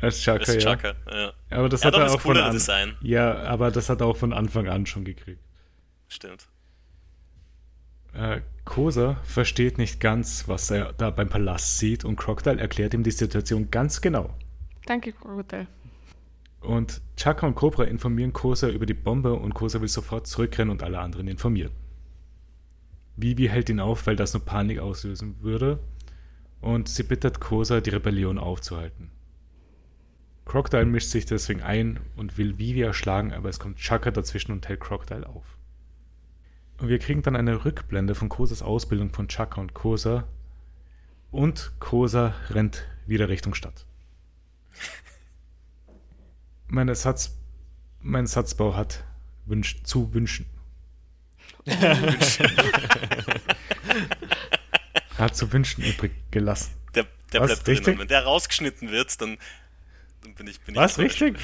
[0.00, 0.60] Als Chaka, als ja.
[0.60, 0.94] Chaka.
[1.08, 1.32] Ja.
[1.50, 2.96] Aber das Er hat hat auch er das auch von an Design.
[3.02, 5.40] Ja, aber das hat er auch von Anfang an schon gekriegt.
[6.08, 6.48] Stimmt.
[8.12, 13.02] Äh, Kosa versteht nicht ganz, was er da beim Palast sieht und Crocodile erklärt ihm
[13.02, 14.34] die Situation ganz genau.
[14.84, 15.66] Danke, Crocodile.
[16.60, 20.82] Und Chaka und Cobra informieren Kosa über die Bombe und Kosa will sofort zurückrennen und
[20.82, 21.72] alle anderen informieren.
[23.16, 25.78] Vivi hält ihn auf, weil das nur Panik auslösen würde
[26.60, 29.10] und sie bittet Kosa, die Rebellion aufzuhalten.
[30.44, 34.68] Crocodile mischt sich deswegen ein und will Vivi erschlagen, aber es kommt Chaka dazwischen und
[34.68, 35.56] hält Crocodile auf.
[36.78, 40.24] Und wir kriegen dann eine Rückblende von Kosas Ausbildung von Chaka und Kosa
[41.30, 43.84] und Kosa rennt wieder Richtung Stadt.
[46.68, 47.36] Mein, Satz,
[48.00, 49.04] mein Satzbau hat
[49.46, 50.46] wünsch, zu wünschen.
[55.18, 56.74] hat zu wünschen übrig gelassen.
[56.94, 57.74] Der, der Was, bleibt drin.
[57.76, 57.94] richtig?
[57.94, 59.38] Und wenn der rausgeschnitten wird, dann,
[60.22, 61.22] dann bin ich bin ich Was, enttäuscht.
[61.22, 61.40] richtig?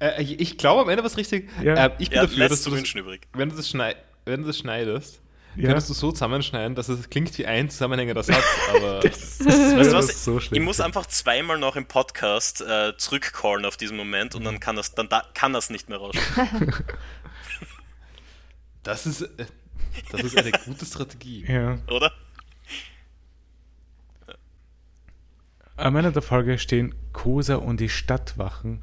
[0.00, 1.48] äh, ich ich glaube am Ende was richtig.
[1.62, 1.86] Ja.
[1.86, 3.26] Äh, ich bin Ja, dafür, dass zu du das, wünschen übrig.
[3.32, 3.94] wenn du das, schnei
[4.24, 5.20] wenn du das schneidest,
[5.56, 5.68] Ja.
[5.68, 8.44] könntest du so zusammenschneiden, dass es klingt wie ein zusammenhängender Satz,
[8.74, 10.24] aber Das, das, Weißt du was?
[10.24, 10.64] so ich schlimm.
[10.64, 14.94] muss einfach zweimal noch im Podcast äh, zurückcallen auf diesen Moment und dann kann das,
[14.94, 16.74] dann da, kann das nicht mehr rausschneiden.
[18.82, 19.46] das ist, äh,
[20.10, 21.44] das ist eine gute Strategie.
[21.46, 21.78] Ja.
[21.88, 22.12] oder?
[25.76, 28.82] Am Ende der Folge stehen Kosa und die Stadtwachen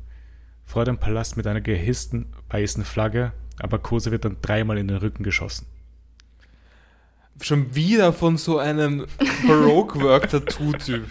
[0.66, 4.98] vor dem Palast mit einer gehissten weißen Flagge, aber Kosa wird dann dreimal in den
[4.98, 5.66] Rücken geschossen.
[7.42, 9.06] Schon wieder von so einem
[9.48, 11.06] Baroque-Work-Tattoo-Typ.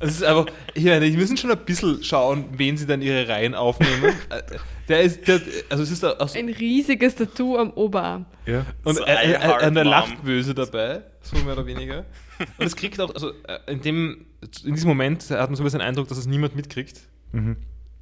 [0.00, 3.28] Es ist einfach, ich meine, die müssen schon ein bisschen schauen, wen sie dann ihre
[3.28, 4.14] Reihen aufnehmen.
[4.28, 4.42] Äh,
[4.88, 8.26] Der ist, der, also es ist da auch so, Ein riesiges Tattoo am Oberarm.
[8.46, 8.66] Ja.
[8.82, 12.04] und So er, er, er, er lacht böse dabei, so mehr oder weniger.
[12.58, 14.26] Und es kriegt auch, also äh, in dem,
[14.64, 17.00] in diesem Moment hat man so ein bisschen den Eindruck, dass es niemand mitkriegt.
[17.30, 17.56] Mhm.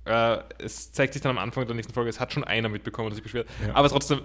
[0.09, 3.11] Äh, es zeigt sich dann am Anfang der nächsten Folge, es hat schon einer mitbekommen,
[3.11, 3.49] der sich beschwert.
[3.67, 3.75] Ja.
[3.75, 4.23] Aber trotzdem,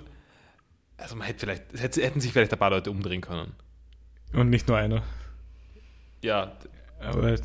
[0.95, 3.53] also man hätte vielleicht, es hätte, hätten sich vielleicht ein paar Leute umdrehen können.
[4.31, 5.03] Und nicht nur einer.
[6.21, 6.57] Ja,
[7.01, 7.35] Aber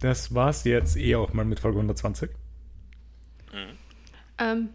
[0.00, 2.28] das war's jetzt eh auch mal mit Folge 120.
[4.38, 4.70] Ähm,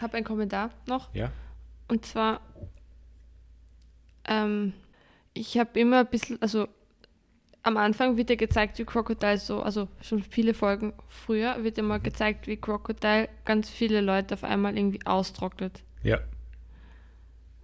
[0.00, 1.12] habe einen Kommentar noch.
[1.14, 1.32] Ja.
[1.88, 2.40] Und zwar,
[4.24, 4.72] ähm,
[5.34, 6.68] ich habe immer ein bisschen, also
[7.62, 11.82] am Anfang wird ja gezeigt, wie Crocodile so, also schon viele Folgen früher, wird ja
[11.82, 15.82] mal gezeigt, wie Crocodile ganz viele Leute auf einmal irgendwie austrocknet.
[16.02, 16.18] Ja.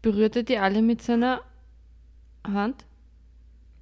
[0.02, 1.40] Berührt er die alle mit seiner
[2.46, 2.86] Hand?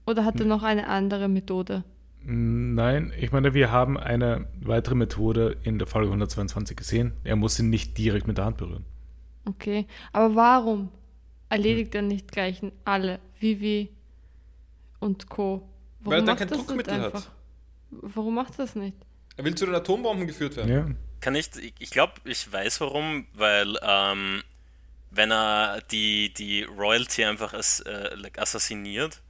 [0.07, 1.85] Oder hat er noch eine andere Methode?
[2.23, 7.13] Nein, ich meine, wir haben eine weitere Methode in der Folge 122 gesehen.
[7.25, 8.85] Er muss ihn nicht direkt mit der Hand berühren.
[9.45, 10.89] Okay, aber warum
[11.49, 13.91] erledigt er nicht gleich alle, Vivi
[14.99, 15.69] und Co.?
[16.07, 17.31] Warum Weil er dann macht kein das nicht Druckmittel hat.
[17.91, 18.97] Warum macht er das nicht?
[19.37, 20.73] er will zu den Atombomben geführt werden.
[20.73, 20.87] Ja.
[21.21, 24.43] Kann ich, ich, glaube, ich weiß warum, weil ähm,
[25.11, 29.23] wenn er die, die Royalty einfach as, äh, like assassiniert,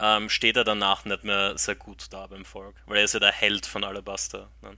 [0.00, 2.74] ähm, steht er danach nicht mehr sehr gut da beim Volk.
[2.86, 4.48] Weil er ist ja der Held von Alabaster.
[4.62, 4.70] Ne?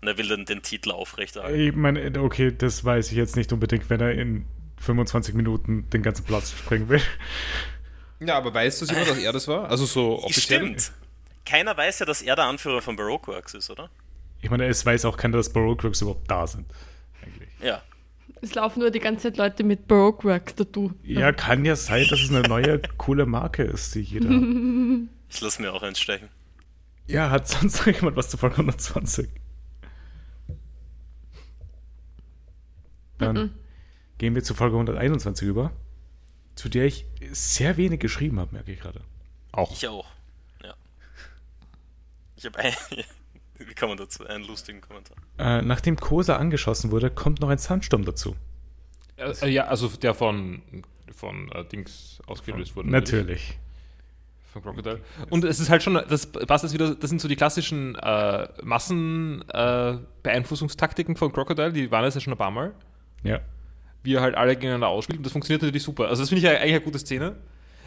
[0.00, 1.60] Und er will dann den Titel aufrechterhalten.
[1.60, 4.46] Ich meine, okay, das weiß ich jetzt nicht unbedingt, wenn er in
[4.78, 7.00] 25 Minuten den ganzen Platz springen will.
[8.20, 9.68] Ja, aber weißt du jemand, dass er das war?
[9.70, 10.60] Also so offiziell?
[10.60, 10.92] Stimmt.
[11.44, 13.90] Keiner weiß ja, dass er der Anführer von Baroque Works ist, oder?
[14.40, 16.66] Ich meine, es weiß auch keiner, dass Baroque Works überhaupt da sind.
[17.22, 17.48] Eigentlich.
[17.60, 17.82] Ja.
[18.40, 20.90] Es laufen nur die ganze Zeit Leute mit Baroque Works Tattoo.
[21.02, 24.42] Ja, kann ja sein, dass es eine neue, coole Marke ist, die jeder hat.
[25.28, 26.28] Ich lasse mir auch eins stechen.
[27.08, 29.28] Ja, hat sonst noch jemand was zu Folge 120?
[33.18, 33.54] Dann
[34.18, 35.72] gehen wir zu Folge 121 über,
[36.56, 39.02] zu der ich sehr wenig geschrieben habe, merke ich gerade.
[39.52, 39.70] Auch.
[39.72, 40.08] Ich auch.
[40.64, 40.74] Ja.
[42.36, 42.72] Ich habe ein,
[43.58, 45.16] wie kann man dazu, einen lustigen Kommentar.
[45.38, 48.34] Äh, nachdem Kosa angeschossen wurde, kommt noch ein Sandsturm dazu.
[49.16, 50.62] Äh, ja, also der von,
[51.14, 52.90] von äh, Dings ausgelöst wurde.
[52.90, 53.58] Natürlich.
[54.52, 55.00] Von Crocodile.
[55.28, 58.48] Und es ist halt schon, das passt jetzt wieder, das sind so die klassischen äh,
[58.62, 62.72] Massenbeeinflussungstaktiken von Crocodile, die waren jetzt ja schon ein paar Mal.
[63.22, 63.40] Ja.
[64.06, 66.08] Wie er halt alle gegeneinander ausspielt und das funktioniert natürlich super.
[66.08, 67.36] Also das finde ich eigentlich eine gute Szene.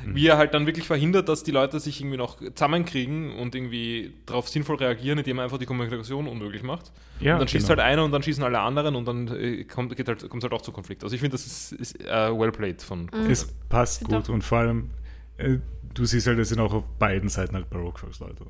[0.05, 4.13] wie er halt dann wirklich verhindert, dass die Leute sich irgendwie noch zusammenkriegen und irgendwie
[4.26, 6.91] darauf sinnvoll reagieren, indem er einfach die Kommunikation unmöglich macht.
[7.20, 7.82] Ja, und dann schießt genau.
[7.82, 10.61] halt einer und dann schießen alle anderen und dann äh, kommt es halt, halt auch
[10.61, 11.03] zu Konflikt.
[11.03, 14.20] Also ich finde, das ist, ist äh, well played von Es passt Doch.
[14.20, 14.89] gut und vor allem,
[15.38, 15.57] äh,
[15.93, 18.45] du siehst halt, es sind auch auf beiden Seiten halt Baroque First Leute.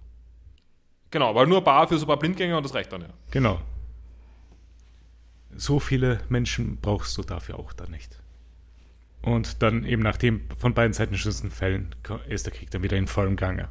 [1.12, 3.08] Genau, aber nur Bar für so ein paar Blindgänger und das reicht dann ja.
[3.32, 3.60] Genau.
[5.56, 8.22] So viele Menschen brauchst du dafür auch dann nicht.
[9.22, 11.94] Und dann eben nachdem von beiden Seiten schützen Fällen
[12.28, 13.70] ist der Krieg dann wieder in vollem Gange.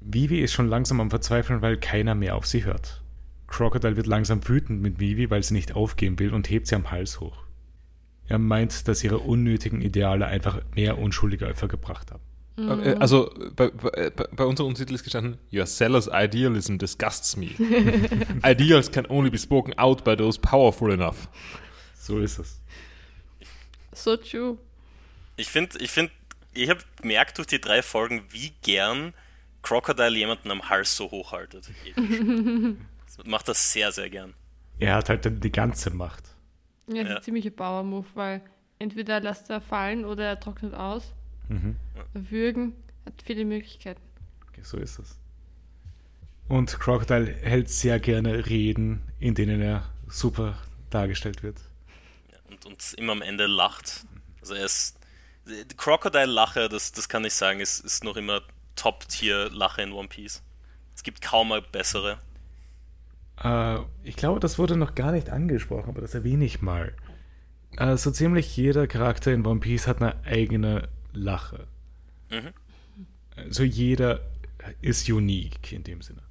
[0.00, 3.02] Vivi ist schon langsam am Verzweifeln, weil keiner mehr auf sie hört.
[3.46, 6.90] Crocodile wird langsam wütend mit Vivi, weil sie nicht aufgeben will und hebt sie am
[6.90, 7.44] Hals hoch.
[8.26, 12.22] Er meint, dass ihre unnötigen Ideale einfach mehr unschuldige Opfer gebracht haben.
[12.56, 17.48] Äh, Also bei, bei, bei unserem Untertitel ist gestanden, Your seller's idealism disgusts me.
[18.44, 21.28] Ideals can only be spoken out by those powerful enough.
[21.96, 22.60] So ist es.
[23.92, 24.58] So true.
[25.36, 26.12] Ich finde, ich finde,
[26.52, 29.14] ich habe gemerkt durch die drei Folgen, wie gern
[29.62, 31.70] Crocodile jemanden am Hals so hochhaltet.
[33.16, 34.34] Das macht das sehr, sehr gern.
[34.80, 36.24] Er hat halt dann die ganze Macht.
[36.88, 37.16] Ja, das ist Ja.
[37.18, 38.42] ein ziemlicher Power-Move, weil
[38.80, 41.12] entweder lässt er fallen oder er trocknet aus.
[42.12, 42.74] Würgen
[43.04, 44.00] hat viele Möglichkeiten.
[44.62, 45.18] So ist es.
[46.48, 50.58] Und Crocodile hält sehr gerne Reden, in denen er super
[50.90, 51.58] dargestellt wird.
[52.50, 54.06] Und, und immer am Ende lacht.
[54.40, 54.98] Also er ist.
[55.76, 58.40] Crocodile-Lache, das, das kann ich sagen, ist, ist noch immer
[58.76, 60.42] Top-Tier-Lache in One Piece.
[60.94, 62.18] Es gibt kaum eine bessere.
[63.42, 66.94] Äh, ich glaube, das wurde noch gar nicht angesprochen, aber das erwähne ich mal.
[67.76, 71.66] Äh, so ziemlich jeder Charakter in One Piece hat eine eigene Lache.
[72.30, 72.52] Mhm.
[73.36, 74.20] Also jeder
[74.80, 76.22] ist unique in dem Sinne.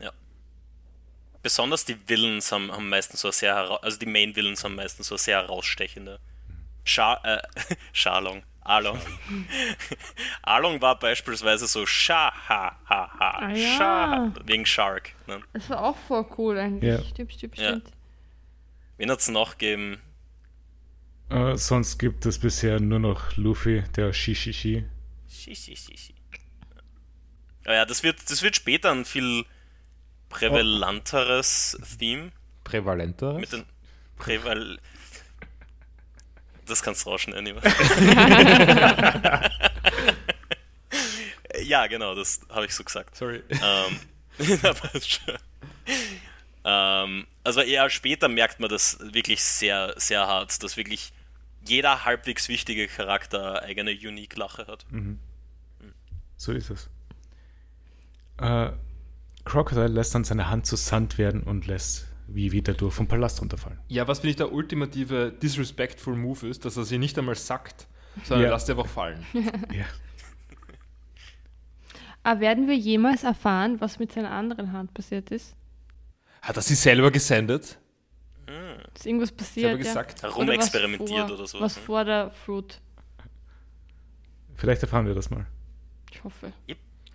[0.00, 0.12] Ja.
[1.42, 5.16] Besonders die Villains haben, haben meistens so sehr, also die Main Villains haben meistens so
[5.16, 6.20] sehr herausstechende.
[6.84, 7.42] Sha äh,
[7.92, 8.42] Shalong.
[8.66, 8.98] Along.
[10.42, 13.38] Along war beispielsweise so Sha, ha, ha, ha.
[13.40, 14.32] Ah, ja.
[14.44, 15.12] Wegen Shark.
[15.26, 15.42] Ne?
[15.52, 16.90] Das war auch voll cool eigentlich.
[16.98, 17.04] Ja.
[17.04, 17.68] Stimmt, stimmt, Ja.
[17.68, 17.92] stimmt.
[18.96, 20.00] Wen hat es noch gegeben?
[21.34, 24.84] Äh, sonst gibt es bisher nur noch Luffy, der Shishishi.
[25.28, 26.14] Shi, shi, shi, shi.
[27.64, 29.44] Ah ja, das wird, das wird später ein viel
[30.28, 32.30] prävalenteres Theme.
[32.62, 33.32] Prävalenter?
[33.34, 33.64] Mit den
[34.16, 34.78] Präval.
[36.66, 37.62] Das kannst du rausschneiden, immer.
[41.64, 43.16] ja, genau, das habe ich so gesagt.
[43.16, 43.42] Sorry.
[43.50, 43.98] Ähm,
[46.64, 51.12] ähm, also eher später merkt man das wirklich sehr, sehr hart, dass wirklich
[51.66, 54.86] jeder halbwegs wichtige Charakter eine eigene Unique-Lache hat.
[56.36, 56.90] So ist es.
[58.38, 58.70] Äh,
[59.44, 63.78] Crocodile lässt dann seine Hand zu Sand werden und lässt Vivi dadurch vom Palast runterfallen.
[63.88, 67.86] Ja, was finde ich der ultimative disrespectful Move ist, dass er sie nicht einmal sackt,
[68.24, 68.52] sondern Ja.
[68.54, 69.24] lässt sie einfach fallen.
[69.72, 69.84] Ja.
[72.22, 75.54] Aber werden wir jemals erfahren, was mit seiner anderen Hand passiert ist?
[76.40, 77.78] Hat er sie selber gesendet?
[78.94, 79.72] Ist irgendwas passiert?
[79.72, 79.76] Ja?
[79.76, 80.20] gesagt?
[80.20, 81.82] Oder was Rumexperimentiert vor- oder sowas, Was ne?
[81.82, 82.80] vor der Fruit.
[84.56, 85.46] Vielleicht erfahren wir das mal.
[86.12, 86.52] Ich hoffe.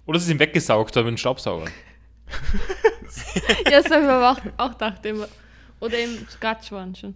[0.05, 1.65] Oder sie sind weggesaugt haben mit einem Staubsauger.
[3.65, 5.05] ja, das habe ich aber auch, auch gedacht.
[5.05, 5.27] Immer.
[5.79, 7.15] Oder im Scratch waren schon.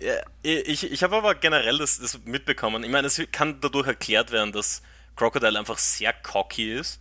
[0.00, 2.82] Ja, ich ich habe aber generell das, das mitbekommen.
[2.82, 4.82] Ich meine, es kann dadurch erklärt werden, dass
[5.16, 7.00] Crocodile einfach sehr cocky ist,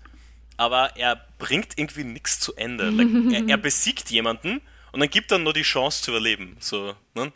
[0.58, 2.90] aber er bringt irgendwie nichts zu Ende.
[2.90, 6.58] Like, er, er besiegt jemanden und dann gibt er nur die Chance zu überleben.
[6.60, 7.32] So, ne?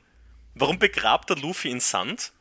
[0.56, 2.32] Warum begrabt er Luffy in Sand,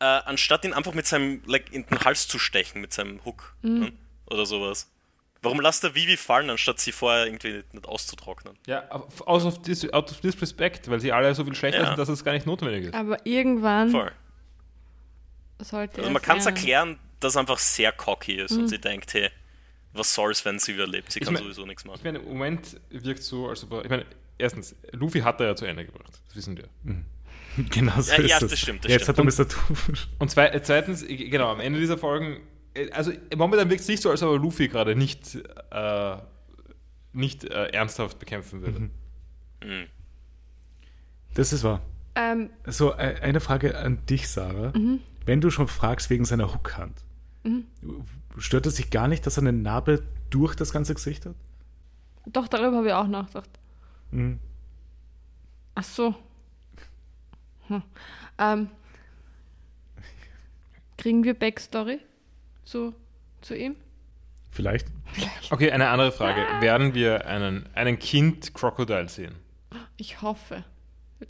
[0.00, 3.54] äh, anstatt ihn einfach mit seinem, like, in den Hals zu stechen, mit seinem Hook
[3.62, 3.92] ne?
[4.26, 4.88] oder sowas?
[5.44, 8.56] Warum lässt er Vivi fallen, anstatt sie vorher irgendwie nicht, nicht auszutrocknen?
[8.66, 11.86] Ja, out of, dis, out of disrespect, weil sie alle so viel schlechter Ja.
[11.88, 12.94] sind, dass es gar nicht notwendig ist.
[12.94, 14.12] Aber irgendwann Voll.
[15.60, 19.14] sollte Also man kann es erklären, dass er einfach sehr cocky ist und sie denkt,
[19.14, 19.30] hey,
[19.92, 21.12] was soll's, wenn sie überlebt?
[21.12, 22.00] Sie Ich kann mein- sowieso nichts Ich machen.
[22.04, 24.06] meine, im Moment wirkt so, als ob er, ich meine,
[24.42, 26.68] erstens, Luffy hat er ja zu Ende gebracht, das wissen wir.
[27.70, 28.48] Genau so Ja, ist ja, es.
[28.50, 29.18] das stimmt, das Jetzt stimmt.
[29.30, 30.06] hat er Mr.
[30.18, 32.38] Und zwei, äh, zweitens, genau, am Ende dieser Folgen,
[32.72, 35.36] äh, also momentan wirkt es nicht so, als ob er Luffy gerade nicht,
[35.70, 36.16] äh,
[37.12, 38.80] nicht äh, ernsthaft bekämpfen würde.
[38.80, 39.86] Mhm.
[41.34, 41.82] Das ist wahr.
[42.14, 44.72] Ähm, So, äh, eine Frage an dich, Sarah.
[45.26, 47.04] Wenn du schon fragst wegen seiner Hookhand,
[48.38, 51.34] stört es sich gar nicht, dass er eine Narbe durch das ganze Gesicht hat?
[52.24, 53.50] doch, darüber habe ich auch nachgedacht.
[54.12, 54.38] Mhm.
[55.74, 56.14] Ach so.
[57.68, 57.82] Hm.
[58.38, 58.68] Ähm,
[60.96, 62.00] kriegen wir Backstory
[62.64, 62.94] zu,
[63.40, 63.76] zu ihm?
[64.50, 64.86] Vielleicht.
[65.50, 66.40] Okay, eine andere Frage.
[66.60, 69.34] Werden wir einen, einen Kind Crocodile sehen?
[69.96, 70.64] Ich hoffe.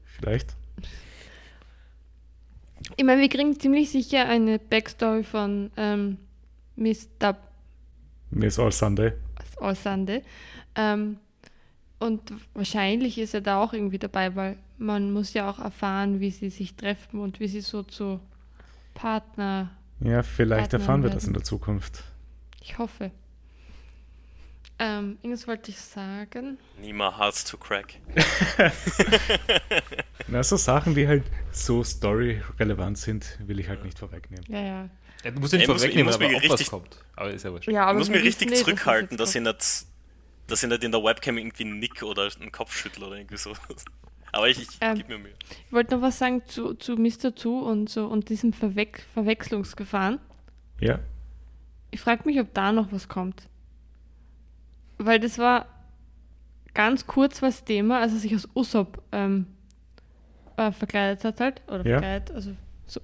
[0.05, 0.55] Vielleicht.
[2.97, 6.19] Ich meine, wir kriegen ziemlich sicher eine Backstory von ähm,
[6.77, 7.37] Mr.
[8.31, 9.13] Miss All Sunday.
[9.63, 10.23] Allsande.
[10.75, 11.19] Ähm,
[12.03, 16.31] und wahrscheinlich ist er da auch irgendwie dabei, weil man muss ja auch erfahren, wie
[16.31, 18.21] sie sich treffen und wie sie so zu
[18.95, 19.71] Partner.
[20.01, 22.03] Ja, vielleicht Partnern erfahren wir das in der Zukunft.
[22.61, 23.11] Ich hoffe.
[24.79, 26.59] Ähm, irgendwas wollte ich sagen.
[26.81, 27.95] Nima Hearts to Crack.
[30.27, 31.23] Na, so Sachen, die halt
[31.53, 34.45] so story-relevant sind, will ich halt nicht vorwegnehmen.
[34.49, 34.89] Ja, ja.
[35.25, 36.97] Ja, du musst ja nicht vorwegnehmen, aber auch was richtig- kommt.
[37.15, 37.69] Aber ist ja wurscht.
[37.69, 39.87] ja aber ich muss wir mich richtig es zurückhalten, jetzt dass ich, nicht,
[40.53, 43.53] dass ich nicht in der Webcam irgendwie nick oder einen Kopf schüttle oder irgendwie so.
[44.33, 45.33] Aber ich, ich Ähm, gebe mir Mühe.
[45.67, 47.35] Ich wollte noch was sagen zu, zu Mr.
[47.35, 50.19] Zu und so und diesem Verwech Verwechslungsgefahren.
[50.81, 50.99] Ja,
[51.91, 53.49] Ich frage mich, ob da noch was kommt.
[54.99, 55.67] Weil das war
[56.75, 59.47] ganz kurz was Thema, als er sich als Usopp ähm,
[60.57, 61.63] äh, verkleidet hat halt.
[61.69, 61.99] Oder Ja.
[61.99, 62.57] verkleidet, also
[62.87, 63.01] so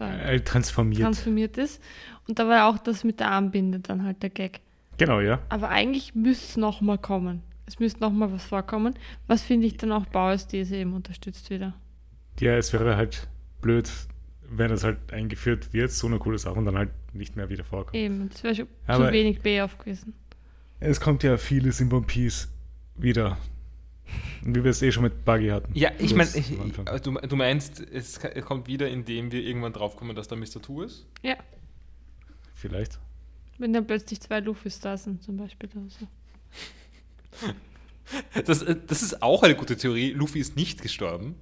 [0.00, 1.02] äh, äh, transformiert.
[1.02, 1.82] transformiert ist.
[2.26, 4.60] Und da war auch das mit der Armbinde dann halt der Gag.
[4.98, 5.40] Genau, ja.
[5.48, 7.42] Aber eigentlich müsste es nochmal kommen.
[7.66, 8.94] Es müsste nochmal was vorkommen.
[9.26, 11.74] Was finde ich dann auch Bauers These eben unterstützt wieder.
[12.40, 13.28] Ja, es wäre halt
[13.60, 13.90] blöd,
[14.50, 17.64] wenn es halt eingeführt wird, so eine coole Sache und dann halt nicht mehr wieder
[17.64, 17.94] vorkommt.
[17.96, 20.14] Eben, das wäre schon Aber- zu wenig Payoff gewesen.
[20.80, 22.48] Es kommt ja vieles in One Piece
[22.96, 23.36] wieder.
[24.42, 25.70] Wie wir es eh schon mit Buggy hatten.
[25.74, 26.30] Ja, ich meine,
[27.02, 30.62] du, du meinst, es kommt wieder, indem wir irgendwann draufkommen, dass da Mr.
[30.62, 31.06] Two ist?
[31.22, 31.36] Ja,
[32.54, 32.98] Vielleicht.
[33.58, 35.68] Wenn dann plötzlich zwei Luffys da sind zum Beispiel.
[35.74, 36.08] Oder so.
[38.46, 40.12] Das, äh, das ist auch eine gute Theorie.
[40.12, 41.34] Luffy ist nicht gestorben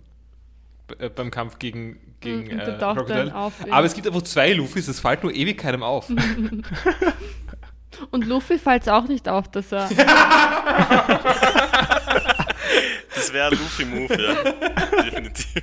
[0.99, 3.29] äh, beim Kampf gegen, gegen äh, Crocodile.
[3.29, 3.53] ja.
[3.71, 6.11] Aber es gibt einfach zwei Luffys, es fällt nur ewig keinem auf.
[8.11, 9.89] Und Luffy fällt es auch nicht auf, dass er.
[13.15, 14.35] Das wäre ein Luffy-Move, ja.
[15.03, 15.63] Definitiv.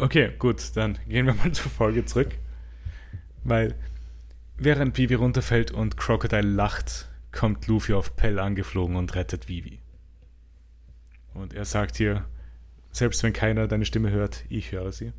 [0.00, 2.36] Okay, gut, dann gehen wir mal zur Folge zurück.
[3.44, 3.74] Weil
[4.56, 9.80] während Vivi runterfällt und Crocodile lacht, kommt Luffy auf Pell angeflogen und rettet Vivi.
[11.34, 12.26] Und er sagt hier,
[12.92, 15.12] selbst wenn keiner deine Stimme hört, ich höre sie.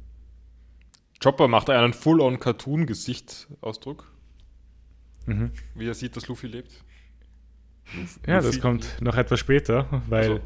[1.24, 4.08] Chopper macht einen Full-on-Cartoon-Gesichtsausdruck,
[5.28, 5.52] Mhm.
[5.76, 6.84] wie er sieht, dass Luffy lebt.
[8.26, 10.42] Ja, Luffy- das kommt noch etwas später, weil Also.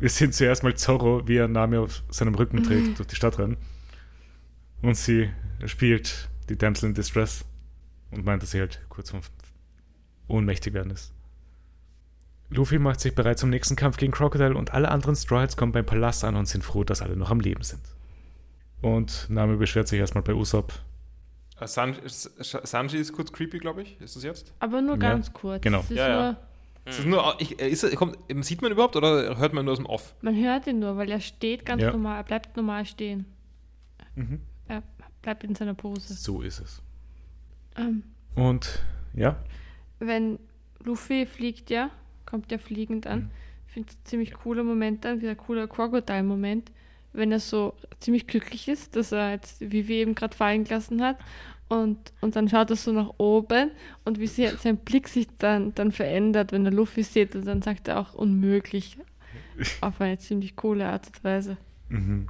[0.00, 3.38] Wir sehen zuerst mal Zorro, wie er Nami auf seinem Rücken trägt, durch die Stadt
[3.38, 3.56] rennen.
[4.82, 5.30] Und sie
[5.66, 7.44] spielt die Damsel in Distress
[8.10, 9.22] und meint, dass sie halt kurz vorm
[10.28, 11.12] ohnmächtig werden ist.
[12.48, 15.86] Luffy macht sich bereit zum nächsten Kampf gegen Crocodile und alle anderen Straws kommen beim
[15.86, 17.80] Palast an und sind froh, dass alle noch am Leben sind.
[18.82, 20.72] Und Nami beschwert sich erstmal bei Usopp.
[21.66, 24.00] San Sh- Sanji ist kurz creepy, glaube ich.
[24.00, 24.52] Ist das jetzt?
[24.60, 25.60] Aber nur Ja, ganz kurz.
[25.62, 25.80] genau.
[25.80, 26.36] Es ist Ja, ja.
[26.98, 29.72] Nur, Ist nur, ich, äh, ist, er- kommt, sieht man überhaupt oder hört man nur
[29.72, 30.14] aus dem Off?
[30.22, 31.90] man hört ihn nur, weil er steht ganz Ja.
[31.92, 33.26] normal, er bleibt normal stehen.
[34.16, 34.40] Mhm.
[34.68, 34.82] Er
[35.22, 36.12] bleibt in seiner Pose.
[36.14, 36.82] So ist es.
[37.76, 38.02] Ähm,
[38.34, 38.82] Und
[39.14, 39.36] ja,
[39.98, 40.38] wenn
[40.84, 41.90] Luffy fliegt ja,
[42.26, 43.20] kommt ja fliegend an.
[43.20, 43.30] Mhm.
[43.66, 46.72] Ich finde es ziemlich cooler Moment dann, wieder cooler Crocodile-Moment,
[47.12, 51.18] wenn er so ziemlich glücklich ist, dass er jetzt Vivi eben gerade fallen gelassen hat.
[51.70, 53.70] Und, und dann schaut er so nach oben
[54.04, 57.36] und wie sie, sein Blick sich dann, dann verändert, wenn er Luffy sieht.
[57.36, 58.98] Und dann sagt er auch unmöglich.
[59.80, 61.56] Auf eine ziemlich coole Art und Weise.
[61.88, 62.26] Mhm.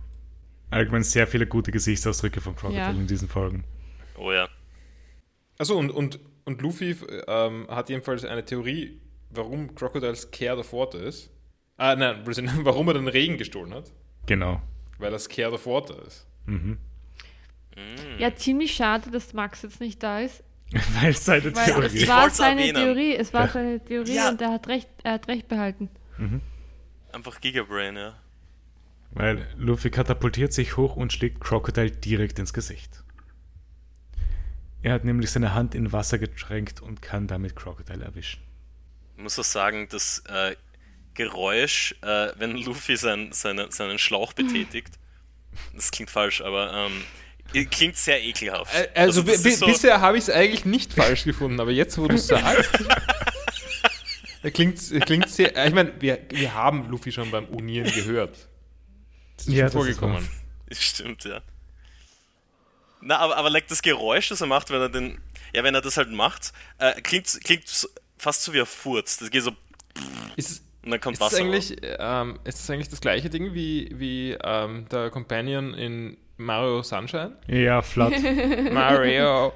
[0.69, 2.91] Allgemein sehr viele gute Gesichtsausdrücke von Crocodile Ja.
[2.91, 3.65] in diesen Folgen.
[4.19, 4.47] Oh ja.
[5.59, 6.95] Achso, und, und, und Luffy
[7.27, 9.01] ähm, hat jedenfalls eine Theorie,
[9.31, 11.31] warum Crocodiles Care the Fort ist.
[11.79, 12.25] Ah, nein,
[12.63, 13.91] warum er den Regen gestohlen hat.
[14.27, 14.61] Genau.
[14.99, 16.27] Weil das Care the Fort ist.
[16.45, 16.77] Mhm.
[18.19, 20.43] Ja, ziemlich schade, dass Max jetzt nicht da ist.
[21.01, 22.77] Weil es seine Weil Theorie es Ich war seine erwähnen.
[22.85, 23.53] Theorie, es war Ja.
[23.53, 24.29] seine Theorie Ja.
[24.29, 25.89] und er hat recht, er hat recht behalten.
[27.13, 28.15] Einfach Gigabrain, ja.
[29.13, 33.03] Weil Luffy katapultiert sich hoch und schlägt Crocodile direkt ins Gesicht.
[34.83, 38.41] Er hat nämlich seine Hand in Wasser getränkt und kann damit Crocodile erwischen.
[39.17, 40.55] Ich muss auch sagen, das äh,
[41.15, 44.99] Geräusch, äh, wenn Luffy sein, seine, seinen Schlauch betätigt,
[45.75, 47.03] das klingt falsch, aber ähm,
[47.71, 48.75] klingt sehr ekelhaft.
[48.75, 52.07] Äh, Also, ist so- bisher habe ich es eigentlich nicht falsch gefunden, aber jetzt, wo
[52.09, 52.71] du es sagst,
[54.55, 55.57] klingt, klingt sehr.
[55.57, 58.37] äh, Ich meine, wir, wir haben Luffy schon beim Unieren gehört.
[59.37, 60.29] Das ist Ja, schon das ist vorgekommen.
[60.73, 61.41] Stimmt, ja.
[63.01, 65.19] Na, aber, aber like, das Geräusch, das er macht, wenn er den.
[65.53, 69.17] Ja, wenn er das halt macht, äh, klingt, klingt fast so wie ein Furz.
[69.17, 69.53] Das geht so.
[70.37, 71.43] Ist, es- Und dann kommt ist, es Wasser.
[71.43, 76.83] eigentlich, ähm, ist es eigentlich das gleiche Ding wie, wie ähm, der Companion in Mario
[76.83, 77.37] Sunshine?
[77.47, 78.13] Ja, Flat.
[78.73, 79.53] Mario.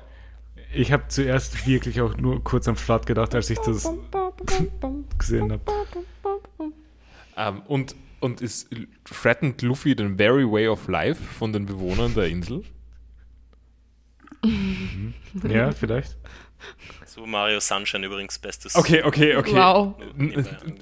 [0.73, 3.89] ich habe zuerst wirklich auch nur kurz am Flat gedacht, als ich das
[5.19, 5.62] gesehen habe.
[7.36, 8.69] ähm, und Und ist
[9.05, 12.62] threatened Luffy den very way of life von den Bewohnern der Insel?
[15.48, 16.16] Ja, vielleicht.
[17.06, 19.55] Super Mario Sunshine übrigens bestes Okay, okay, okay.
[19.55, 19.94] Wow.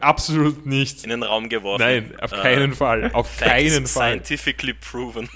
[0.00, 1.02] Absolut nicht.
[1.04, 1.82] in den Raum geworfen.
[1.82, 3.10] Nein, auf Äh, keinen Fall.
[3.12, 4.10] Auf keinen Fall.
[4.12, 5.28] Scientifically proven.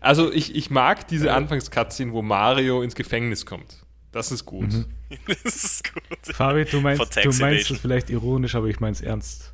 [0.00, 3.78] Also ich, ich mag diese Anfangscutscene, wo Mario ins Gefängnis kommt.
[4.10, 4.68] Das ist gut.
[5.44, 6.34] das ist gut.
[6.34, 9.52] Fabi, du meinst, du meinst es vielleicht ironisch, aber ich meine es ernst.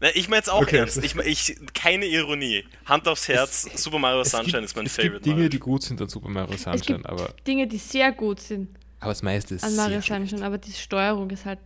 [0.00, 0.78] Nein, ich meine es auch Okay.
[0.78, 1.02] ernst.
[1.02, 2.64] Ich, ich, keine Ironie.
[2.84, 5.48] Hand aufs Herz, Super Mario Es Sunshine gibt, ist mein es Favorite gibt Dinge, Mario.
[5.48, 8.76] die gut sind an Super Mario Es Sunshine, gibt aber, Dinge, die sehr gut sind
[9.00, 11.58] aber das meiste ist an Mario sehr Sunshine, aber die Steuerung ist halt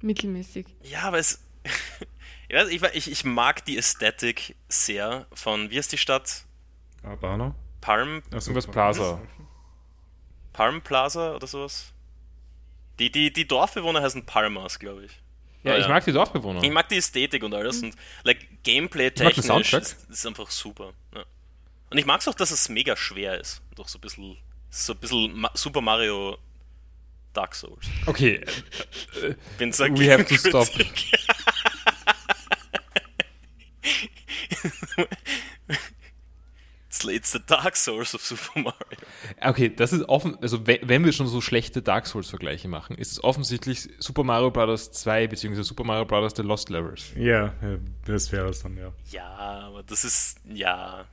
[0.00, 0.66] mittelmäßig.
[0.82, 1.40] Ja, aber es.
[2.48, 6.44] ich, weiß, ich, ich, ich mag die Ästhetik sehr von, wie heißt die Stadt?
[7.02, 7.54] Abano?
[7.80, 9.20] Palm, Achso, Irgendwas Plaza.
[10.52, 11.92] Palm Plaza oder sowas?
[12.98, 15.12] Die, die, die Dorfbewohner heißen Palmas, glaube ich.
[15.62, 16.62] Ja, Ah, ich mag die Dorfbewohner.
[16.62, 17.94] Ich mag die Ästhetik und alles und
[18.24, 20.92] like, Gameplay-technisch ist, ist einfach super.
[21.14, 21.24] Ja.
[21.90, 23.62] Und ich mag es auch, dass es mega schwer ist.
[23.74, 24.36] Doch so ein bisschen,
[24.70, 26.38] so ein bisschen Super Mario
[27.32, 27.86] Dark Souls.
[28.06, 28.44] Okay,
[29.58, 30.68] Bin so We have to stop.
[37.04, 38.74] It's, it's the Dark Souls of Super Mario.
[39.40, 43.12] okay, das ist offen, also we- wenn wir schon so schlechte Dark Souls-Vergleiche machen, ist
[43.12, 44.90] es offensichtlich Super Mario Bros.
[44.92, 45.62] 2 bzw.
[45.62, 46.32] Super Mario Bros.
[46.36, 47.12] The Lost Levels.
[47.16, 47.54] Ja,
[48.06, 48.92] das wäre es dann, ja.
[49.10, 51.04] Ja, aber das ist, ja.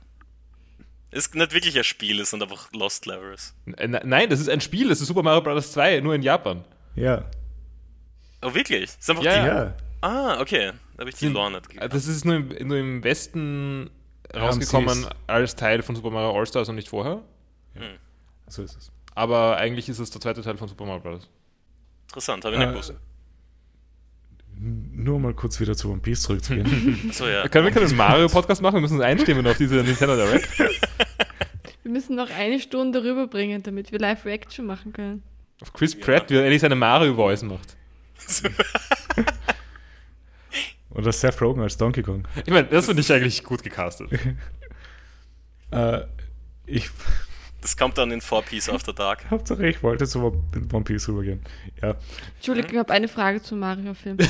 [1.10, 3.54] Ist nicht wirklich ein Spiel, es sind einfach Lost Levels.
[3.64, 5.72] N- Nein, das ist ein Spiel, das ist Super Mario Bros.
[5.72, 6.64] 2, nur in Japan.
[6.94, 7.24] Ja.
[8.42, 8.84] Oh, wirklich?
[8.84, 9.74] Ist einfach Ja, die, Ja.
[10.00, 10.72] Ah, okay.
[10.96, 11.92] Da habe ich die Sind- Lore nicht gekannt.
[11.92, 13.90] Das ist nur im, nur im Westen
[14.34, 17.22] rausgekommen als Teil von Super Mario All-Stars und nicht vorher.
[18.48, 18.92] So ist es.
[19.14, 21.28] Aber eigentlich ist es der zweite Teil von Super Mario Bros.
[22.08, 22.94] Interessant, habe ich nicht Äh, gewusst.
[24.60, 27.00] Nur mal kurz wieder zu One Piece zurückzugehen.
[27.10, 27.46] Achso, ja.
[27.48, 28.74] Können wir keinen Mario-Podcast machen?
[28.76, 30.48] Wir müssen uns einstimmen auf diese Nintendo Direct.
[31.84, 35.22] Wir müssen noch eine Stunde rüberbringen, damit wir Live-Reaction machen können.
[35.62, 37.76] Auf Chris Pratt, wie er endlich seine Mario-Voice macht.
[40.98, 42.24] Oder Seth Rogen als Donkey Kong.
[42.44, 44.10] Ich meine, das finde ich eigentlich gut gecastet.
[45.70, 46.06] Äh,
[46.64, 46.88] ich,
[47.60, 49.26] Das kommt dann in 4 Piece After Dark.
[49.30, 50.42] Hauptsache, ich wollte zu
[50.72, 51.42] One Piece rübergehen.
[51.82, 51.94] Ja.
[52.36, 54.16] Entschuldigung, ich habe eine Frage zum Mario-Film.
[54.16, 54.26] Der,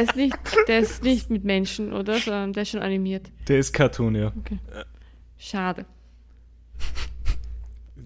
[0.00, 0.34] ist nicht,
[0.66, 2.18] der ist nicht mit Menschen, oder?
[2.18, 3.30] Sondern der ist schon animiert.
[3.48, 4.32] Der ist Cartoon, ja.
[5.36, 5.84] Schade.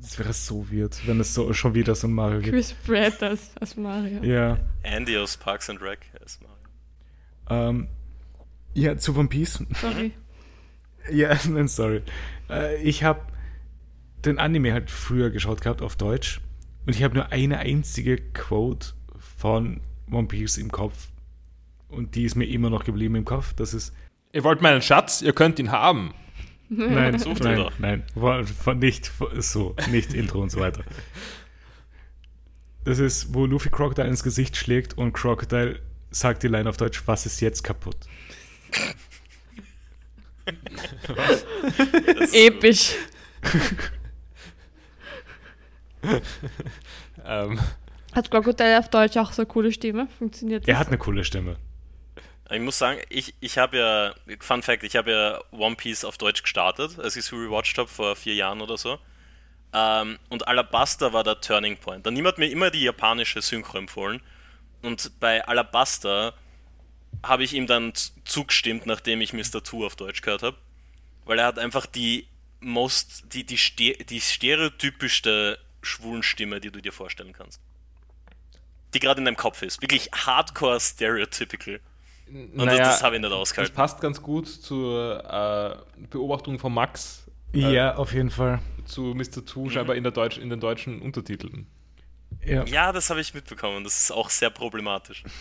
[0.06, 2.52] Das wäre so weird, wenn es so schon wieder so ein Mario gibt.
[2.52, 4.22] Chris Pratt als, als Mario.
[4.22, 4.56] Ja.
[4.84, 7.68] Andy aus Parks and Rec ist Mario.
[7.68, 7.88] Ähm,
[8.72, 9.64] ja, zu One Piece.
[9.80, 10.12] Sorry.
[11.08, 12.02] Ja, nein, sorry.
[12.50, 13.20] Äh, ich habe
[14.24, 16.40] den Anime halt früher geschaut gehabt auf Deutsch
[16.84, 18.88] und ich habe nur eine einzige Quote
[19.38, 19.80] von
[20.10, 21.08] One Piece im Kopf
[21.88, 23.52] und die ist mir immer noch geblieben im Kopf.
[23.54, 23.92] Das ist
[24.32, 26.12] Ihr wollt meinen Schatz, ihr könnt ihn haben.
[26.68, 27.78] Nein, Sucht ihn nein, doch.
[27.78, 28.04] nein,
[28.78, 30.84] nicht so, nicht Intro und so weiter.
[32.84, 35.80] Das ist, wo Luffy Crocodile ins Gesicht schlägt und Crocodile
[36.10, 37.96] sagt die Line auf Deutsch, was ist jetzt kaputt?
[42.20, 42.94] Ist Episch.
[47.24, 47.58] Ähm,
[48.12, 50.08] Hat Crocodile auf Deutsch auch so eine coole Stimme?
[50.18, 50.68] Funktioniert das?
[50.68, 51.56] Er hat eine coole Stimme.
[52.50, 56.16] Ich muss sagen, ich, ich habe ja, Fun Fact, ich habe ja One Piece auf
[56.16, 58.98] Deutsch gestartet, als ich es rewatcht habe vor vier Jahren oder so.
[59.72, 62.06] Ähm, und Alabaster war der Turning Point.
[62.06, 64.22] Dann niemand mir immer die japanische Synchro empfohlen.
[64.82, 66.34] Und bei Alabaster
[67.22, 67.92] habe ich ihm dann
[68.24, 69.62] zugestimmt, nachdem ich Mr.
[69.64, 70.56] Two auf Deutsch gehört habe.
[71.24, 72.28] Weil er hat einfach die
[72.60, 77.60] most, die, die, ste die stereotypischste schwulen Stimme, die du dir vorstellen kannst.
[78.94, 79.82] Die gerade in deinem Kopf ist.
[79.82, 81.80] Wirklich hardcore stereotypical.
[82.28, 83.74] Und naja, das, das habe ich nicht das ausgehalten.
[83.74, 88.58] passt ganz gut zur äh, Beobachtung von Max Ja, auf jeden Fall.
[88.84, 89.44] zu Mr.
[89.44, 91.66] Two scheinbar in, der Deutsch, in den deutschen Untertiteln.
[92.44, 92.64] Ja.
[92.64, 93.84] Ja, das habe ich mitbekommen.
[93.84, 95.22] Das ist auch sehr problematisch.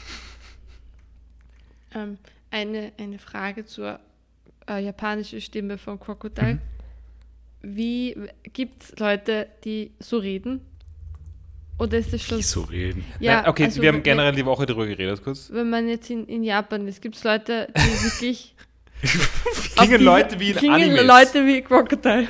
[1.93, 2.17] Ähm,
[2.51, 4.01] eine, eine Frage zur
[4.67, 6.59] äh, japanischen Stimme von Crocodile.
[7.61, 8.17] Wie
[8.51, 10.59] gibt es Leute, die so reden?
[11.77, 12.37] Oder ist das schon.
[12.37, 13.03] Die so reden.
[13.19, 15.49] Ja, Nein, okay, also wir haben wenn- generell die Woche darüber geredet, kurz.
[15.51, 18.55] Wenn man jetzt in, in Japan ist, gibt es Leute, die wirklich.
[19.75, 21.03] Klingen diese- Leute wie in klingen Animes.
[21.05, 22.27] Leute wie Crocodile.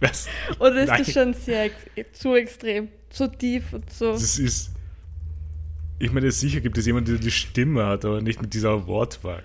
[0.00, 0.26] Was?
[0.58, 1.04] Oder ist Nein.
[1.04, 2.88] das schon sehr ex zu extrem?
[3.08, 4.12] Zu tief und so.
[4.12, 4.70] Das ist.
[6.00, 9.44] Ich meine, sicher gibt es jemanden, der die Stimme hat, aber nicht mit dieser Wortwahl.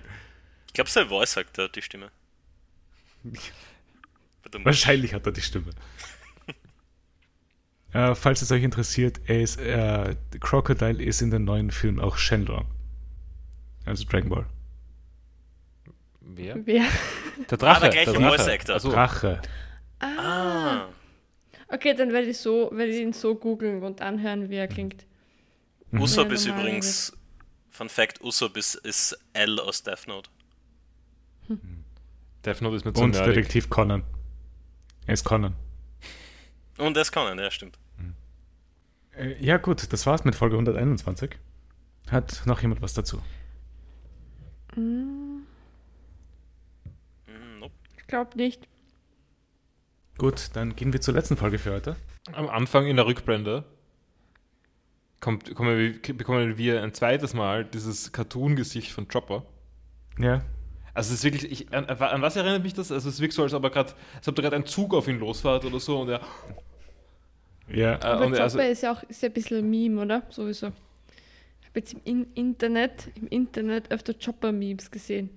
[0.66, 2.10] Ich glaube, sein Voice sagt er die Stimme.
[4.64, 5.70] Wahrscheinlich hat er die Stimme.
[7.92, 12.16] Äh, falls es euch interessiert, er ist, äh, Crocodile ist in den neuen Film auch
[12.16, 12.66] Shenlong.
[13.84, 14.46] Also Dragon Ball.
[16.20, 16.66] Wer?
[16.66, 16.84] Wer?
[17.50, 17.76] Der Drache.
[17.76, 18.36] Ah, der gleiche Drache.
[18.36, 18.74] Voice Actor.
[18.74, 19.40] Also, Drache.
[20.00, 20.86] Ah.
[21.68, 25.06] Okay, dann werde ich, so, werde ich ihn so googeln und anhören, wie er klingt.
[25.92, 27.16] Usopp Ja, ist übrigens,
[27.70, 30.30] Fun Fact, Usopp ist, ist L aus Death Note.
[32.44, 33.34] Death Note ist mit so Und nerdig.
[33.34, 34.04] Detektiv Conan.
[35.06, 35.54] Er ist Conan.
[36.78, 37.78] Und das kann er, ja, stimmt.
[39.16, 41.36] Äh, ja, gut, das war's mit Folge 121.
[42.10, 43.20] Hat noch jemand was dazu?
[44.76, 45.40] Mm,
[47.58, 47.74] nope.
[47.98, 48.66] Ich glaube nicht.
[50.16, 51.96] Gut, dann gehen wir zur letzten Folge für heute.
[52.32, 53.64] Am Anfang in der Rückblende
[55.20, 59.44] kommt, kommen wir, bekommen wir ein zweites Mal dieses Cartoon-Gesicht von Chopper.
[60.18, 60.42] Ja.
[60.94, 62.90] Also es ist wirklich, ich, an, an was erinnert mich das?
[62.90, 65.06] Also es wirkt so, als ob er gerade, als ob da gerade ein Zug auf
[65.06, 66.20] ihn losfährt oder so und er,
[67.72, 67.94] Ja.
[67.94, 70.02] äh, Aber und er Chopper also, ist ja auch ist ja ein bisschen ein Meme,
[70.02, 70.22] oder?
[70.30, 70.68] Sowieso.
[71.60, 75.30] Ich habe jetzt im In Internet, im Internet öfter Chopper-Memes gesehen.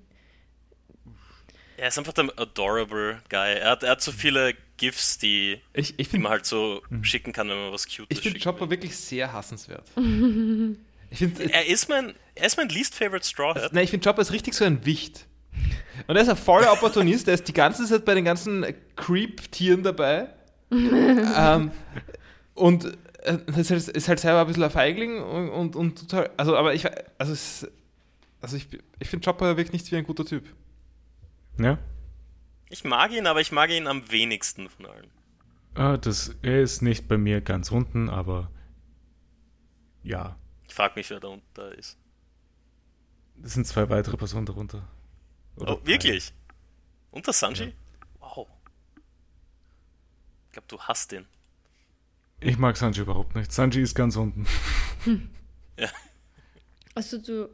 [1.78, 3.56] Er ist einfach der adorable Guy.
[3.56, 6.82] Er hat, er hat so viele GIFs, die, ich, ich die finde man halt so
[7.02, 8.44] schicken kann, wenn man was Cutes ich find schickt.
[8.44, 9.88] Chopper wirklich sehr hassenswert.
[11.10, 13.74] ich finde Er ist mein, er ist mein least favorite Straw Hat.
[13.74, 15.26] Nein, ich finde Chopper ist richtig so ein Wicht.
[16.08, 19.84] Und er ist ein voller Opportunist, der ist die ganze Zeit bei den ganzen Creep-Tieren
[19.84, 20.30] dabei.
[20.72, 21.72] ähm,
[22.62, 22.86] und
[23.24, 26.30] äh, ist, halt, ist halt selber ein bisschen ein Feigling und, und, und total.
[26.38, 26.86] Also, aber ich,
[27.20, 27.68] also, es,
[28.40, 28.68] also ich,
[29.00, 30.46] ich finde Chopper wirkt nicht wie ein guter Typ.
[31.60, 31.78] Ja.
[32.70, 35.10] Ich mag ihn, aber ich mag ihn am wenigsten von allen.
[35.74, 38.52] Ah, das, er ist nicht bei mir ganz unten, aber
[40.04, 40.38] ja.
[40.68, 41.98] Ich frag mich, wer da unten da ist.
[43.36, 44.88] Das sind zwei weitere Personen darunter.
[45.56, 46.34] Oder Oh, wirklich?
[47.10, 47.74] Unter Sanji?
[48.20, 48.48] Wow.
[50.48, 51.26] Ich glaube, du hast den.
[52.42, 53.52] Ich mag Sanji überhaupt nicht.
[53.52, 54.46] Sanji ist ganz unten.
[56.96, 57.50] Also du,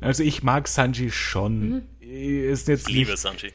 [0.00, 1.84] Also ich mag Sanji schon.
[2.00, 3.52] Ist jetzt Ich liebe nicht, Sanji.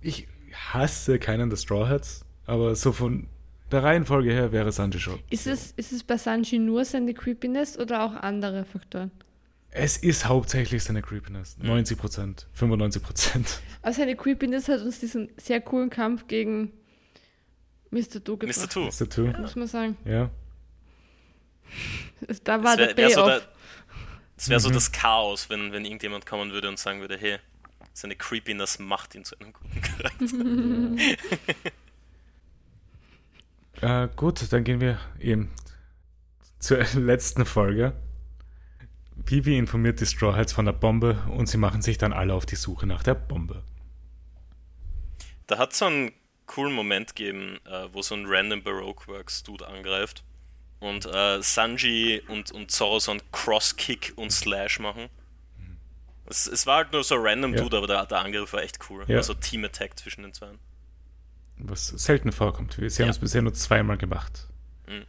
[0.00, 3.26] ich hasse keinen der Straw Hats, aber so von
[3.72, 5.18] der Reihenfolge her wäre Sanji schon.
[5.30, 9.10] ist es, ist es bei Sanji nur seine Creepiness oder auch andere Faktoren?
[9.70, 11.58] Es ist hauptsächlich seine Creepiness.
[11.58, 11.66] Mhm.
[11.66, 13.60] 90 Prozent, 95 Prozent.
[13.82, 16.70] Also seine Creepiness hat uns diesen sehr coolen Kampf gegen
[17.94, 18.20] Mr.
[18.20, 18.68] Do gebracht, Mr.
[18.68, 18.90] Two.
[18.90, 19.26] Der Two?
[19.40, 19.96] muss man sagen.
[20.04, 20.30] Ja.
[22.44, 23.28] Da war der wäre wär so, Payoff.
[23.42, 23.48] der,
[24.36, 24.74] das, wär so Mhm.
[24.74, 27.38] das Chaos, wenn, wenn irgendjemand kommen würde und sagen würde, hey,
[27.92, 30.26] seine Creepiness macht ihn zu einem guten Charakter.
[33.80, 35.50] Äh, gut, dann gehen wir eben
[36.58, 37.92] zur letzten Folge.
[39.16, 42.46] Vivi informiert die Straw Hats von der Bombe und sie machen sich dann alle auf
[42.46, 43.62] die Suche nach der Bombe.
[45.46, 46.12] Da hat so einen
[46.46, 50.24] coolen Moment gegeben, äh, wo so ein random Baroque Works Dude angreift
[50.80, 55.08] und äh, Sanji und, und Zoro so einen Cross-Kick und Slash machen.
[56.26, 57.62] Es, es war halt nur so ein random Ja.
[57.62, 59.04] Dude, aber der, der Angriff war echt cool.
[59.08, 59.18] Ja.
[59.18, 60.48] Also Team-Attack zwischen den zwei.
[61.58, 62.74] Was selten vorkommt.
[62.74, 63.10] Sie haben Ja.
[63.10, 64.48] es bisher nur zweimal gemacht.
[64.88, 65.04] Mhm.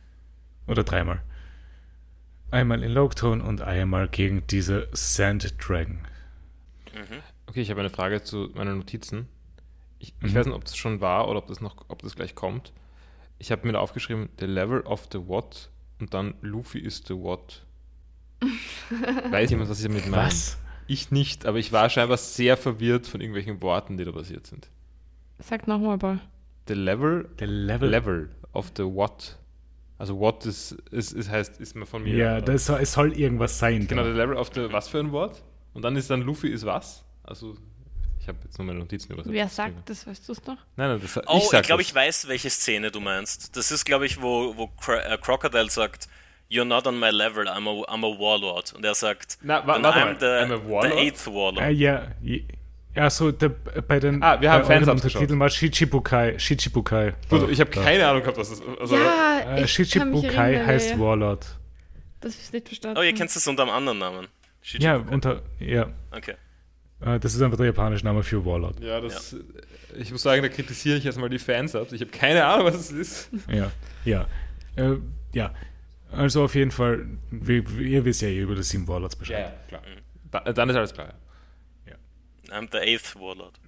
[0.67, 1.21] Oder dreimal.
[2.51, 5.99] Einmal in Logtone und einmal gegen diese Sand Dragon.
[7.47, 9.27] Okay, ich habe eine Frage zu meinen Notizen.
[9.99, 10.35] Ich, ich Mhm.
[10.35, 12.73] weiß nicht, ob das schon war oder ob das noch, ob das gleich kommt.
[13.39, 15.69] Ich habe mir da aufgeschrieben, the level of the what
[15.99, 17.65] und dann Luffy is the what.
[19.31, 20.27] Weiß jemand, was ich damit meine?
[20.27, 20.57] Was?
[20.87, 24.69] Ich nicht, aber ich war scheinbar sehr verwirrt von irgendwelchen Worten, die da passiert sind.
[25.39, 26.19] Sag nochmal, Paul.
[26.67, 27.89] The level, Der Level.
[27.89, 29.37] level of the what.
[29.97, 32.15] Also what ist, ist, ist heißt, ist mir von mir.
[32.15, 33.87] Ja, soll, es soll irgendwas sein.
[33.87, 34.11] Genau, da.
[34.11, 35.41] the level of the was für ein Wort?
[35.73, 37.03] Und dann ist dann Luffy ist was?
[37.23, 37.55] Also,
[38.25, 39.31] ich habe jetzt nur meine Notizen übersetzt.
[39.33, 40.57] Wer sagt das, weißt du es noch?
[40.77, 43.55] Nein, nein, das Oh, ich, sag glaube, ich weiß, welche Szene du meinst.
[43.55, 46.07] Das ist, glaube ich, wo, wo Cro äh, Crocodile sagt,
[46.49, 48.73] You're not on my level, I'm a, I'm a warlord.
[48.73, 51.27] Und er sagt, Na, wa- "Then warte I'm, mal, the, I'm a warlord?" the eighth
[51.27, 51.59] warlord.
[51.61, 52.45] Ah, ja, je-
[52.95, 55.13] ja, so der, bei den Ah, wir haben bei Fans abgeschaut.
[55.21, 56.39] Untertitel mal Shichibukai.
[56.39, 57.13] Shichibukai.
[57.29, 60.53] Gut, ich habe keine Ahnung gehabt, was das also, ja, Äh, ich kann mich Shichibukai
[60.53, 61.01] erinnern, heißt ja, ja.
[61.01, 61.45] Warlord.
[62.21, 62.97] Das ist nicht verstanden.
[62.97, 64.23] Oh, ihr kennt es unter einem anderen Namen.
[64.25, 64.29] Ja,
[64.61, 65.13] Shichibukai.
[65.13, 65.87] unter, ja.
[66.11, 66.35] Okay.
[67.01, 68.79] Äh, Das ist einfach der japanische Name für Warlord.
[68.79, 69.35] Ja, das.
[69.97, 71.87] Ich muss sagen, da kritisiere ich jetzt mal die Fans ab.
[71.91, 73.29] Ich habe keine Ahnung, was es ist.
[73.51, 73.71] Ja,
[74.03, 74.27] ja.
[74.75, 74.97] Äh,
[75.33, 75.53] ja.
[76.11, 79.53] Also auf jeden Fall, ihr wisst ja eh über die sieben Warlords Bescheid.
[79.67, 79.81] klar.
[80.31, 81.13] Da, dann ist alles klar.
[82.51, 83.59] I'm the eighth warlord.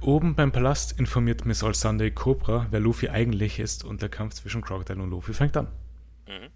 [0.00, 4.34] Oben beim Palast informiert Miss All Sunday Cobra, wer Luffy eigentlich ist und der Kampf
[4.34, 5.66] zwischen Crocodile und Luffy fängt an.
[6.28, 6.48] Mhm.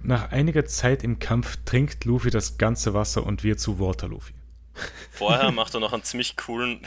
[0.00, 4.34] Nach einiger Zeit im Kampf trinkt Luffy das ganze Wasser und wird zu Water Luffy.
[5.10, 6.80] Vorher macht er noch einen ziemlich coolen.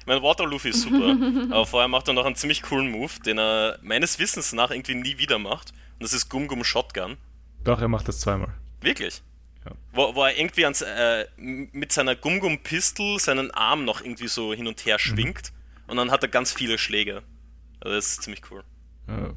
[0.00, 1.16] Ich meine, Water Luffy ist super,
[1.50, 4.96] aber vorher macht er noch einen ziemlich coolen Move, den er meines Wissens nach irgendwie
[4.96, 5.70] nie wieder macht.
[5.70, 7.16] Und das ist Gum Gum Shotgun.
[7.62, 8.52] Doch, er macht das zweimal.
[8.80, 9.22] Wirklich?
[9.64, 9.72] Ja.
[9.92, 14.66] Wo, wo er irgendwie ans, äh, mit seiner Gum-Gum-Pistol seinen Arm noch irgendwie so hin
[14.66, 15.52] und her schwingt
[15.86, 17.22] und dann hat er ganz viele Schläge.
[17.80, 18.64] Also das ist ziemlich cool.
[19.06, 19.30] Äh,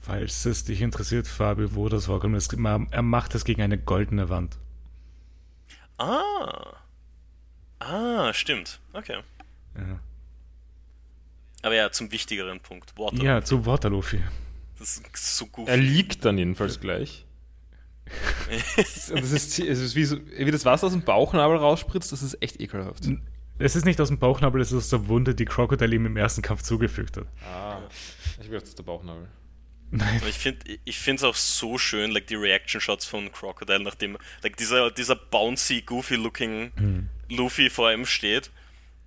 [0.00, 2.46] falls es dich interessiert, Fabi, wo das vorkommt,
[2.90, 4.58] er macht das gegen eine goldene Wand.
[5.96, 6.74] Ah.
[7.84, 8.80] Ah, stimmt.
[8.92, 9.18] Okay.
[9.76, 10.00] Ja,
[11.62, 12.96] Aber ja, zum wichtigeren Punkt.
[12.98, 13.22] Water.
[13.22, 14.22] ja zu Waterluffy.
[14.78, 15.68] Das ist so gut.
[15.68, 17.24] Er liegt dann jedenfalls gleich.
[19.10, 22.22] Und das ist, es ist wie, so, wie das Wasser aus dem Bauchnabel rausspritzt, das
[22.22, 23.08] ist echt ekelhaft.
[23.58, 26.16] Es ist nicht aus dem Bauchnabel, es ist aus der Wunde, die Crocodile ihm im
[26.16, 27.26] ersten Kampf zugefügt hat.
[27.48, 27.78] Ah,
[28.40, 29.28] ich will das ist der Bauchnabel.
[29.90, 30.18] Nein.
[30.20, 33.80] Aber ich finde ich finde es auch so schön, like die Reaction Shots von Crocodile,
[33.80, 37.08] nachdem like dieser dieser bouncy, goofy looking Hm.
[37.28, 38.50] Luffy vor ihm steht.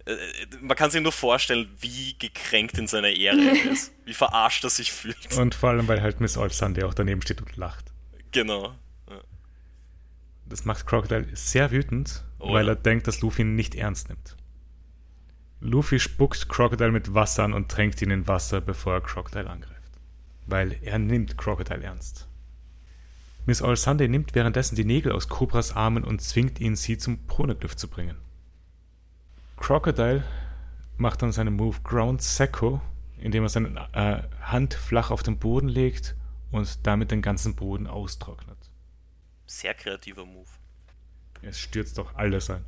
[0.06, 0.16] Äh,
[0.62, 4.70] Man kann sich nur vorstellen, wie gekränkt in seiner Ehre er ist, wie verarscht er
[4.70, 5.36] sich fühlt.
[5.38, 7.86] Und vor allem, weil halt Miss Sunday auch daneben steht und lacht.
[8.32, 8.76] Genau.
[9.10, 9.22] Ja.
[10.46, 12.74] Das macht Crocodile sehr wütend, Oh weil ja.
[12.74, 14.36] er denkt, dass Luffy ihn nicht ernst nimmt.
[15.60, 19.74] Luffy spuckt Crocodile mit Wasser an und tränkt ihn in Wasser, bevor er Crocodile angreift.
[20.46, 22.28] Weil er nimmt Crocodile ernst.
[23.48, 27.26] Miss All Sunday nimmt währenddessen die Nägel aus Cobras Armen und zwingt ihn, sie zum
[27.28, 28.18] Poneglyph zu bringen.
[29.56, 30.24] Crocodile
[30.98, 32.82] macht dann seinen Move Ground Secco,
[33.18, 36.16] indem er seine äh, Hand flach auf den Boden legt
[36.52, 38.58] und damit den ganzen Boden austrocknet.
[39.46, 40.50] Sehr kreativer Move.
[41.42, 42.66] Es stürzt doch alles ein.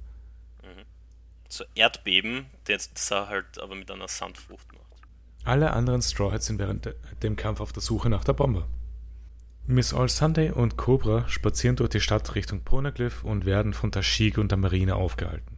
[1.50, 4.86] So Erdbeben, das das er halt aber mit einer Sandfrucht macht.
[5.44, 8.68] Alle anderen Straw Hats sind während de- dem Kampf auf der Suche nach der Bombe.
[9.72, 14.40] Miss All Sunday und Cobra spazieren durch die Stadt Richtung Poneglyph und werden von Tashigi
[14.40, 15.58] und der Marine aufgehalten.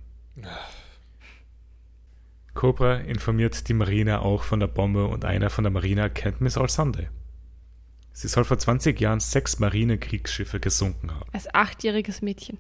[2.53, 6.57] Cobra informiert die Marine auch von der Bombe und einer von der Marine erkennt Miss
[6.57, 7.07] All Sunday.
[8.11, 11.29] Sie soll vor 20 Jahren sechs Marinekriegsschiffe gesunken haben.
[11.31, 12.57] Als achtjähriges Mädchen.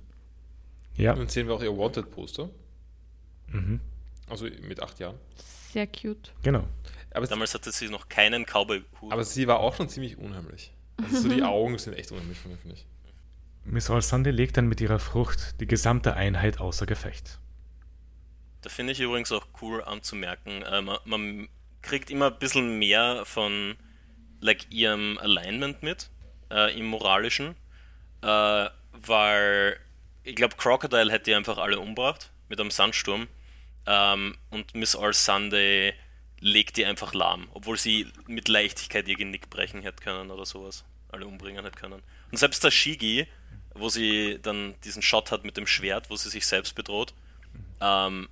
[0.95, 2.49] Ja, Und sehen wir auch ihr Wanted-Poster.
[3.47, 3.81] mhm.
[4.29, 5.17] Also mit acht Jahren.
[5.73, 6.31] Sehr cute.
[6.43, 6.65] genau.
[7.13, 9.11] Aber, Damals hatte sie noch keinen Cowboy-Hut.
[9.11, 10.71] aber sie war auch schon ziemlich unheimlich.
[10.97, 12.85] Also so die Augen sind echt unheimlich von ihr, finde ich.
[13.63, 17.39] Miss All Sunday legt dann mit ihrer Frucht die gesamte Einheit außer Gefecht.
[18.61, 21.49] Da finde ich übrigens auch cool anzumerken, äh, man, man
[21.81, 23.75] kriegt immer ein bisschen mehr von
[24.39, 26.09] like, ihrem Alignment mit,
[26.51, 27.55] äh, im moralischen,
[28.21, 29.77] äh, weil
[30.23, 33.27] ich glaube, Crocodile hätte die einfach alle umgebracht mit einem Sandsturm
[33.87, 35.93] ähm, und Miss All Sunday
[36.41, 40.83] legt die einfach lahm, obwohl sie mit Leichtigkeit ihr Genick brechen hätte können oder sowas,
[41.09, 42.01] alle umbringen hätte können.
[42.31, 43.27] Und selbst der Shigi,
[43.75, 47.13] wo sie dann diesen Shot hat mit dem Schwert, wo sie sich selbst bedroht,
[47.79, 48.27] ähm,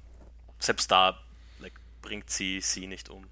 [0.57, 1.19] selbst da
[1.59, 3.25] like, bringt sie sie nicht um.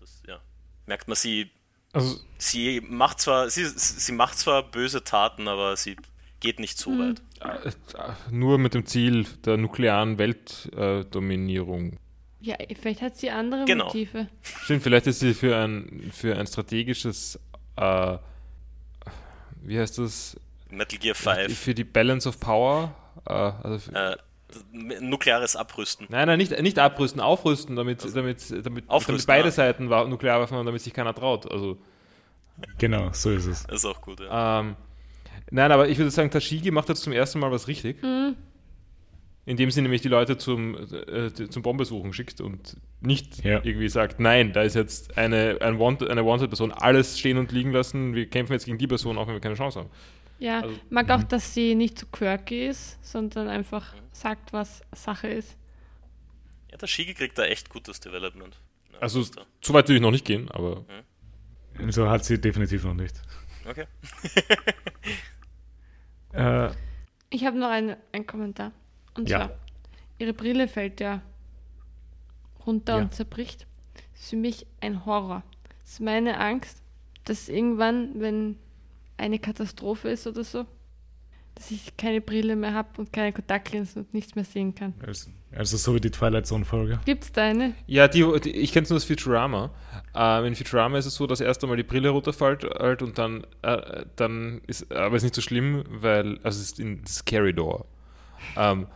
[0.00, 0.40] Das, ja,
[0.86, 1.50] merkt man, sie,
[1.92, 5.96] Also, sie macht zwar, sie, sie macht zwar böse Taten, aber sie
[6.40, 7.22] geht nicht so weit.
[7.40, 7.72] äh, äh,
[8.30, 11.98] nur mit dem Ziel der nuklearen Weltdominierung.
[12.40, 13.86] Ja, vielleicht hat sie andere Genau.
[13.86, 14.28] Motive.
[14.42, 17.40] Stimmt, vielleicht ist sie für ein, für ein strategisches,
[17.76, 18.18] äh,
[19.62, 20.38] wie heißt das?
[20.70, 22.94] Metal Gear 5, Für die Balance of Power.
[23.26, 24.16] Äh, also für, äh,
[25.00, 26.06] nukleares Abrüsten.
[26.10, 29.52] Nein, nein, nicht, nicht abrüsten, aufrüsten, damit, damit, damit, damit Aufrüsten, beide ja.
[29.52, 31.50] Seiten wa- Nuklearwaffen haben, damit sich keiner traut.
[31.50, 31.78] Also,
[32.78, 33.64] Genau, so ist es.
[33.64, 34.60] Das ist auch gut, ja.
[34.60, 34.76] ähm,
[35.50, 37.98] nein, aber ich würde sagen, Tashigi macht jetzt zum ersten Mal was richtig.
[39.46, 43.60] Indem sie nämlich die Leute zum, äh, zum Bombesuchen schickt und nicht Ja.
[43.64, 47.70] irgendwie sagt, nein, da ist jetzt eine, ein Wanted, eine Wanted-Person, alles stehen und liegen
[47.72, 49.90] lassen, wir kämpfen jetzt gegen die Person, auch wenn wir keine Chance haben.
[50.40, 55.28] Ja, Also- mag auch, dass sie nicht so quirky ist, sondern einfach sagt, was Sache
[55.28, 55.56] ist.
[56.72, 58.60] Ja, der Shigi kriegt da echt gutes Development.
[58.92, 59.42] Ja, Also, ist da.
[59.62, 60.84] so weit würde ich noch nicht gehen, aber
[61.88, 63.14] So hat sie definitiv noch nicht.
[63.68, 63.84] Okay.
[66.32, 66.70] Äh,
[67.30, 68.72] Ich habe noch einen, einen Kommentar.
[69.16, 69.38] Und Ja.
[69.46, 69.50] zwar,
[70.18, 71.22] ihre Brille fällt ja
[72.66, 73.02] runter Ja.
[73.02, 73.66] und zerbricht.
[74.12, 75.42] Das ist für mich ein Horror.
[75.82, 76.82] Das ist meine Angst,
[77.24, 78.56] dass irgendwann, wenn
[79.16, 80.66] eine Katastrophe ist oder so,
[81.54, 84.92] dass ich keine Brille mehr habe und keine Kontaktlinsen und nichts mehr sehen kann.
[85.06, 87.00] also, also so wie die Twilight Zone-Folge.
[87.06, 87.72] Gibt es da eine?
[87.86, 89.70] Ja, die, die, ich kenne nur das Futurama.
[90.14, 93.46] Ähm, in Futurama ist es so, dass erst einmal die Brille runterfällt halt, und dann,
[93.62, 97.86] äh, dann ist, aber ist nicht so schlimm, weil, also es ist in Scary Door.
[98.56, 98.86] Ähm,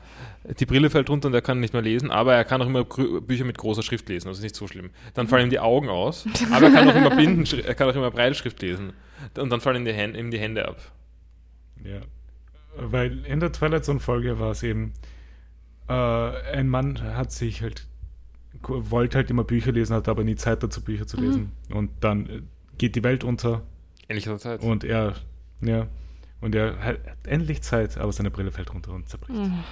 [0.58, 2.84] die Brille fällt runter und er kann nicht mehr lesen, aber er kann auch immer
[2.84, 4.90] Bücher mit großer Schrift lesen, also ist nicht so schlimm.
[5.14, 7.94] Dann fallen ihm die Augen aus, aber er kann auch immer Blinden, er kann auch
[7.94, 8.92] immer Breitschrift lesen.
[9.36, 10.80] Und dann fallen ihm die, Hände, ihm die Hände ab.
[11.84, 12.00] Ja.
[12.76, 14.94] Weil in der Twilight Zone-Folge war es eben,
[15.88, 17.86] äh, ein Mann hat sich halt,
[18.62, 21.52] wollte halt immer Bücher lesen, hat aber nie Zeit dazu, Bücher zu lesen.
[21.68, 22.42] Und dann äh,
[22.78, 23.62] geht die Welt unter
[24.08, 24.62] Ähnlicher Zeit.
[24.62, 25.16] und er,
[25.60, 25.86] ja,
[26.40, 29.38] Und er hat endlich Zeit, aber seine Brille fällt runter und zerbricht.
[29.38, 29.62] Hm.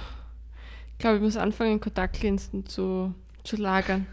[0.93, 3.13] Ich glaube, ich muss anfangen, Kontaktlinsen zu,
[3.43, 4.05] zu lagern.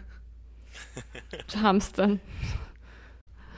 [1.47, 2.19] zu hamstern.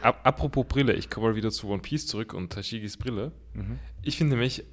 [0.02, 3.32] Ap apropos Brille, ich komme mal wieder zu One Piece zurück und Tashigis Brille.
[3.54, 3.80] Mhm.
[4.02, 4.64] Ich finde nämlich,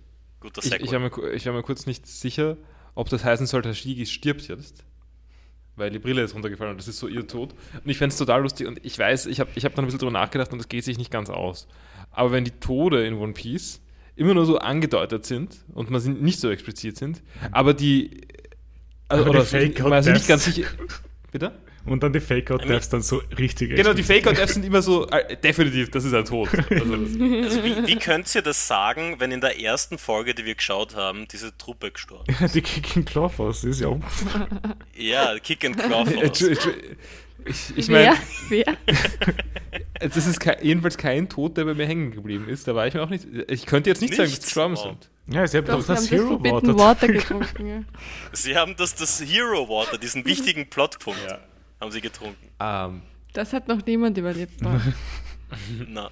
[0.40, 2.56] Guter ich, ich war, mir, ich war mir kurz nicht sicher,
[2.94, 4.84] ob das heißen soll, Tashigi stirbt jetzt.
[5.74, 7.54] Weil die Brille ist runtergefallen und das ist so ihr Tod.
[7.84, 9.86] Und ich fände es total lustig und ich weiß, ich habe ich hab dann ein
[9.86, 11.68] bisschen drüber nachgedacht und das geht sich nicht ganz aus.
[12.10, 13.82] Aber wenn die Tode in One Piece
[14.16, 17.22] immer nur so angedeutet sind und man sie nicht so explizit sind,
[17.52, 18.22] aber die.
[19.08, 20.26] Also, Aber die oder Fake-Out man ist nicht Deaths.
[20.28, 20.66] ganz sicher.
[21.30, 21.52] Bitte?
[21.84, 24.24] Und dann die Fake-Out-Deaths dann so richtig Genau, die explizit.
[24.24, 26.48] Fake-Out-Apps sind immer so, äh, definitiv, das ist ein Tod.
[26.68, 30.56] Also, Also wie, wie könnt ihr das sagen, wenn in der ersten Folge, die wir
[30.56, 32.56] geschaut haben, diese Truppe gestorben ist?
[32.56, 34.00] die Kicking Clawfaust ist ja auch.
[34.96, 36.04] Ja, Kick and Claw
[37.46, 38.12] ich, ich wer?
[38.14, 38.18] meine,
[38.48, 38.76] wer?
[40.08, 42.66] das ist kei- jedenfalls kein Tod, der bei mir hängen geblieben ist.
[42.68, 43.26] Da war ich mir auch nicht.
[43.48, 44.44] Ich könnte jetzt nicht, sagen, dass Nichts?
[44.46, 44.82] sie gestorben Wow.
[44.82, 45.10] sind.
[45.34, 46.78] Ja, sie haben Doch, doch das Hero Water.
[46.78, 47.66] Water getrunken.
[47.66, 47.80] Ja.
[48.32, 51.18] Sie haben das, das Hero Water, diesen wichtigen Plotpunkt,
[51.80, 52.48] haben sie getrunken.
[52.60, 53.02] Ähm,
[53.32, 54.60] Das hat noch niemand überlebt.
[55.88, 56.10] Na,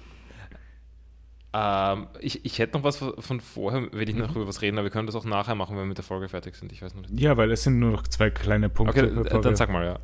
[1.53, 4.85] ähm, ich, ich hätte noch was von vorher, will ich noch über was reden, aber
[4.85, 6.71] wir können das auch nachher machen, wenn wir mit der Folge fertig sind.
[6.73, 7.17] Ich weiß noch nicht.
[7.19, 9.13] Ja, weil es sind nur noch zwei kleine Punkte.
[9.17, 9.99] Okay, dann sag mal, ja.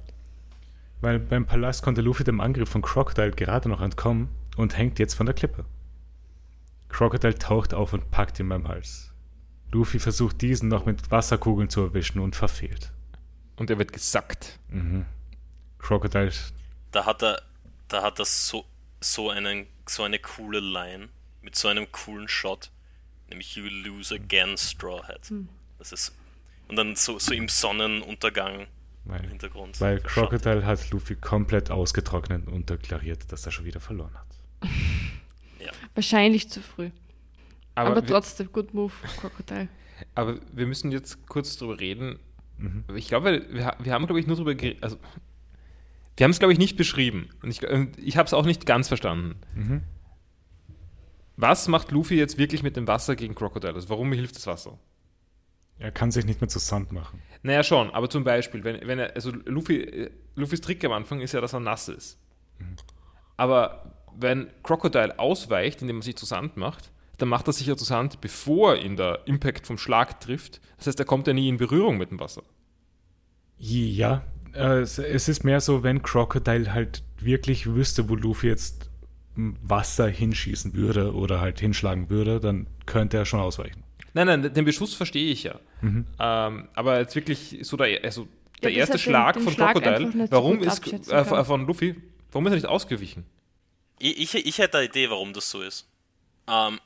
[1.01, 5.15] Weil beim Palast konnte Luffy dem Angriff von Crocodile gerade noch entkommen und hängt jetzt
[5.15, 5.65] von der Klippe.
[6.89, 9.11] Crocodile taucht auf und packt ihn beim Hals.
[9.71, 12.91] Luffy versucht diesen noch mit Wasserkugeln zu erwischen und verfehlt.
[13.55, 14.59] Und er wird gesackt.
[14.69, 15.05] Mhm.
[15.79, 16.31] Crocodile,
[16.91, 17.41] da hat er,
[17.87, 18.65] da hat er so,
[18.99, 21.09] so, einen, so eine coole Line
[21.41, 22.69] mit so einem coolen Shot,
[23.29, 25.31] nämlich You lose again, Strawhead.
[25.79, 26.13] Das ist
[26.71, 28.67] und dann so, so im Sonnenuntergang
[29.05, 29.79] im weil, Hintergrund.
[29.81, 29.99] weil.
[29.99, 34.69] Crocodile hat Luffy komplett ausgetrocknet und deklariert, dass er schon wieder verloren hat.
[35.95, 36.91] Wahrscheinlich zu früh.
[37.75, 39.67] Aber, Aber, wir, trotzdem, good move, Krokodil.
[40.15, 42.19] aber wir müssen jetzt kurz drüber reden.
[42.57, 42.83] Mhm.
[42.95, 44.83] Ich glaube, wir, wir haben, glaube ich, nur drüber geredet.
[44.83, 44.97] Also,
[46.17, 47.29] wir haben es, glaube ich, nicht beschrieben.
[47.41, 49.35] Und ich, und ich habe es auch nicht ganz verstanden.
[49.55, 49.81] Mhm.
[51.37, 53.73] Was macht Luffy jetzt wirklich mit dem Wasser gegen Crocodile?
[53.73, 54.77] Also warum hilft das Wasser?
[55.79, 57.19] Er kann sich nicht mehr zu Sand machen.
[57.43, 61.21] Naja, schon, aber zum Beispiel, wenn, wenn er, also Luffy, äh, Luffys Trick am Anfang
[61.21, 62.19] ist ja, dass er nass ist.
[63.37, 67.75] Aber wenn Crocodile ausweicht, indem er sich zu Sand macht, dann macht er sich ja
[67.75, 70.61] zu Sand, bevor ihn der Impact vom Schlag trifft.
[70.77, 72.43] Das heißt, er kommt ja nie in Berührung mit dem Wasser.
[73.57, 74.23] Ja,
[74.53, 78.89] äh, es, ist mehr so, wenn Crocodile halt wirklich wüsste, wo Luffy jetzt
[79.35, 83.83] Wasser hinschießen würde oder halt hinschlagen würde, dann könnte er schon ausweichen.
[84.13, 85.59] Nein, nein, den Beschuss verstehe ich ja.
[85.81, 88.27] Ähm, aber jetzt wirklich so der, also
[88.61, 91.95] der das erste den- Schlag den von Schlag Crocodile, warum ist äh, von Luffy,
[92.31, 93.25] warum ist er nicht ausgewichen?
[93.99, 95.87] Ich, ich, ich hätte eine Idee, warum das so ist.
[96.49, 96.79] Ähm,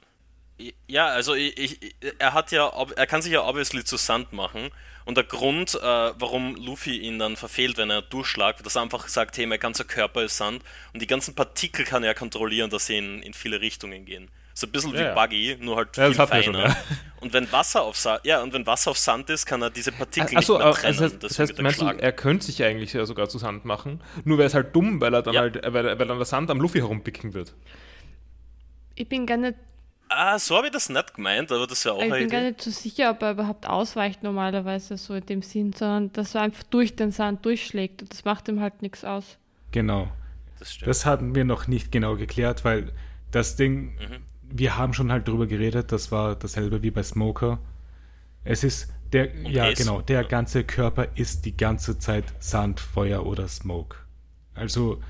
[0.87, 4.69] ja, also ich, ich, er hat ja, er kann sich ja obviously zu Sand machen.
[5.03, 9.07] Und der Grund, äh, warum Luffy ihn dann verfehlt, wenn er durchschlagt, dass er einfach
[9.07, 12.87] sagt, hey, mein ganzer Körper ist Sand und die ganzen Partikel kann er kontrollieren, dass
[12.87, 14.29] sie in, in viele Richtungen gehen.
[14.55, 15.13] So ein bisschen Ja, wie ja.
[15.13, 16.69] Buggy, nur halt Ja, das viel wir schon, feiner.
[16.69, 16.77] ja.
[17.25, 19.91] Und wenn Wasser auf Sa ja, und wenn Wasser auf Sand ist, kann er diese
[19.91, 20.93] Partikel Achso, nicht mehr aber trennen.
[20.99, 23.65] das heißt, das heißt er meinst du, er könnte sich eigentlich ja sogar zu Sand
[23.65, 25.41] machen, nur wäre es halt dumm, weil er dann Ja.
[25.41, 27.55] halt, weil, weil dann der Sand am Luffy herumpicken wird.
[28.93, 29.55] Ich bin gar nicht,
[30.07, 32.41] Ah, so habe ich das nicht gemeint, aber das wäre auch ich eine bin gar
[32.41, 32.49] Idee.
[32.51, 36.41] nicht so sicher, ob er überhaupt ausweicht normalerweise so in dem Sinn, sondern dass er
[36.41, 39.37] einfach durch den Sand durchschlägt und das macht ihm halt nichts aus.
[39.71, 40.07] Genau.
[40.59, 40.77] Das.
[40.77, 42.91] Das hatten wir noch nicht genau geklärt, weil
[43.31, 44.24] das Ding, Mhm.
[44.49, 47.59] Wir haben schon halt drüber geredet, das war dasselbe wie bei Smoker.
[48.43, 49.77] Es ist der, ja Ace.
[49.79, 53.97] genau, der ganze Körper ist die ganze Zeit Sand, Feuer oder Smoke.
[54.53, 55.01] Also,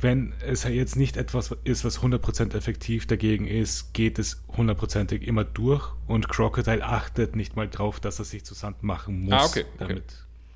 [0.00, 5.44] wenn es jetzt nicht etwas ist, was 100% effektiv dagegen ist, geht es hundertprozentig immer
[5.44, 9.44] durch und Crocodile achtet nicht mal drauf, dass er sich zu Sand machen muss, Ah,
[9.44, 9.78] okay, okay.
[9.78, 10.04] damit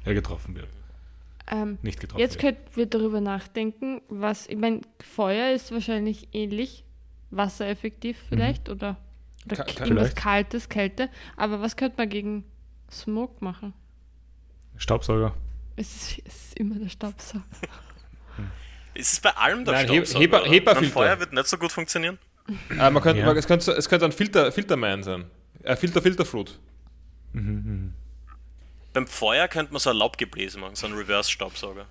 [0.04, 0.68] er getroffen wird.
[1.50, 2.56] Ähm, Nicht getroffen jetzt wird.
[2.56, 6.84] könnten wir darüber nachdenken, was, ich meine, Feuer ist wahrscheinlich ähnlich,
[7.32, 8.96] wassereffektiv vielleicht oder,
[9.46, 10.16] oder Ka- ka- irgendwas vielleicht.
[10.16, 12.44] Kaltes, Kälte, aber was könnte man gegen
[12.90, 13.72] Smoke machen?
[14.76, 15.34] Staubsauger.
[15.76, 17.44] Es ist, es ist immer der Staubsauger.
[18.94, 20.20] Ist es bei allem der Nein, Staubsauger?
[20.20, 20.44] Heber-?
[20.44, 20.80] Heberfilter.
[20.82, 22.18] Mein Feuer wird nicht so gut funktionieren.
[22.78, 23.26] Äh, man könnte, Ja.
[23.26, 25.24] man, es, könnte, es könnte ein Filter, Filterman sein.
[25.62, 26.58] Äh, Filter, Filterflut.
[27.32, 27.94] Beim
[29.06, 31.86] Feuer könnte man so ein Laubgebläse machen, so ein Reverse-Staubsauger.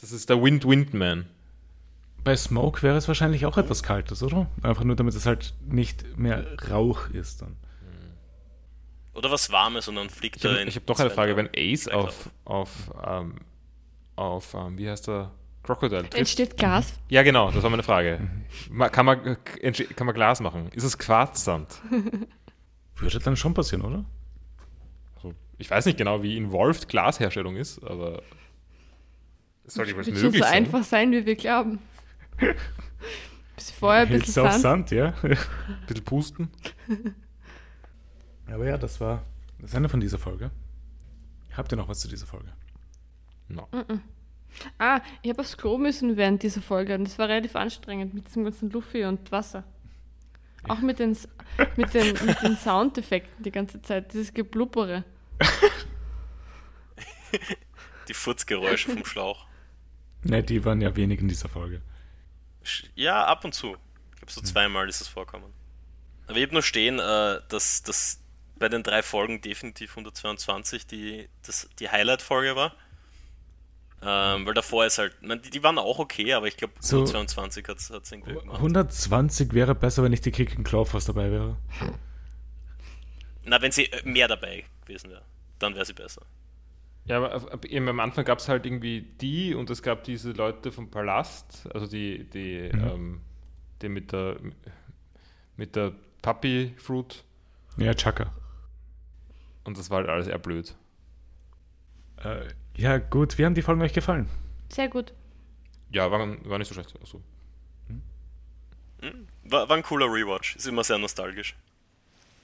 [0.00, 1.26] Das ist der Wind Windman.
[2.24, 4.46] Bei Smoke wäre es wahrscheinlich auch etwas Kaltes, oder?
[4.62, 7.56] Einfach nur, damit es halt nicht mehr Rauch ist dann.
[9.12, 10.68] Oder was Warmes und dann fliegt Ich er habe in.
[10.70, 11.36] hab noch eine ins Frage.
[11.36, 12.70] Wenn Ace auf, auf,
[13.06, 13.34] ähm,
[14.16, 15.30] auf ähm, wie heißt der,
[15.62, 16.14] Crocodile trifft.
[16.14, 16.94] Entsteht Gas?
[17.08, 18.20] Ja, genau, das war meine Frage.
[18.92, 19.36] Kann man,
[19.96, 20.68] kann man Glas machen?
[20.72, 21.80] Ist es Quarzsand?
[22.96, 24.04] Würde dann schon passieren, oder?
[25.16, 28.22] Also, ich weiß nicht genau, wie involved Glasherstellung ist, aber
[29.64, 30.54] es sollte was Wird schon möglich so sein.
[30.64, 31.78] einfach sein, wie wir glauben.
[33.56, 34.88] Bis vorher ein Hältst bisschen du auf Sand.
[34.88, 35.14] Sand, ja?
[35.22, 35.38] Ein
[35.86, 36.50] bisschen pusten.
[38.46, 39.22] Aber ja, das war
[39.58, 40.50] das Ende von dieser Folge.
[41.56, 42.52] Habt ihr noch was zu dieser Folge?
[43.48, 43.68] No.
[44.78, 48.26] Ah, ich habe aufs Klo müssen während dieser Folge und es war relativ anstrengend mit
[48.26, 49.64] diesem ganzen Luffy und Wasser.
[50.68, 51.16] Auch mit den,
[51.76, 55.04] mit den, mit den Soundeffekten die ganze Zeit, dieses Geblubbere.
[58.08, 59.46] Die Furzgeräusche vom Schlauch.
[60.22, 61.82] Ne, die waren ja wenig in dieser Folge.
[62.94, 63.76] Ja, ab und zu.
[64.12, 65.52] Ich glaube, so zweimal ist es vorkommen.
[66.26, 68.20] Aber ich habe nur stehen, äh, dass das
[68.58, 72.74] bei den drei Folgen definitiv 122 die, das, die Highlight-Folge war.
[74.06, 76.98] Ähm, weil davor ist halt, man, die, die waren auch okay, aber ich glaube So-
[76.98, 78.56] 122 hat es irgendwie gemacht.
[78.58, 81.56] 120 wäre besser, wenn nicht die Kick and Claw fast dabei wäre.
[83.44, 85.22] Na, wenn sie äh, mehr dabei gewesen wäre,
[85.58, 86.22] dann wäre sie besser.
[87.06, 90.04] Ja, aber ab- ab- eben am Anfang gab es halt irgendwie die und es gab
[90.04, 93.20] diese Leute vom Palast, also die, die, ähm,
[93.82, 94.36] die mit der
[95.56, 97.22] mit der Puppy Fruit
[97.76, 98.32] Ja, Chaka.
[99.64, 100.74] und das war halt alles eher blöd.
[102.24, 104.28] Äh, ja, gut, wie haben die Folgen euch gefallen?
[104.70, 105.12] Sehr gut.
[105.90, 106.18] Ja, war,
[106.48, 106.94] war nicht so schlecht.
[107.00, 107.20] Also,
[109.00, 109.26] Hm?
[109.44, 111.54] War, war ein cooler Rewatch, ist immer sehr nostalgisch.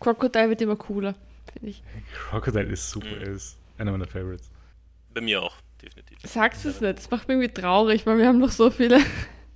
[0.01, 1.15] Crocodile wird immer cooler,
[1.53, 1.83] finde ich.
[2.31, 3.35] Crocodile ist super, Mhm.
[3.35, 4.51] ist einer meiner Favorites.
[5.13, 6.19] Bei mir auch, definitiv.
[6.25, 9.01] Sagst es nicht, das macht mich irgendwie traurig, weil wir haben noch so viele,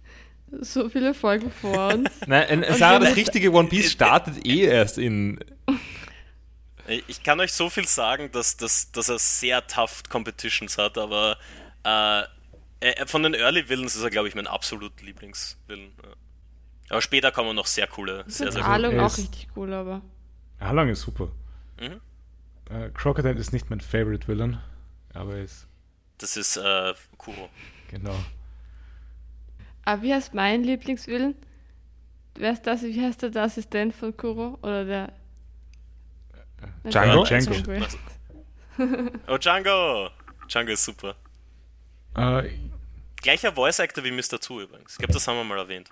[0.60, 2.10] so viele Folgen vor uns.
[2.26, 5.38] Nein, Sarah, das richtige One Piece startet eh erst in.
[7.06, 11.38] Ich kann euch so viel sagen, dass, dass, dass er sehr tough Competitions hat, aber
[11.82, 12.22] äh,
[12.80, 15.92] er- von den Early Villains ist er, glaube ich, mein absolut Lieblingsvillain.
[16.02, 16.10] Ja.
[16.90, 18.92] Aber später kommen noch sehr coole, sehr, sehr coole.
[18.92, 20.02] Er auch richtig cool, aber
[20.60, 21.28] Halong ist super.
[21.80, 22.00] Mhm.
[22.70, 24.58] Äh, Crocodile ist nicht mein Favorite Villain,
[25.12, 25.66] aber er ist,
[26.18, 27.48] Das ist äh, Kuro.
[27.90, 28.14] genau.
[29.84, 31.34] Ah, wie heißt mein Lieblingswillen?
[32.36, 32.82] Wer ist das?
[32.82, 34.58] Wie heißt der, der Assistent von Kuro?
[34.62, 35.12] Oder der.
[36.82, 37.24] Nein, Django?
[37.24, 37.80] der- Django.
[37.80, 37.98] Was?
[39.28, 40.10] Oh, Django!
[40.48, 41.14] Django ist super.
[42.16, 42.50] Äh,
[43.22, 44.40] Gleicher Voice Actor wie Mr.
[44.40, 44.92] 2 übrigens.
[44.92, 45.90] Ich glaube, das haben wir mal erwähnt.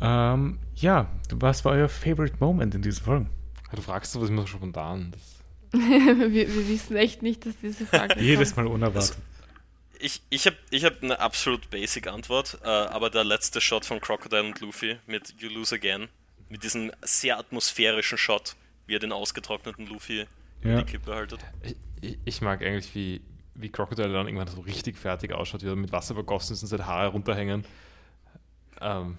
[0.00, 3.30] ähm, ja, was war euer Favorite Moment in diesen Folgen?
[3.74, 5.10] Du fragst sowas immer spontan.
[5.12, 5.35] Das,
[5.72, 8.56] wir, wir wissen echt nicht, dass diese Frage Jedes.
[8.56, 9.16] Mal unerwartet.
[9.98, 14.00] Ich, ich habe ich hab eine absolut basic Antwort, äh, aber der letzte Shot von
[14.00, 16.08] Crocodile und Luffy mit You Lose Again,
[16.50, 18.56] mit diesem sehr atmosphärischen Shot,
[18.86, 20.26] wie er den ausgetrockneten Luffy
[20.62, 20.82] in Ja.
[20.82, 21.40] die Kippe haltet.
[21.62, 23.22] ich, ich- ich mag eigentlich, wie,
[23.54, 26.68] wie Crocodile dann irgendwann so richtig fertig ausschaut, wie er mit Wasser übergossen ist und
[26.68, 27.64] seine Haare runterhängen.
[28.82, 29.16] Ähm,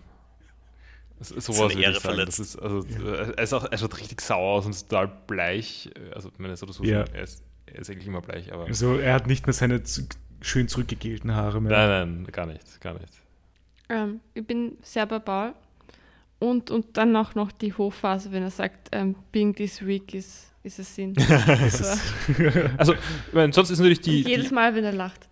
[1.20, 2.18] so- sowas eine würde Ehre ich sagen.
[2.26, 5.90] Das ist, also, er, ist auch, er schaut richtig sauer aus und ist total bleich.
[6.14, 7.04] Also, ich meine, so so, Ja.
[7.14, 8.66] er, ist, er ist eigentlich immer bleich, aber.
[8.66, 10.08] Also, er hat nicht mehr seine zu,
[10.42, 11.72] schön zurückgegelten Haare mehr.
[11.72, 13.14] Nein, nein, gar nicht, gar nicht.
[13.90, 15.54] Ähm, ich bin sehr Paul.
[16.40, 20.52] Und, und dann auch noch die Hochphase, wenn er sagt, ähm, being this week is,
[20.62, 21.14] is a sin.
[21.16, 21.84] Das So.
[22.44, 25.28] ist, Also, ich meine, sonst ist natürlich die, und jedes die, Mal, wenn er lacht.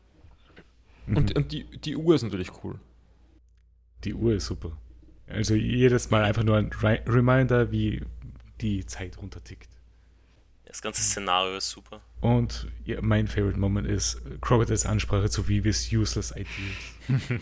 [1.08, 2.80] und, und die, die Uhr ist natürlich cool.
[4.04, 4.72] die Uhr ist super.
[5.28, 8.02] Also jedes Mal einfach nur ein Reminder, wie
[8.62, 9.70] die Zeit runtertickt.
[10.66, 12.02] Das ganze Szenario ist super.
[12.22, 17.42] Und ja, mein Favorite Moment ist Crocodiles Ansprache zu Vivis Useless Ideas.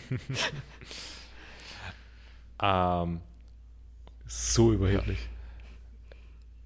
[2.62, 3.20] Ähm,
[4.26, 5.18] So überheblich.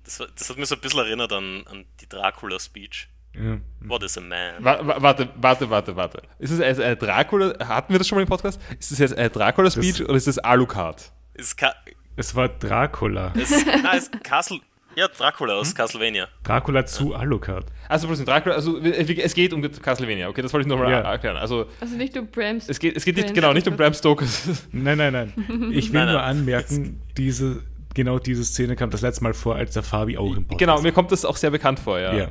[0.05, 3.09] Das, war- das hat mich so ein bisschen erinnert an, an die Dracula-Speech.
[3.43, 3.59] Ja.
[3.89, 4.55] What is a man?
[4.61, 6.23] wa- wa- warte, warte, warte, warte.
[6.39, 8.61] Ist es jetzt eine Dracula, hatten wir das schon mal im Podcast?
[8.79, 11.13] Ist es jetzt eine Dracula-Speech oder ist es Alucard?
[11.57, 11.73] Ka
[12.17, 13.29] Es war Dracula.
[13.35, 14.59] ist, na, ist Castle.
[14.97, 16.27] Ja, Dracula aus Castlevania.
[16.43, 17.67] Dracula zu Alucard.
[17.89, 21.01] Also, bloß Dracula, also es geht um Castlevania, okay, das wollte ich nochmal Ja.
[21.13, 21.37] erklären.
[21.37, 22.69] Also, Also nicht um Brams.
[22.69, 23.85] es geht, es geht nicht, Bram genau, nicht um Stoker.
[23.85, 24.27] Bram Stoker.
[24.73, 25.33] Nein, nein, nein.
[25.73, 26.31] Ich will Nein, nur nein.
[26.39, 27.63] anmerken, diese,
[27.95, 30.81] genau diese Szene kam das letzte Mal vor, als der Fabi auch im Podcast genau,
[30.83, 32.13] mir kommt das auch sehr bekannt vor, ja.
[32.15, 32.29] Ja.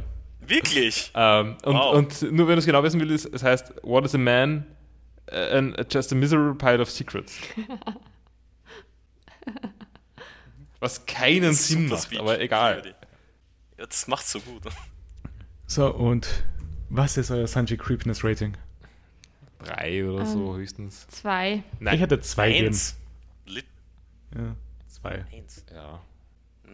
[0.48, 1.12] Wirklich?
[1.16, 1.96] Ähm, und, Wow.
[1.96, 4.66] und nur wenn du es genau wissen willst, es heißt, what is a man?
[5.30, 7.38] And just a miserable pile of secrets.
[10.80, 12.20] Was keinen Sinn macht, Speech.
[12.20, 12.96] aber egal.
[13.78, 14.64] Ja, das macht so gut.
[15.66, 16.44] So, und
[16.90, 18.56] was ist euer Sanji Creepiness Rating?
[19.60, 20.60] Drei oder so Ähm.
[20.60, 21.08] höchstens.
[21.08, 21.64] Zwei.
[21.80, 21.96] Nein.
[21.96, 22.66] Ich hätte zwei.
[22.66, 22.96] Eins.
[24.36, 24.56] Ja,
[24.88, 25.26] zwei.
[25.34, 25.66] eins.
[25.74, 26.00] ja.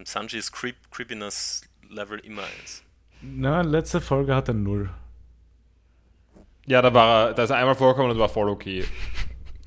[0.06, 2.84] Sanjis Creep Creepiness Level immer eins.
[3.26, 4.90] Na, letzte Folge hat er null.
[6.66, 8.86] ja, da war er, da ist er einmal vorgekommen und war voll okay.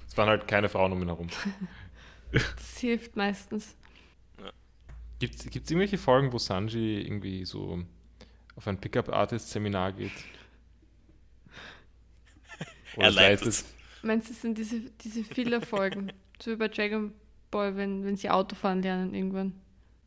[0.07, 1.29] Es waren halt keine Frauen um ihn herum.
[2.33, 3.77] Das hilft meistens.
[5.21, 7.83] Gibt es irgendwelche Folgen, wo Sanji irgendwie so
[8.57, 10.13] auf ein Pickup-Artist-Seminar geht?
[12.97, 13.47] Er leitet.
[13.47, 13.65] leitet?
[14.03, 16.13] Meinst du, das sind diese, diese Filler-Folgen?
[16.43, 17.13] so wie bei Dragon
[17.51, 19.55] Ball, wenn, wenn sie Autofahren lernen irgendwann.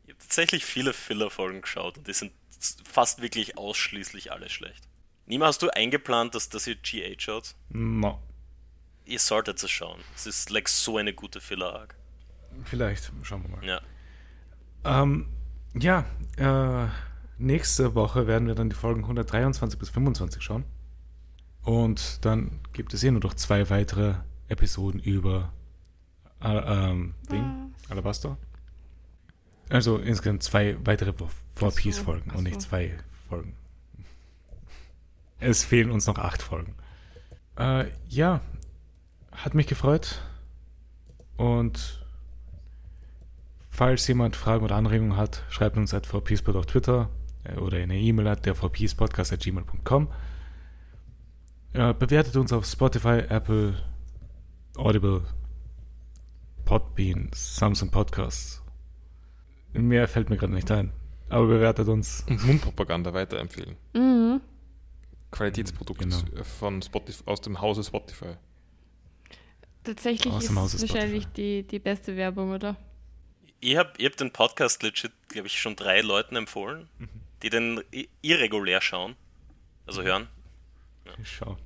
[0.04, 2.32] Ich habe tatsächlich viele Filler-Folgen geschaut und die sind
[2.84, 4.88] fast wirklich ausschließlich alle schlecht.
[5.26, 7.54] Nima, hast du eingeplant, dass, dass ihr G8 schaut?
[7.68, 8.20] No.
[9.04, 10.00] Ihr solltet es schauen.
[10.14, 11.96] Es ist like so eine gute Filler-Arc.
[12.64, 13.64] Vielleicht, schauen wir mal.
[13.64, 13.80] Ja.
[14.84, 15.28] Ähm,
[15.74, 16.04] ja,
[16.36, 16.88] äh,
[17.38, 20.64] nächste Woche werden wir dann die Folgen 123 bis 25 schauen.
[21.62, 24.14] Und dann gibt es eh nur noch zwei weitere
[24.48, 25.52] Episoden über
[26.42, 28.36] äh, ähm, Ding, Alabaster.
[29.70, 31.12] Also insgesamt zwei weitere
[31.54, 32.68] Four so, Piece Folgen ach und nicht so.
[32.68, 32.98] zwei
[33.28, 33.54] Folgen.
[35.38, 36.74] Es fehlen uns noch acht Folgen.
[37.56, 38.40] Äh, ja,
[39.32, 40.20] hat mich gefreut.
[41.36, 42.04] Und
[43.70, 47.08] falls jemand Fragen oder Anregungen hat, schreibt uns at vpspot auf Twitter
[47.44, 50.08] äh, oder in der E-Mail at der vpspodcast.gmail.com.
[51.72, 53.80] Äh, bewertet uns auf Spotify, Apple,
[54.76, 55.22] Audible,
[56.64, 58.60] Podbean, Samsung Podcasts.
[59.72, 60.92] Mehr fällt mir gerade nicht ein.
[61.28, 62.24] Aber bewertet uns.
[62.28, 63.76] Und Mundpropaganda weiterempfehlen.
[63.94, 64.40] Mhm.
[65.30, 66.18] Qualitätsprodukt Genau.
[66.58, 68.34] von Spotify, aus dem Hause Spotify.
[69.84, 71.62] Tatsächlich Aus ist Hause wahrscheinlich Spotify.
[71.62, 72.76] die, die beste Werbung, oder?
[73.60, 76.88] Ihr habt, ihr habt den Podcast legit, glaube ich, schon drei Leuten empfohlen,
[77.42, 77.80] die den
[78.22, 79.14] irregulär schauen.
[79.86, 80.28] Also hören.
[81.22, 81.56] Schau.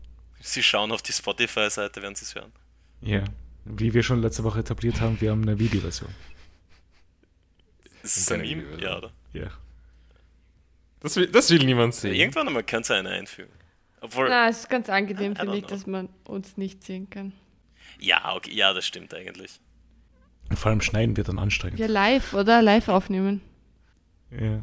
[0.40, 2.52] Sie schauen auf die Spotify-Seite, werden sie es hören.
[3.00, 3.24] Ja.
[3.64, 6.10] Wie wir schon letzte Woche etabliert haben, wir haben eine Videoversion.
[8.04, 8.62] Ist es Und ein Meme?
[8.62, 8.80] Videoversion.
[8.92, 9.10] Ja, oder?
[9.32, 9.50] Ja.
[11.00, 12.14] Das will, das will niemand sehen.
[12.14, 13.52] Irgendwann einmal könnte es eine einfügen.
[14.00, 15.70] Obwohl, Na, es ist ganz angenehm, finde ich, know.
[15.70, 17.32] dass man uns nicht sehen kann.
[17.98, 19.60] ja, okay, ja, das stimmt eigentlich.
[20.50, 21.78] Und vor allem schneiden wir dann anstrengend.
[21.80, 22.60] Ja, live, oder?
[22.62, 23.40] Live aufnehmen.
[24.30, 24.62] Ja.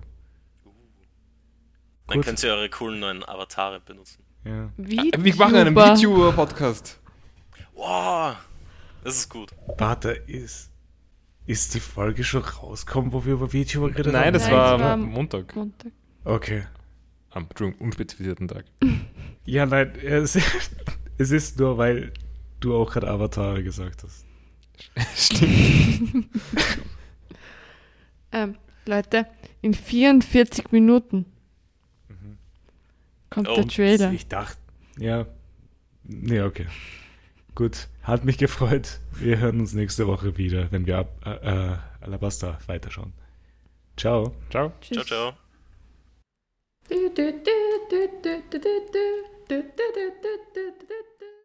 [2.07, 2.25] Dann Gut.
[2.25, 4.23] könnt ihr eure coolen neuen Avatare benutzen.
[4.43, 4.71] ja.
[4.77, 5.11] Wie?
[5.17, 6.99] Wir machen einen VTuber-Podcast.
[7.73, 8.35] Wow,
[9.03, 9.51] das ist gut.
[9.77, 10.70] Warte, ist,
[11.51, 14.33] ist die Folge schon rausgekommen, wo wir über VTuber geredet Nein, haben?
[14.33, 15.55] das Nein, war das war am Montag.
[15.55, 15.91] Montag.
[16.23, 16.63] Okay.
[17.31, 18.65] Am Entschuldigung, unspezifizierten Tag.
[19.43, 20.37] Ja, nein, es,
[21.17, 22.13] es ist nur, weil
[22.59, 24.25] du auch gerade Avatare gesagt hast.
[25.15, 26.27] Stimmt.
[28.33, 28.55] Ähm,
[28.85, 29.27] Leute,
[29.61, 31.25] in 44 Minuten
[33.29, 34.13] kommt Oh, der Trailer.
[34.13, 34.57] Ich dachte,
[34.97, 35.25] ja.
[36.03, 36.67] Nee, okay.
[37.55, 38.99] Gut, hat mich gefreut.
[39.13, 43.13] Wir hören uns nächste Woche wieder, wenn wir ab, äh, äh, Alabasta weiterschauen.
[43.97, 44.33] Ciao.
[44.49, 44.71] Ciao.
[44.81, 45.05] Tschüss.
[45.05, 45.33] Ciao, ciao.